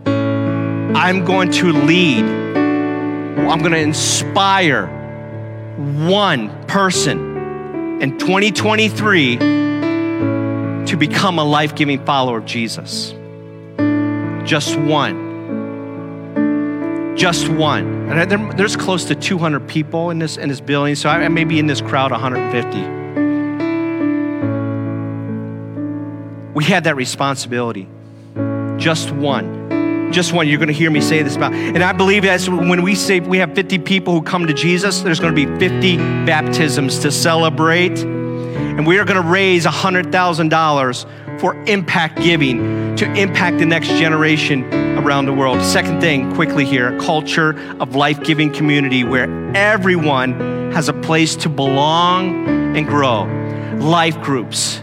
I'm 0.07 1.27
going 1.27 1.51
to 1.53 1.73
lead, 1.73 2.25
I'm 2.25 3.59
going 3.59 3.73
to 3.73 3.79
inspire 3.79 4.87
one 5.77 6.67
person 6.67 8.01
in 8.01 8.19
2023 8.19 9.37
to 10.87 10.97
become 10.99 11.39
a 11.39 11.45
life 11.45 11.75
giving 11.75 12.03
follower 12.07 12.39
of 12.39 12.47
Jesus. 12.47 13.11
Just 14.49 14.77
one. 14.79 15.24
Just 17.17 17.49
one. 17.49 18.11
And 18.11 18.31
there, 18.31 18.53
there's 18.55 18.77
close 18.77 19.05
to 19.07 19.15
200 19.15 19.69
people 19.69 20.11
in 20.11 20.19
this, 20.19 20.37
in 20.37 20.49
this 20.49 20.61
building, 20.61 20.95
so 20.95 21.09
I, 21.09 21.25
I 21.25 21.29
may 21.29 21.45
be 21.45 21.59
in 21.59 21.67
this 21.67 21.81
crowd 21.81 22.11
150. 22.11 22.95
We 26.55 26.65
had 26.65 26.85
that 26.85 26.97
responsibility. 26.97 27.89
Just 28.79 29.11
one 29.11 29.65
just 30.15 30.33
one. 30.33 30.49
You're 30.49 30.59
going 30.59 30.69
to 30.69 30.75
hear 30.75 30.91
me 30.91 31.01
say 31.01 31.23
this 31.23 31.37
about. 31.37 31.53
And 31.53 31.83
I 31.83 31.93
believe 31.93 32.23
that 32.23 32.41
when 32.49 32.83
we 32.83 32.95
say 32.95 33.21
we 33.21 33.39
have 33.39 33.55
50 33.55 33.81
people 33.81 34.15
who 34.15 34.23
come 34.23 34.47
to 34.47 34.55
Jesus, 34.55 35.01
there's 35.01 35.21
going 35.21 35.35
to 35.35 35.47
be 35.47 35.59
50 35.59 35.97
baptisms 36.25 37.01
to 37.01 37.11
celebrate. 37.11 37.99
And 37.99 38.87
we 38.87 38.99
are 38.99 39.05
going 39.05 39.21
to 39.21 39.29
raise 39.29 39.67
$100,000 39.67 41.05
for 41.39 41.55
impact 41.65 42.21
giving 42.21 42.95
to 42.97 43.13
impact 43.15 43.59
the 43.59 43.67
next 43.67 43.89
generation 43.89 44.65
around 44.99 45.27
the 45.27 45.33
world. 45.33 45.63
Second 45.63 46.01
thing, 46.01 46.35
quickly 46.35 46.65
here, 46.65 46.97
a 46.97 47.01
culture 47.01 47.59
of 47.81 47.95
life 47.95 48.23
giving 48.23 48.53
community 48.53 49.05
where 49.05 49.29
everyone 49.57 50.73
has 50.73 50.89
a 50.89 50.93
place 50.93 51.37
to 51.37 51.49
belong 51.49 52.77
and 52.77 52.87
grow. 52.87 53.25
Life 53.79 54.21
groups 54.23 54.81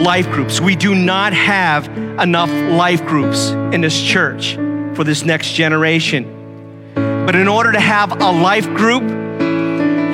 life 0.00 0.30
groups. 0.30 0.60
We 0.60 0.76
do 0.76 0.94
not 0.94 1.32
have 1.32 1.86
enough 2.18 2.50
life 2.50 3.04
groups 3.04 3.50
in 3.50 3.82
this 3.82 4.00
church 4.00 4.54
for 4.94 5.04
this 5.04 5.24
next 5.24 5.52
generation. 5.52 6.92
But 6.94 7.36
in 7.36 7.46
order 7.46 7.72
to 7.72 7.80
have 7.80 8.12
a 8.20 8.30
life 8.30 8.66
group, 8.74 9.02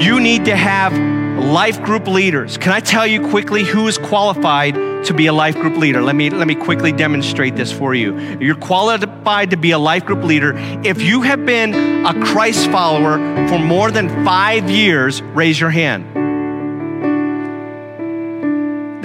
you 0.03 0.21
need 0.21 0.45
to 0.47 0.57
have 0.57 0.93
life 1.37 1.83
group 1.83 2.07
leaders. 2.07 2.59
Can 2.59 2.73
I 2.73 2.81
tell 2.81 3.07
you 3.07 3.29
quickly 3.29 3.65
who 3.65 3.87
is 3.89 3.99
qualified 3.99 4.75
to 4.75 5.15
be 5.15 5.27
a 5.27 5.33
life 5.33 5.55
group 5.55 5.77
leader? 5.77 6.03
Let 6.03 6.17
me, 6.17 6.31
let 6.31 6.47
me 6.47 6.55
quickly 6.55 6.93
demonstrate 6.93 7.57
this 7.57 7.73
for 7.73 7.95
you. 7.95 8.19
You're 8.41 8.57
qualified 8.57 9.51
to 9.51 9.57
be 9.57 9.71
a 9.71 9.79
life 9.79 10.05
group 10.05 10.25
leader 10.25 10.55
if 10.85 11.01
you 11.03 11.23
have 11.23 11.47
been 11.47 12.07
a 12.07 12.15
Christ 12.25 12.71
follower 12.71 13.17
for 13.49 13.59
more 13.59 13.91
than 13.91 14.09
five 14.25 14.71
years. 14.71 15.23
Raise 15.23 15.61
your 15.61 15.71
hand 15.71 16.17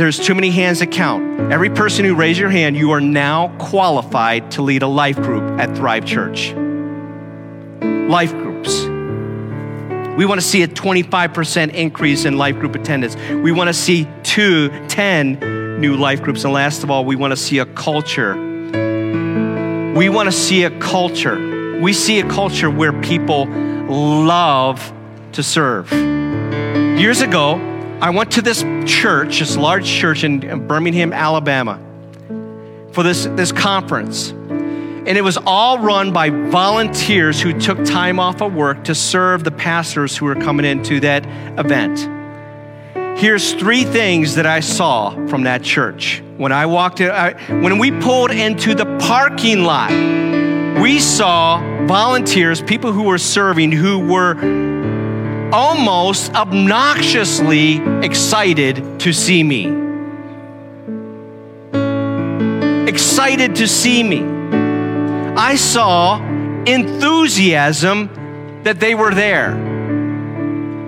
there's 0.02 0.18
too 0.18 0.34
many 0.34 0.50
hands 0.50 0.80
to 0.80 0.88
count. 0.88 1.52
Every 1.52 1.70
person 1.70 2.06
who 2.06 2.16
raised 2.16 2.40
your 2.40 2.50
hand, 2.50 2.76
you 2.76 2.90
are 2.90 3.00
now 3.00 3.56
qualified 3.60 4.50
to 4.52 4.64
lead 4.64 4.82
a 4.82 4.88
life 4.88 5.18
group 5.18 5.60
at 5.60 5.76
Thrive 5.76 6.06
Church. 6.06 6.54
Life 7.84 8.32
groups. 8.32 8.91
We 10.18 10.26
want 10.26 10.42
to 10.42 10.46
see 10.46 10.62
a 10.64 10.68
25% 10.68 11.74
increase 11.74 12.26
in 12.26 12.38
life 12.38 12.60
group 12.60 12.76
attendance. 12.76 13.16
We 13.16 13.52
want 13.52 13.70
to 13.70 13.74
see 13.74 14.08
two, 14.24 14.70
10 14.88 15.80
new 15.80 15.96
life 15.96 16.22
groups. 16.22 16.44
And 16.44 16.54
last 16.54 16.84
of 16.84 16.92
all, 16.92 17.06
we 17.06 17.16
want 17.16 17.32
to 17.32 17.38
see 17.38 17.60
a 17.60 17.66
culture. 17.66 18.36
We 19.96 20.10
want 20.10 20.28
to 20.28 20.32
see 20.32 20.64
a 20.64 20.80
culture. 20.80 21.80
We 21.80 21.94
see 21.94 22.20
a 22.20 22.30
culture 22.30 22.70
where 22.70 22.94
people 23.02 23.48
love 23.48 24.94
to 25.32 25.44
serve. 25.44 25.92
Years 25.92 27.22
ago, 27.22 27.56
I 28.02 28.10
went 28.10 28.32
to 28.32 28.42
this 28.42 28.64
church, 28.86 29.40
this 29.40 29.56
large 29.56 29.86
church 29.86 30.24
in 30.24 30.68
Birmingham, 30.68 31.14
Alabama, 31.14 31.80
for 32.92 33.04
this, 33.04 33.26
this 33.26 33.52
conference. 33.52 34.34
And 35.06 35.18
it 35.18 35.24
was 35.24 35.38
all 35.46 35.80
run 35.80 36.14
by 36.14 36.30
volunteers 36.30 37.42
who 37.42 37.60
took 37.60 37.84
time 37.84 38.20
off 38.20 38.42
of 38.42 38.54
work 38.54 38.84
to 38.84 38.94
serve 38.94 39.44
the 39.44 39.52
pastors 39.52 40.16
who 40.16 40.26
were 40.26 40.36
coming 40.36 40.66
into 40.66 41.00
that 41.00 41.26
event. 41.58 42.08
Here's 43.18 43.54
three 43.54 43.84
things 43.84 44.36
that 44.36 44.46
I 44.46 44.60
saw 44.60 45.12
from 45.28 45.44
that 45.44 45.64
church. 45.64 46.24
When 46.38 46.52
I 46.52 46.66
walked 46.66 47.02
in, 47.02 47.10
I, 47.12 47.34
when 47.62 47.78
we 47.78 47.92
pulled 47.92 48.32
into 48.32 48.74
the 48.74 48.86
parking 49.00 49.64
lot, 49.64 49.92
we 50.82 51.00
saw 51.00 51.60
volunteers, 51.86 52.62
people 52.62 52.92
who 52.92 53.04
were 53.04 53.18
serving, 53.18 53.72
who 53.72 54.00
were 54.00 54.36
almost 55.52 56.34
obnoxiously 56.34 57.78
excited 58.04 59.00
to 59.02 59.14
see 59.14 59.44
me. 59.44 59.66
Excited 62.88 63.56
to 63.56 63.68
see 63.68 64.02
me. 64.04 64.31
I 65.38 65.56
saw 65.56 66.22
enthusiasm 66.66 68.62
that 68.64 68.80
they 68.80 68.96
were 68.96 69.14
there. 69.14 69.54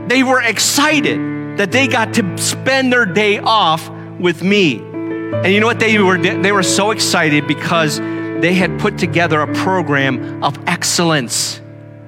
They 0.08 0.22
were 0.24 0.42
excited 0.42 1.58
that 1.58 1.72
they 1.72 1.88
got 1.88 2.14
to 2.16 2.38
spend 2.38 2.92
their 2.92 3.06
day 3.06 3.40
off 3.40 3.90
with 4.20 4.44
me. 4.44 4.80
And 4.80 5.48
you 5.48 5.60
know 5.60 5.68
what 5.68 5.80
they 5.80 5.98
were 5.98 6.18
they 6.18 6.52
were 6.52 6.64
so 6.64 6.92
excited 6.92 7.48
because 7.48 8.00
they 8.00 8.54
had 8.54 8.80
put 8.80 8.98
together 8.98 9.42
a 9.42 9.54
program 9.54 10.44
of 10.44 10.58
excellence. 10.68 11.62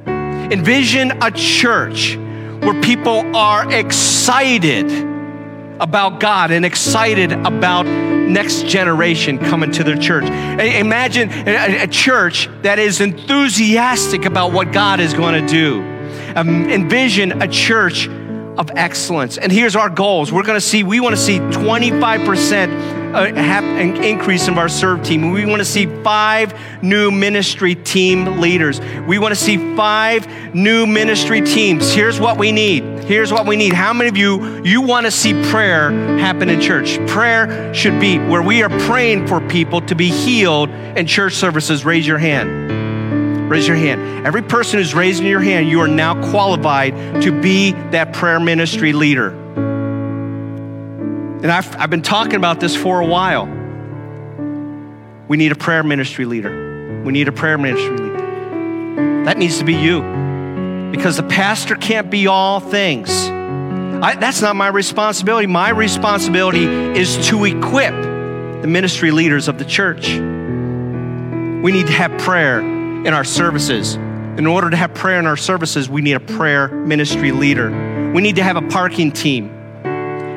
Envision 0.05 1.23
a 1.23 1.31
church 1.31 2.17
where 2.17 2.79
people 2.81 3.35
are 3.35 3.71
excited 3.71 4.91
about 5.79 6.19
God 6.19 6.51
and 6.51 6.65
excited 6.65 7.31
about 7.31 7.85
next 8.27 8.65
generation 8.65 9.37
coming 9.37 9.71
to 9.73 9.83
their 9.83 9.97
church. 9.97 10.25
Imagine 10.25 11.29
a, 11.31 11.87
church 11.87 12.49
that 12.61 12.79
is 12.79 13.01
enthusiastic 13.01 14.25
about 14.25 14.51
what 14.51 14.71
God 14.71 14.99
is 14.99 15.13
going 15.13 15.45
to 15.45 15.51
do. 15.51 15.81
Um, 16.35 16.69
envision 16.69 17.41
a 17.41 17.47
church 17.47 18.09
of 18.57 18.71
excellence. 18.75 19.37
And 19.37 19.51
here's 19.51 19.75
our 19.75 19.89
goals. 19.89 20.31
We're 20.31 20.43
going 20.43 20.57
to 20.57 20.65
see, 20.65 20.83
we 20.83 20.99
want 20.99 21.15
to 21.15 21.21
see 21.21 21.39
25% 21.39 23.05
uh, 23.15 24.01
increase 24.03 24.47
in 24.47 24.57
our 24.57 24.67
serve 24.67 25.03
team. 25.03 25.31
We 25.31 25.45
want 25.45 25.59
to 25.59 25.65
see 25.65 25.85
five 26.03 26.53
new 26.83 27.11
ministry 27.11 27.75
team 27.75 28.41
leaders. 28.41 28.79
We 29.07 29.19
want 29.19 29.33
to 29.33 29.39
see 29.39 29.75
five 29.75 30.27
new 30.53 30.85
ministry 30.85 31.41
teams. 31.41 31.93
Here's 31.93 32.19
what 32.19 32.37
we 32.37 32.51
need. 32.51 32.83
Here's 33.05 33.31
what 33.31 33.45
we 33.45 33.55
need. 33.55 33.73
How 33.73 33.93
many 33.93 34.09
of 34.09 34.17
you 34.17 34.63
you 34.63 34.81
want 34.81 35.05
to 35.05 35.11
see 35.11 35.33
prayer 35.49 35.91
happen 36.17 36.49
in 36.49 36.59
church? 36.59 36.97
Prayer 37.07 37.73
should 37.73 37.99
be 37.99 38.17
where 38.17 38.41
we 38.41 38.63
are 38.63 38.69
praying 38.81 39.27
for 39.27 39.39
people 39.47 39.81
to 39.81 39.95
be 39.95 40.09
healed 40.09 40.69
in 40.69 41.07
church 41.07 41.33
services. 41.33 41.85
Raise 41.85 42.05
your 42.05 42.17
hand. 42.17 42.74
Raise 43.49 43.67
your 43.67 43.77
hand. 43.77 44.25
Every 44.25 44.41
person 44.41 44.79
who's 44.79 44.95
raising 44.95 45.27
your 45.27 45.39
hand, 45.39 45.69
you 45.69 45.79
are 45.81 45.87
now 45.87 46.29
qualified 46.31 47.21
to 47.21 47.41
be 47.41 47.71
that 47.91 48.13
prayer 48.13 48.39
ministry 48.39 48.91
leader. 48.91 49.29
And 51.43 51.51
I've, 51.51 51.75
I've 51.77 51.91
been 51.91 52.01
talking 52.01 52.35
about 52.35 52.59
this 52.59 52.75
for 52.75 53.01
a 53.01 53.05
while. 53.05 53.45
We 55.27 55.37
need 55.37 55.51
a 55.51 55.55
prayer 55.55 55.83
ministry 55.83 56.25
leader. 56.25 57.03
We 57.05 57.13
need 57.13 57.27
a 57.27 57.31
prayer 57.31 57.59
ministry 57.59 57.95
leader. 57.97 59.23
That 59.25 59.37
needs 59.37 59.59
to 59.59 59.63
be 59.63 59.75
you 59.75 60.01
because 60.91 61.17
the 61.17 61.23
pastor 61.23 61.75
can't 61.75 62.09
be 62.09 62.25
all 62.25 62.59
things. 62.59 63.11
I, 63.27 64.15
that's 64.19 64.41
not 64.41 64.55
my 64.55 64.69
responsibility. 64.69 65.45
My 65.45 65.69
responsibility 65.69 66.65
is 66.65 67.27
to 67.27 67.45
equip 67.45 67.93
the 68.61 68.67
ministry 68.67 69.11
leaders 69.11 69.47
of 69.47 69.59
the 69.59 69.65
church. 69.65 70.09
We 70.09 71.71
need 71.71 71.87
to 71.87 71.93
have 71.93 72.17
prayer 72.19 72.74
in 73.05 73.13
our 73.13 73.23
services. 73.23 73.95
In 73.95 74.47
order 74.47 74.69
to 74.69 74.75
have 74.75 74.93
prayer 74.93 75.19
in 75.19 75.27
our 75.27 75.37
services, 75.37 75.87
we 75.87 76.01
need 76.01 76.13
a 76.13 76.19
prayer 76.19 76.67
ministry 76.67 77.31
leader. 77.31 78.11
We 78.13 78.21
need 78.21 78.35
to 78.35 78.43
have 78.43 78.57
a 78.57 78.61
parking 78.63 79.11
team. 79.11 79.51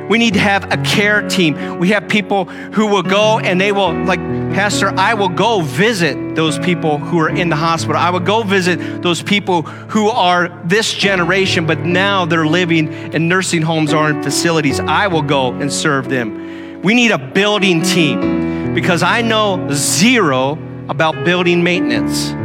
We 0.08 0.18
need 0.18 0.34
to 0.34 0.40
have 0.40 0.72
a 0.72 0.76
care 0.78 1.26
team. 1.28 1.78
We 1.78 1.88
have 1.88 2.08
people 2.08 2.44
who 2.46 2.86
will 2.86 3.02
go 3.02 3.38
and 3.38 3.60
they 3.60 3.72
will, 3.72 3.92
like, 4.04 4.20
Pastor, 4.54 4.88
I 4.98 5.14
will 5.14 5.28
go 5.28 5.60
visit 5.60 6.34
those 6.34 6.58
people 6.58 6.98
who 6.98 7.18
are 7.18 7.28
in 7.28 7.50
the 7.50 7.56
hospital. 7.56 7.96
I 7.96 8.10
will 8.10 8.20
go 8.20 8.42
visit 8.42 9.02
those 9.02 9.22
people 9.22 9.62
who 9.62 10.08
are 10.08 10.48
this 10.64 10.94
generation, 10.94 11.66
but 11.66 11.80
now 11.80 12.24
they're 12.24 12.46
living 12.46 12.92
in 13.12 13.28
nursing 13.28 13.62
homes 13.62 13.92
or 13.92 14.08
in 14.08 14.22
facilities. 14.22 14.80
I 14.80 15.08
will 15.08 15.22
go 15.22 15.52
and 15.52 15.70
serve 15.70 16.08
them. 16.08 16.80
We 16.82 16.94
need 16.94 17.10
a 17.10 17.18
building 17.18 17.82
team 17.82 18.72
because 18.74 19.02
I 19.02 19.20
know 19.20 19.68
zero 19.72 20.58
about 20.88 21.24
building 21.24 21.62
maintenance. 21.62 22.37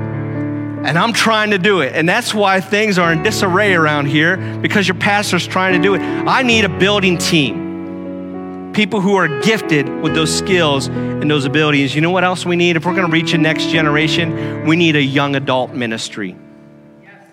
And 0.86 1.00
I'm 1.00 1.14
trying 1.14 1.52
to 1.52 1.58
do 1.58 1.80
it. 1.80 1.94
And 1.96 2.08
that's 2.08 2.34
why 2.34 2.60
things 2.60 3.00
are 3.00 3.14
in 3.14 3.24
disarray 3.24 3.74
around 3.74 4.08
here 4.08 4.36
because 4.62 4.86
your 4.86 4.98
pastor's 4.98 5.48
trying 5.48 5.74
to 5.74 5.80
do 5.80 5.96
it. 5.96 6.02
I 6.02 6.44
need 6.44 6.66
a 6.66 6.70
building 6.78 7.18
team. 7.18 8.72
People 8.74 9.00
who 9.00 9.16
are 9.16 9.40
gifted 9.42 9.88
with 10.02 10.14
those 10.14 10.36
skills 10.36 10.88
and 10.88 11.32
those 11.32 11.46
abilities. 11.46 11.96
You 11.96 12.02
know 12.02 12.12
what 12.12 12.26
else 12.26 12.46
we 12.46 12.58
need? 12.58 12.76
If 12.76 12.86
we're 12.86 12.96
going 12.96 13.06
to 13.06 13.12
reach 13.12 13.32
the 13.32 13.38
next 13.38 13.68
generation, 13.68 14.68
we 14.68 14.76
need 14.76 14.98
a 14.98 15.02
young 15.02 15.38
adult 15.38 15.72
ministry. 15.72 16.36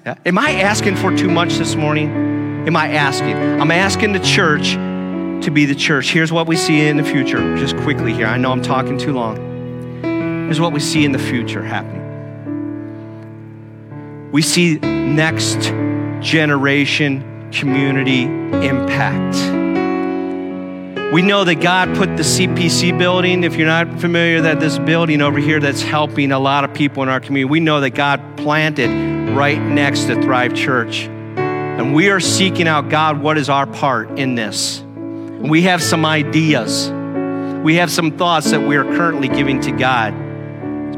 Am 0.05 0.39
I 0.39 0.53
asking 0.61 0.95
for 0.97 1.17
too 1.17 1.31
much 1.31 1.55
this 1.55 1.75
morning? 1.75 2.67
Am 2.69 2.77
I 2.77 2.89
asking? 2.93 3.35
I'm 3.61 3.73
asking 3.73 4.13
the 4.13 4.21
church 4.21 4.75
to 5.45 5.51
be 5.51 5.65
the 5.65 5.75
church. 5.75 6.13
Here's 6.13 6.31
what 6.31 6.47
we 6.47 6.57
see 6.57 6.87
in 6.87 6.97
the 6.97 7.05
future, 7.05 7.57
just 7.57 7.77
quickly 7.79 8.13
here. 8.13 8.27
I 8.27 8.37
know 8.37 8.53
I'm 8.53 8.63
talking 8.63 8.97
too 8.97 9.13
long. 9.13 9.37
Here's 10.45 10.61
what 10.61 10.73
we 10.73 10.81
see 10.81 11.05
in 11.05 11.13
the 11.13 11.19
future 11.19 11.65
happening 11.65 12.00
we 14.33 14.43
see 14.43 14.79
next 14.79 15.59
generation 16.21 17.51
community 17.53 18.23
impact. 18.25 19.37
We 21.13 21.23
know 21.23 21.43
that 21.45 21.57
God 21.57 21.97
put 21.97 22.17
the 22.17 22.23
CPC 22.23 22.97
building, 22.97 23.43
if 23.43 23.57
you're 23.57 23.67
not 23.67 24.01
familiar, 24.01 24.43
that 24.43 24.61
this 24.61 24.79
building 24.79 25.21
over 25.21 25.39
here 25.39 25.59
that's 25.59 25.83
helping 25.83 26.31
a 26.31 26.39
lot 26.39 26.65
of 26.65 26.73
people 26.73 27.03
in 27.03 27.09
our 27.09 27.19
community, 27.19 27.51
we 27.51 27.61
know 27.61 27.81
that 27.81 27.91
God 27.91 28.37
planted 28.37 28.91
right 29.35 29.61
next 29.61 30.05
to 30.05 30.21
Thrive 30.23 30.55
Church. 30.55 31.09
And 31.09 31.95
we 31.95 32.11
are 32.11 32.21
seeking 32.21 32.69
out 32.69 32.91
God, 32.91 33.21
what 33.21 33.39
is 33.39 33.49
our 33.49 33.67
part 33.67 34.19
in 34.19 34.37
this? 34.37 34.85
we 35.41 35.63
have 35.63 35.83
some 35.83 36.05
ideas. 36.05 36.91
We 37.63 37.77
have 37.77 37.91
some 37.91 38.19
thoughts 38.19 38.51
that 38.51 38.61
we 38.61 38.77
are 38.77 38.85
currently 38.85 39.29
giving 39.29 39.61
to 39.63 39.73
God. 39.73 40.13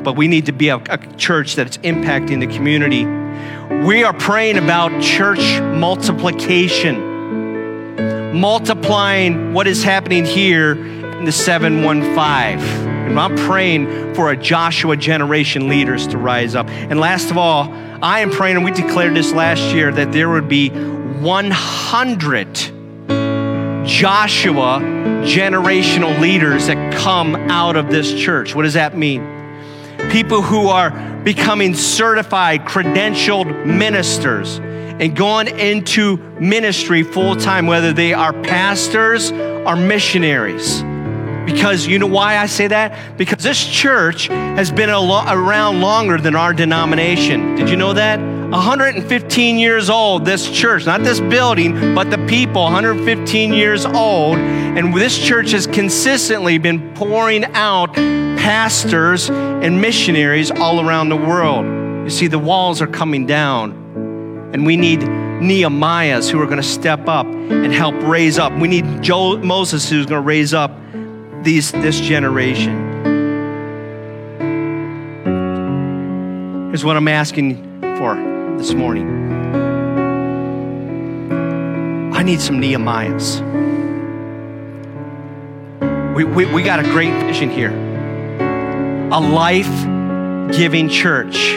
But 0.02 0.16
we 0.16 0.28
need 0.28 0.46
to 0.46 0.52
be 0.52 0.68
a, 0.68 0.76
a 0.76 0.98
church 1.16 1.54
that's 1.56 1.78
impacting 1.78 2.40
the 2.40 2.46
community 2.46 3.04
we 3.84 4.04
are 4.04 4.12
praying 4.12 4.58
about 4.58 5.02
church 5.02 5.60
multiplication, 5.60 7.00
multiplying 8.32 9.54
what 9.54 9.66
is 9.66 9.82
happening 9.82 10.24
here 10.24 10.72
in 10.72 11.24
the 11.24 11.32
715. 11.32 12.16
And 13.08 13.18
I'm 13.18 13.34
praying 13.34 14.14
for 14.14 14.30
a 14.30 14.36
Joshua 14.36 14.96
generation 14.96 15.68
leaders 15.68 16.06
to 16.08 16.18
rise 16.18 16.54
up. 16.54 16.68
And 16.68 17.00
last 17.00 17.32
of 17.32 17.38
all, 17.38 17.72
I 18.04 18.20
am 18.20 18.30
praying, 18.30 18.54
and 18.54 18.64
we 18.64 18.70
declared 18.70 19.16
this 19.16 19.32
last 19.32 19.74
year, 19.74 19.90
that 19.90 20.12
there 20.12 20.28
would 20.28 20.48
be 20.48 20.68
100 20.68 22.54
Joshua 23.84 24.78
generational 25.24 26.20
leaders 26.20 26.68
that 26.68 26.94
come 26.94 27.34
out 27.50 27.74
of 27.74 27.90
this 27.90 28.14
church. 28.14 28.54
What 28.54 28.62
does 28.62 28.74
that 28.74 28.96
mean? 28.96 29.31
People 30.12 30.42
who 30.42 30.68
are 30.68 30.90
becoming 31.24 31.74
certified, 31.74 32.66
credentialed 32.66 33.64
ministers 33.66 34.58
and 34.58 35.16
going 35.16 35.48
into 35.58 36.18
ministry 36.38 37.02
full 37.02 37.34
time, 37.34 37.66
whether 37.66 37.94
they 37.94 38.12
are 38.12 38.34
pastors 38.42 39.32
or 39.32 39.74
missionaries. 39.74 40.82
Because 41.46 41.86
you 41.86 41.98
know 41.98 42.06
why 42.06 42.36
I 42.36 42.46
say 42.46 42.68
that? 42.68 43.16
Because 43.16 43.42
this 43.42 43.66
church 43.66 44.26
has 44.28 44.70
been 44.70 44.90
around 44.90 45.80
longer 45.80 46.18
than 46.18 46.36
our 46.36 46.52
denomination. 46.52 47.56
Did 47.56 47.70
you 47.70 47.76
know 47.76 47.94
that? 47.94 48.20
115 48.20 49.58
years 49.58 49.88
old, 49.88 50.26
this 50.26 50.50
church, 50.50 50.84
not 50.84 51.02
this 51.02 51.20
building, 51.20 51.94
but 51.94 52.10
the 52.10 52.18
people, 52.26 52.64
115 52.64 53.54
years 53.54 53.86
old. 53.86 54.36
And 54.36 54.94
this 54.94 55.18
church 55.18 55.52
has 55.52 55.66
consistently 55.66 56.58
been 56.58 56.92
pouring 56.94 57.46
out 57.54 57.96
pastors 58.42 59.30
and 59.30 59.80
missionaries 59.80 60.50
all 60.50 60.84
around 60.84 61.08
the 61.10 61.16
world. 61.16 61.64
You 62.04 62.10
see, 62.10 62.26
the 62.26 62.40
walls 62.40 62.82
are 62.82 62.88
coming 62.88 63.24
down, 63.24 63.70
and 64.52 64.66
we 64.66 64.76
need 64.76 64.98
Nehemiahs 64.98 66.28
who 66.28 66.40
are 66.40 66.46
going 66.46 66.56
to 66.56 66.62
step 66.64 67.06
up 67.06 67.24
and 67.24 67.72
help 67.72 67.94
raise 68.02 68.40
up. 68.40 68.52
We 68.58 68.66
need 68.66 69.00
Joe, 69.00 69.36
Moses 69.36 69.88
who's 69.88 70.06
going 70.06 70.20
to 70.20 70.26
raise 70.26 70.52
up 70.54 70.76
these, 71.44 71.70
this 71.70 72.00
generation. 72.00 72.90
Here's 76.70 76.84
what 76.84 76.96
I'm 76.96 77.06
asking 77.06 77.80
for 77.96 78.16
this 78.58 78.74
morning. 78.74 79.06
I 82.12 82.24
need 82.24 82.40
some 82.40 82.60
Nehemiahs. 82.60 83.40
We, 86.16 86.24
we, 86.24 86.44
we 86.46 86.64
got 86.64 86.80
a 86.80 86.82
great 86.82 87.12
vision 87.22 87.48
here 87.48 87.91
a 89.12 89.20
life 89.20 89.68
giving 90.56 90.88
church 90.88 91.52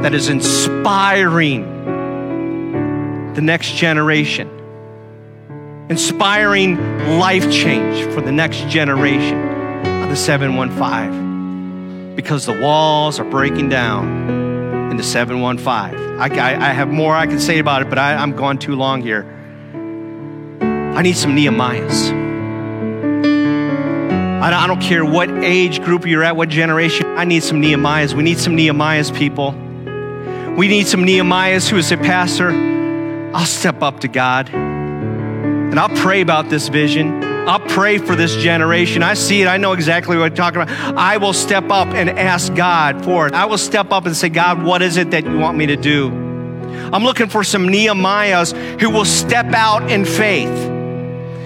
that 0.00 0.14
is 0.14 0.28
inspiring 0.28 1.64
the 3.34 3.40
next 3.40 3.74
generation, 3.74 4.48
inspiring 5.90 6.76
life 7.18 7.50
change 7.50 8.04
for 8.14 8.20
the 8.20 8.30
next 8.30 8.68
generation 8.68 9.36
of 10.04 10.08
the 10.08 10.14
715 10.14 12.14
because 12.14 12.46
the 12.46 12.56
walls 12.60 13.18
are 13.18 13.28
breaking 13.28 13.68
down 13.68 14.30
into 14.92 15.02
715. 15.02 15.66
I, 15.66 16.28
I, 16.28 16.70
I 16.70 16.72
have 16.74 16.90
more 16.90 17.16
I 17.16 17.26
can 17.26 17.40
say 17.40 17.58
about 17.58 17.82
it, 17.82 17.88
but 17.88 17.98
I, 17.98 18.14
I'm 18.14 18.36
gone 18.36 18.58
too 18.58 18.76
long 18.76 19.02
here. 19.02 19.24
I 20.60 21.02
need 21.02 21.16
some 21.16 21.34
Nehemiahs. 21.34 22.25
I 24.54 24.66
don't, 24.66 24.80
care 24.80 25.04
what 25.04 25.28
age 25.28 25.82
group 25.82 26.06
you're 26.06 26.22
at, 26.22 26.36
what 26.36 26.48
generation. 26.48 27.06
I 27.16 27.24
need 27.24 27.42
some 27.42 27.60
Nehemiahs. 27.60 28.14
We 28.14 28.22
need 28.22 28.38
some 28.38 28.56
Nehemiahs, 28.56 29.16
people. 29.16 29.52
We 30.56 30.68
need 30.68 30.86
some 30.86 31.04
Nehemiahs 31.04 31.68
who 31.68 31.82
say, 31.82 31.96
Pastor, 31.96 32.50
I'll 33.34 33.44
step 33.44 33.82
up 33.82 34.00
to 34.00 34.08
God 34.08 34.48
and 34.50 35.78
I'll 35.80 35.94
pray 35.96 36.20
about 36.20 36.48
this 36.48 36.68
vision. 36.68 37.24
I'll 37.48 37.60
pray 37.60 37.98
for 37.98 38.14
this 38.14 38.36
generation. 38.36 39.02
I 39.02 39.14
see 39.14 39.42
it. 39.42 39.46
I 39.46 39.56
know 39.56 39.72
exactly 39.72 40.16
what 40.16 40.30
I'm 40.30 40.36
talking 40.36 40.62
about. 40.62 40.96
I 40.96 41.16
will 41.16 41.32
step 41.32 41.70
up 41.70 41.88
and 41.88 42.10
ask 42.10 42.54
God 42.54 43.04
for 43.04 43.26
it. 43.26 43.34
I 43.34 43.46
will 43.46 43.58
step 43.58 43.92
up 43.92 44.06
and 44.06 44.16
say, 44.16 44.28
God, 44.28 44.62
what 44.62 44.80
is 44.80 44.96
it 44.96 45.10
that 45.10 45.24
you 45.24 45.36
want 45.38 45.58
me 45.58 45.66
to 45.66 45.76
do? 45.76 46.08
I'm 46.92 47.02
looking 47.02 47.28
for 47.28 47.42
some 47.42 47.66
Nehemiahs 47.66 48.80
who 48.80 48.90
will 48.90 49.04
step 49.04 49.46
out 49.46 49.90
in 49.90 50.04
faith 50.04 50.48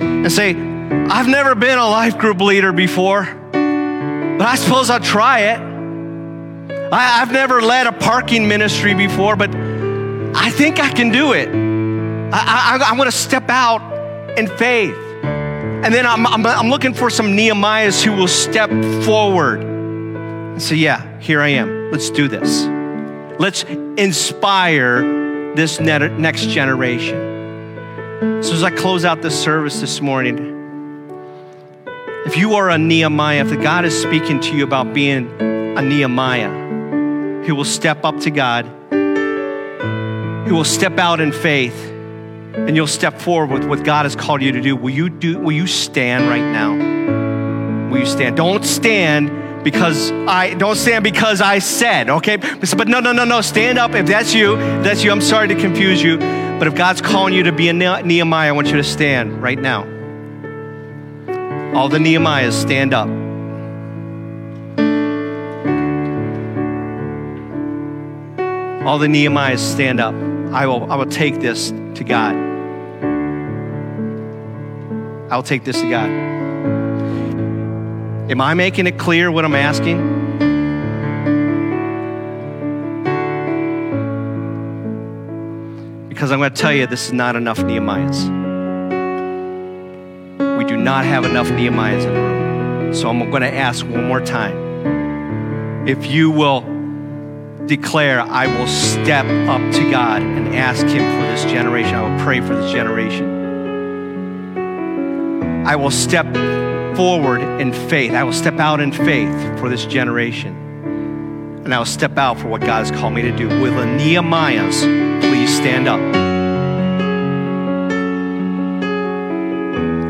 and 0.01 0.31
say, 0.31 0.70
I've 0.91 1.29
never 1.29 1.55
been 1.55 1.79
a 1.79 1.89
life 1.89 2.19
group 2.19 2.41
leader 2.41 2.73
before, 2.73 3.25
but 3.53 4.43
I 4.43 4.57
suppose 4.57 4.91
I'll 4.91 4.99
try 4.99 5.41
it. 5.41 5.61
I, 6.93 7.19
have 7.21 7.31
never 7.31 7.63
led 7.63 7.87
a 7.87 7.93
parking 7.93 8.49
ministry 8.49 8.95
before, 8.95 9.37
but 9.37 9.55
I 10.35 10.51
think 10.51 10.81
I 10.81 10.91
can 10.91 11.13
do 11.13 11.33
it. 11.33 11.49
I, 11.49 12.81
I, 12.81 12.93
I 12.93 12.99
want 12.99 13.09
to 13.09 13.17
step 13.17 13.49
out 13.49 14.37
in 14.37 14.49
faith. 14.49 14.97
And 15.23 15.95
then 15.95 16.07
I'm, 16.07 16.27
I'm, 16.27 16.45
I'm 16.45 16.69
looking 16.69 16.93
for 16.93 17.09
some 17.09 17.37
Nehemiahs 17.37 18.03
who 18.03 18.13
will 18.13 18.29
step 18.29 18.71
forward 19.05 19.63
and 19.63 20.61
say, 20.61 20.75
Yeah, 20.75 21.19
here 21.21 21.41
I 21.41 21.49
am. 21.49 21.93
Let's 21.93 22.11
do 22.11 22.27
this. 22.27 22.65
Let's 23.39 23.63
inspire 23.63 25.55
this 25.55 25.79
next 25.81 26.47
generation. 26.49 28.43
So, 28.43 28.53
as 28.53 28.63
I 28.63 28.71
close 28.71 29.05
out 29.05 29.23
this 29.23 29.41
service 29.41 29.81
this 29.81 30.01
morning, 30.01 30.60
if 32.31 32.37
you 32.37 32.55
are 32.55 32.71
a 32.71 32.79
Nehemiah, 32.79 33.45
if 33.45 33.61
God 33.61 33.85
is 33.85 34.01
speaking 34.01 34.39
to 34.39 34.57
you 34.57 34.63
about 34.63 34.95
being 34.95 35.27
a 35.41 35.83
Nehemiah, 35.83 36.49
who 37.45 37.57
will 37.57 37.65
step 37.65 38.05
up 38.05 38.21
to 38.21 38.31
God, 38.31 38.67
who 40.47 40.55
will 40.55 40.63
step 40.63 40.97
out 41.01 41.19
in 41.19 41.33
faith, 41.33 41.75
and 42.55 42.77
you'll 42.77 42.87
step 42.87 43.19
forward 43.19 43.51
with 43.51 43.69
what 43.69 43.83
God 43.83 44.05
has 44.05 44.15
called 44.15 44.43
you 44.43 44.53
to 44.53 44.61
do, 44.61 44.77
will 44.77 44.91
you 44.91 45.11
do 45.11 45.41
will 45.41 45.51
you 45.51 45.67
stand 45.67 46.29
right 46.29 46.53
now? 46.53 47.91
Will 47.91 47.99
you 47.99 48.07
stand? 48.07 48.37
Don't 48.37 48.65
stand 48.65 49.65
because 49.65 50.13
I 50.13 50.55
don't 50.55 50.77
stand 50.77 51.03
because 51.03 51.41
I 51.41 51.59
said, 51.59 52.11
okay? 52.11 52.37
But 52.37 52.87
no, 52.87 53.01
no, 53.01 53.11
no, 53.11 53.25
no. 53.25 53.41
Stand 53.41 53.77
up 53.77 53.97
if 53.97 54.07
that's 54.07 54.33
you. 54.33 54.55
If 54.55 54.85
that's 54.85 55.03
you. 55.03 55.11
I'm 55.11 55.21
sorry 55.21 55.49
to 55.49 55.57
confuse 55.57 56.01
you. 56.01 56.17
But 56.19 56.69
if 56.69 56.77
God's 56.77 57.01
calling 57.01 57.35
you 57.35 57.43
to 57.43 57.53
be 57.53 57.69
a 57.69 57.73
Nehemiah, 57.73 58.51
I 58.51 58.53
want 58.53 58.69
you 58.69 58.77
to 58.77 58.85
stand 58.85 59.43
right 59.43 59.59
now. 59.59 60.00
All 61.75 61.89
the 61.89 61.99
Nehemiahs 61.99 62.53
stand 62.53 62.93
up. 62.93 63.09
All 68.85 68.99
the 68.99 69.07
Nehemiahs 69.07 69.59
stand 69.59 70.01
up. 70.01 70.15
I 70.53 70.67
will, 70.67 70.91
I 70.91 70.97
will 70.97 71.07
take 71.07 71.39
this 71.39 71.71
to 71.71 72.03
God. 72.03 72.35
I'll 75.31 75.45
take 75.45 75.63
this 75.63 75.81
to 75.81 75.89
God. 75.89 76.11
Am 78.31 78.41
I 78.41 78.55
making 78.55 78.89
it 78.89 78.99
clear 78.99 79.31
what 79.31 79.45
I'm 79.45 79.55
asking? 79.55 79.99
Because 86.09 86.33
I'm 86.33 86.41
going 86.41 86.53
to 86.53 86.61
tell 86.61 86.73
you, 86.73 86.89
this 86.89 87.07
is 87.07 87.13
not 87.13 87.37
enough 87.37 87.59
Nehemiahs. 87.59 88.40
Not 90.85 91.05
have 91.05 91.25
enough 91.25 91.49
Nehemiahs 91.49 92.07
in 92.07 92.15
the 92.15 92.21
room. 92.21 92.95
So 92.95 93.09
I'm 93.09 93.31
going 93.31 93.43
to 93.43 93.55
ask 93.55 93.87
one 93.87 94.05
more 94.05 94.21
time. 94.21 95.87
If 95.87 96.07
you 96.07 96.31
will 96.31 96.63
declare, 97.67 98.21
I 98.21 98.47
will 98.47 98.67
step 98.67 99.27
up 99.49 99.61
to 99.75 99.91
God 99.91 100.23
and 100.23 100.55
ask 100.55 100.87
Him 100.87 100.99
for 100.99 101.27
this 101.31 101.45
generation. 101.45 101.95
I 101.95 102.09
will 102.09 102.25
pray 102.25 102.41
for 102.41 102.57
this 102.57 102.73
generation. 102.73 103.27
I 105.67 105.77
will 105.77 105.91
step 105.91 106.27
forward 106.97 107.43
in 107.61 107.73
faith. 107.73 108.13
I 108.13 108.25
will 108.25 108.33
step 108.33 108.59
out 108.59 108.81
in 108.81 108.91
faith 108.93 109.59
for 109.61 109.69
this 109.69 109.87
generation. 109.87 110.57
And 111.65 111.75
I 111.75 111.79
will 111.79 111.85
step 111.85 112.19
out 112.19 112.39
for 112.39 112.49
what 112.49 112.63
God 112.63 112.87
has 112.87 112.91
called 112.91 113.15
me 113.15 113.23
to 113.23 113.37
do. 113.37 113.49
Will 113.49 113.75
the 113.75 113.85
Nehemiahs 113.85 115.21
please 115.21 115.55
stand 115.55 115.87
up? 115.87 116.30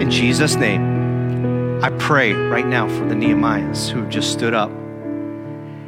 In 0.00 0.10
Jesus' 0.10 0.54
name, 0.54 1.82
I 1.84 1.90
pray 1.90 2.32
right 2.32 2.66
now 2.66 2.88
for 2.88 3.06
the 3.06 3.14
Nehemiahs 3.14 3.90
who 3.90 4.00
have 4.00 4.08
just 4.08 4.32
stood 4.32 4.54
up. 4.54 4.70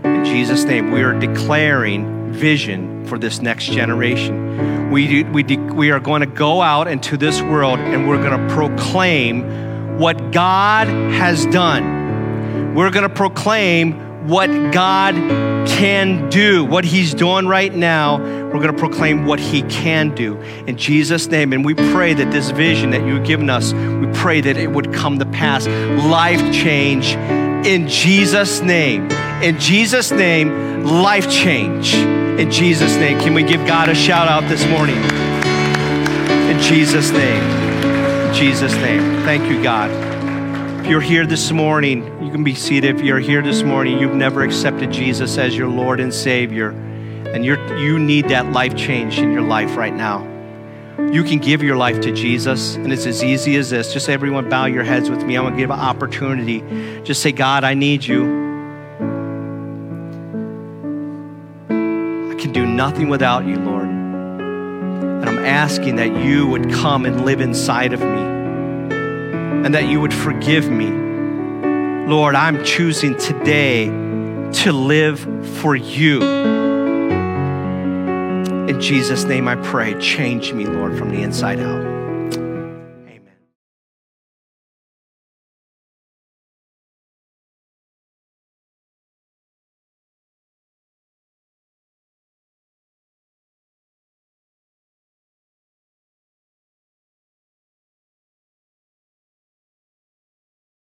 In 0.04 0.24
Jesus' 0.24 0.64
name, 0.64 0.90
we 0.90 1.02
are 1.02 1.18
declaring 1.18 2.30
vision 2.30 3.06
for 3.06 3.18
this 3.18 3.40
next 3.40 3.66
generation. 3.66 4.90
We, 4.90 5.24
we, 5.24 5.42
we 5.42 5.90
are 5.90 6.00
going 6.00 6.20
to 6.20 6.26
go 6.26 6.60
out 6.60 6.88
into 6.88 7.16
this 7.16 7.40
world 7.40 7.78
and 7.78 8.06
we're 8.06 8.22
going 8.22 8.38
to 8.38 8.54
proclaim 8.54 9.98
what 9.98 10.30
God 10.30 10.88
has 10.88 11.46
done. 11.46 12.74
We're 12.74 12.90
going 12.90 13.08
to 13.08 13.14
proclaim 13.14 14.28
what 14.28 14.48
God 14.72 15.14
can 15.66 16.28
do, 16.28 16.64
what 16.64 16.84
He's 16.84 17.14
doing 17.14 17.46
right 17.46 17.74
now. 17.74 18.18
We're 18.18 18.60
going 18.60 18.72
to 18.72 18.78
proclaim 18.78 19.24
what 19.24 19.40
He 19.40 19.62
can 19.62 20.14
do 20.14 20.40
in 20.66 20.76
Jesus' 20.76 21.26
name. 21.28 21.52
And 21.52 21.64
we 21.64 21.74
pray 21.74 22.14
that 22.14 22.30
this 22.30 22.50
vision 22.50 22.90
that 22.90 23.06
you've 23.06 23.24
given 23.24 23.48
us, 23.50 23.72
we 23.72 24.06
pray 24.12 24.40
that 24.40 24.56
it 24.56 24.70
would 24.70 24.92
come 24.92 25.18
to 25.18 25.26
pass. 25.26 25.66
Life 25.66 26.52
change 26.52 27.14
in 27.66 27.88
Jesus' 27.88 28.60
name. 28.60 29.10
In 29.42 29.58
Jesus' 29.58 30.10
name, 30.10 30.84
life 30.84 31.30
change. 31.30 31.94
In 31.94 32.50
Jesus' 32.50 32.96
name. 32.96 33.18
Can 33.20 33.34
we 33.34 33.42
give 33.42 33.66
God 33.66 33.88
a 33.88 33.94
shout 33.94 34.28
out 34.28 34.48
this 34.48 34.66
morning? 34.66 34.96
In 36.50 36.60
Jesus' 36.60 37.10
name. 37.10 37.42
In 38.28 38.34
Jesus' 38.34 38.74
name. 38.74 39.22
Thank 39.24 39.50
you, 39.50 39.62
God. 39.62 39.90
If 40.80 40.90
you're 40.90 41.00
here 41.00 41.26
this 41.26 41.52
morning, 41.52 42.21
can 42.33 42.43
be 42.43 42.55
seated. 42.55 42.97
If 42.97 43.05
you're 43.05 43.18
here 43.18 43.43
this 43.43 43.62
morning, 43.62 43.99
you've 43.99 44.14
never 44.14 44.43
accepted 44.43 44.91
Jesus 44.91 45.37
as 45.37 45.55
your 45.55 45.68
Lord 45.68 46.01
and 46.01 46.12
Savior, 46.12 46.70
and 46.70 47.45
you're, 47.45 47.78
you 47.78 47.99
need 47.99 48.30
that 48.30 48.53
life 48.53 48.74
change 48.74 49.18
in 49.18 49.33
your 49.33 49.43
life 49.43 49.76
right 49.76 49.95
now. 49.95 50.26
You 51.12 51.24
can 51.24 51.41
give 51.41 51.62
your 51.62 51.76
life 51.76 52.01
to 52.01 52.12
Jesus, 52.12 52.76
and 52.76 52.91
it's 52.91 53.05
as 53.05 53.22
easy 53.22 53.57
as 53.57 53.68
this. 53.68 53.93
Just 53.93 54.09
everyone 54.09 54.49
bow 54.49 54.64
your 54.64 54.83
heads 54.83 55.11
with 55.11 55.22
me. 55.24 55.37
I'm 55.37 55.45
going 55.45 55.55
to 55.55 55.61
give 55.61 55.70
an 55.70 55.78
opportunity. 55.78 56.61
Just 57.03 57.20
say, 57.20 57.33
God, 57.33 57.64
I 57.64 57.74
need 57.74 58.03
you. 58.03 58.24
I 61.68 62.35
can 62.35 62.53
do 62.53 62.66
nothing 62.66 63.11
without 63.11 63.47
you, 63.47 63.57
Lord. 63.57 63.89
And 63.89 65.28
I'm 65.28 65.39
asking 65.39 65.97
that 65.97 66.16
you 66.24 66.47
would 66.47 66.72
come 66.72 67.05
and 67.05 67.26
live 67.26 67.43
inside 67.43 67.93
of 67.93 68.01
me 68.01 68.22
and 69.66 69.74
that 69.74 69.87
you 69.87 70.01
would 70.01 70.14
forgive 70.14 70.70
me. 70.70 71.01
Lord, 72.09 72.34
I'm 72.34 72.64
choosing 72.64 73.16
today 73.16 73.86
to 73.86 74.72
live 74.72 75.20
for 75.61 75.76
you. 75.76 76.20
In 78.68 78.80
Jesus' 78.80 79.24
name 79.24 79.46
I 79.46 79.55
pray, 79.57 79.98
change 80.00 80.53
me, 80.53 80.66
Lord, 80.66 80.98
from 80.98 81.11
the 81.11 81.22
inside 81.22 81.61
out. 81.61 82.01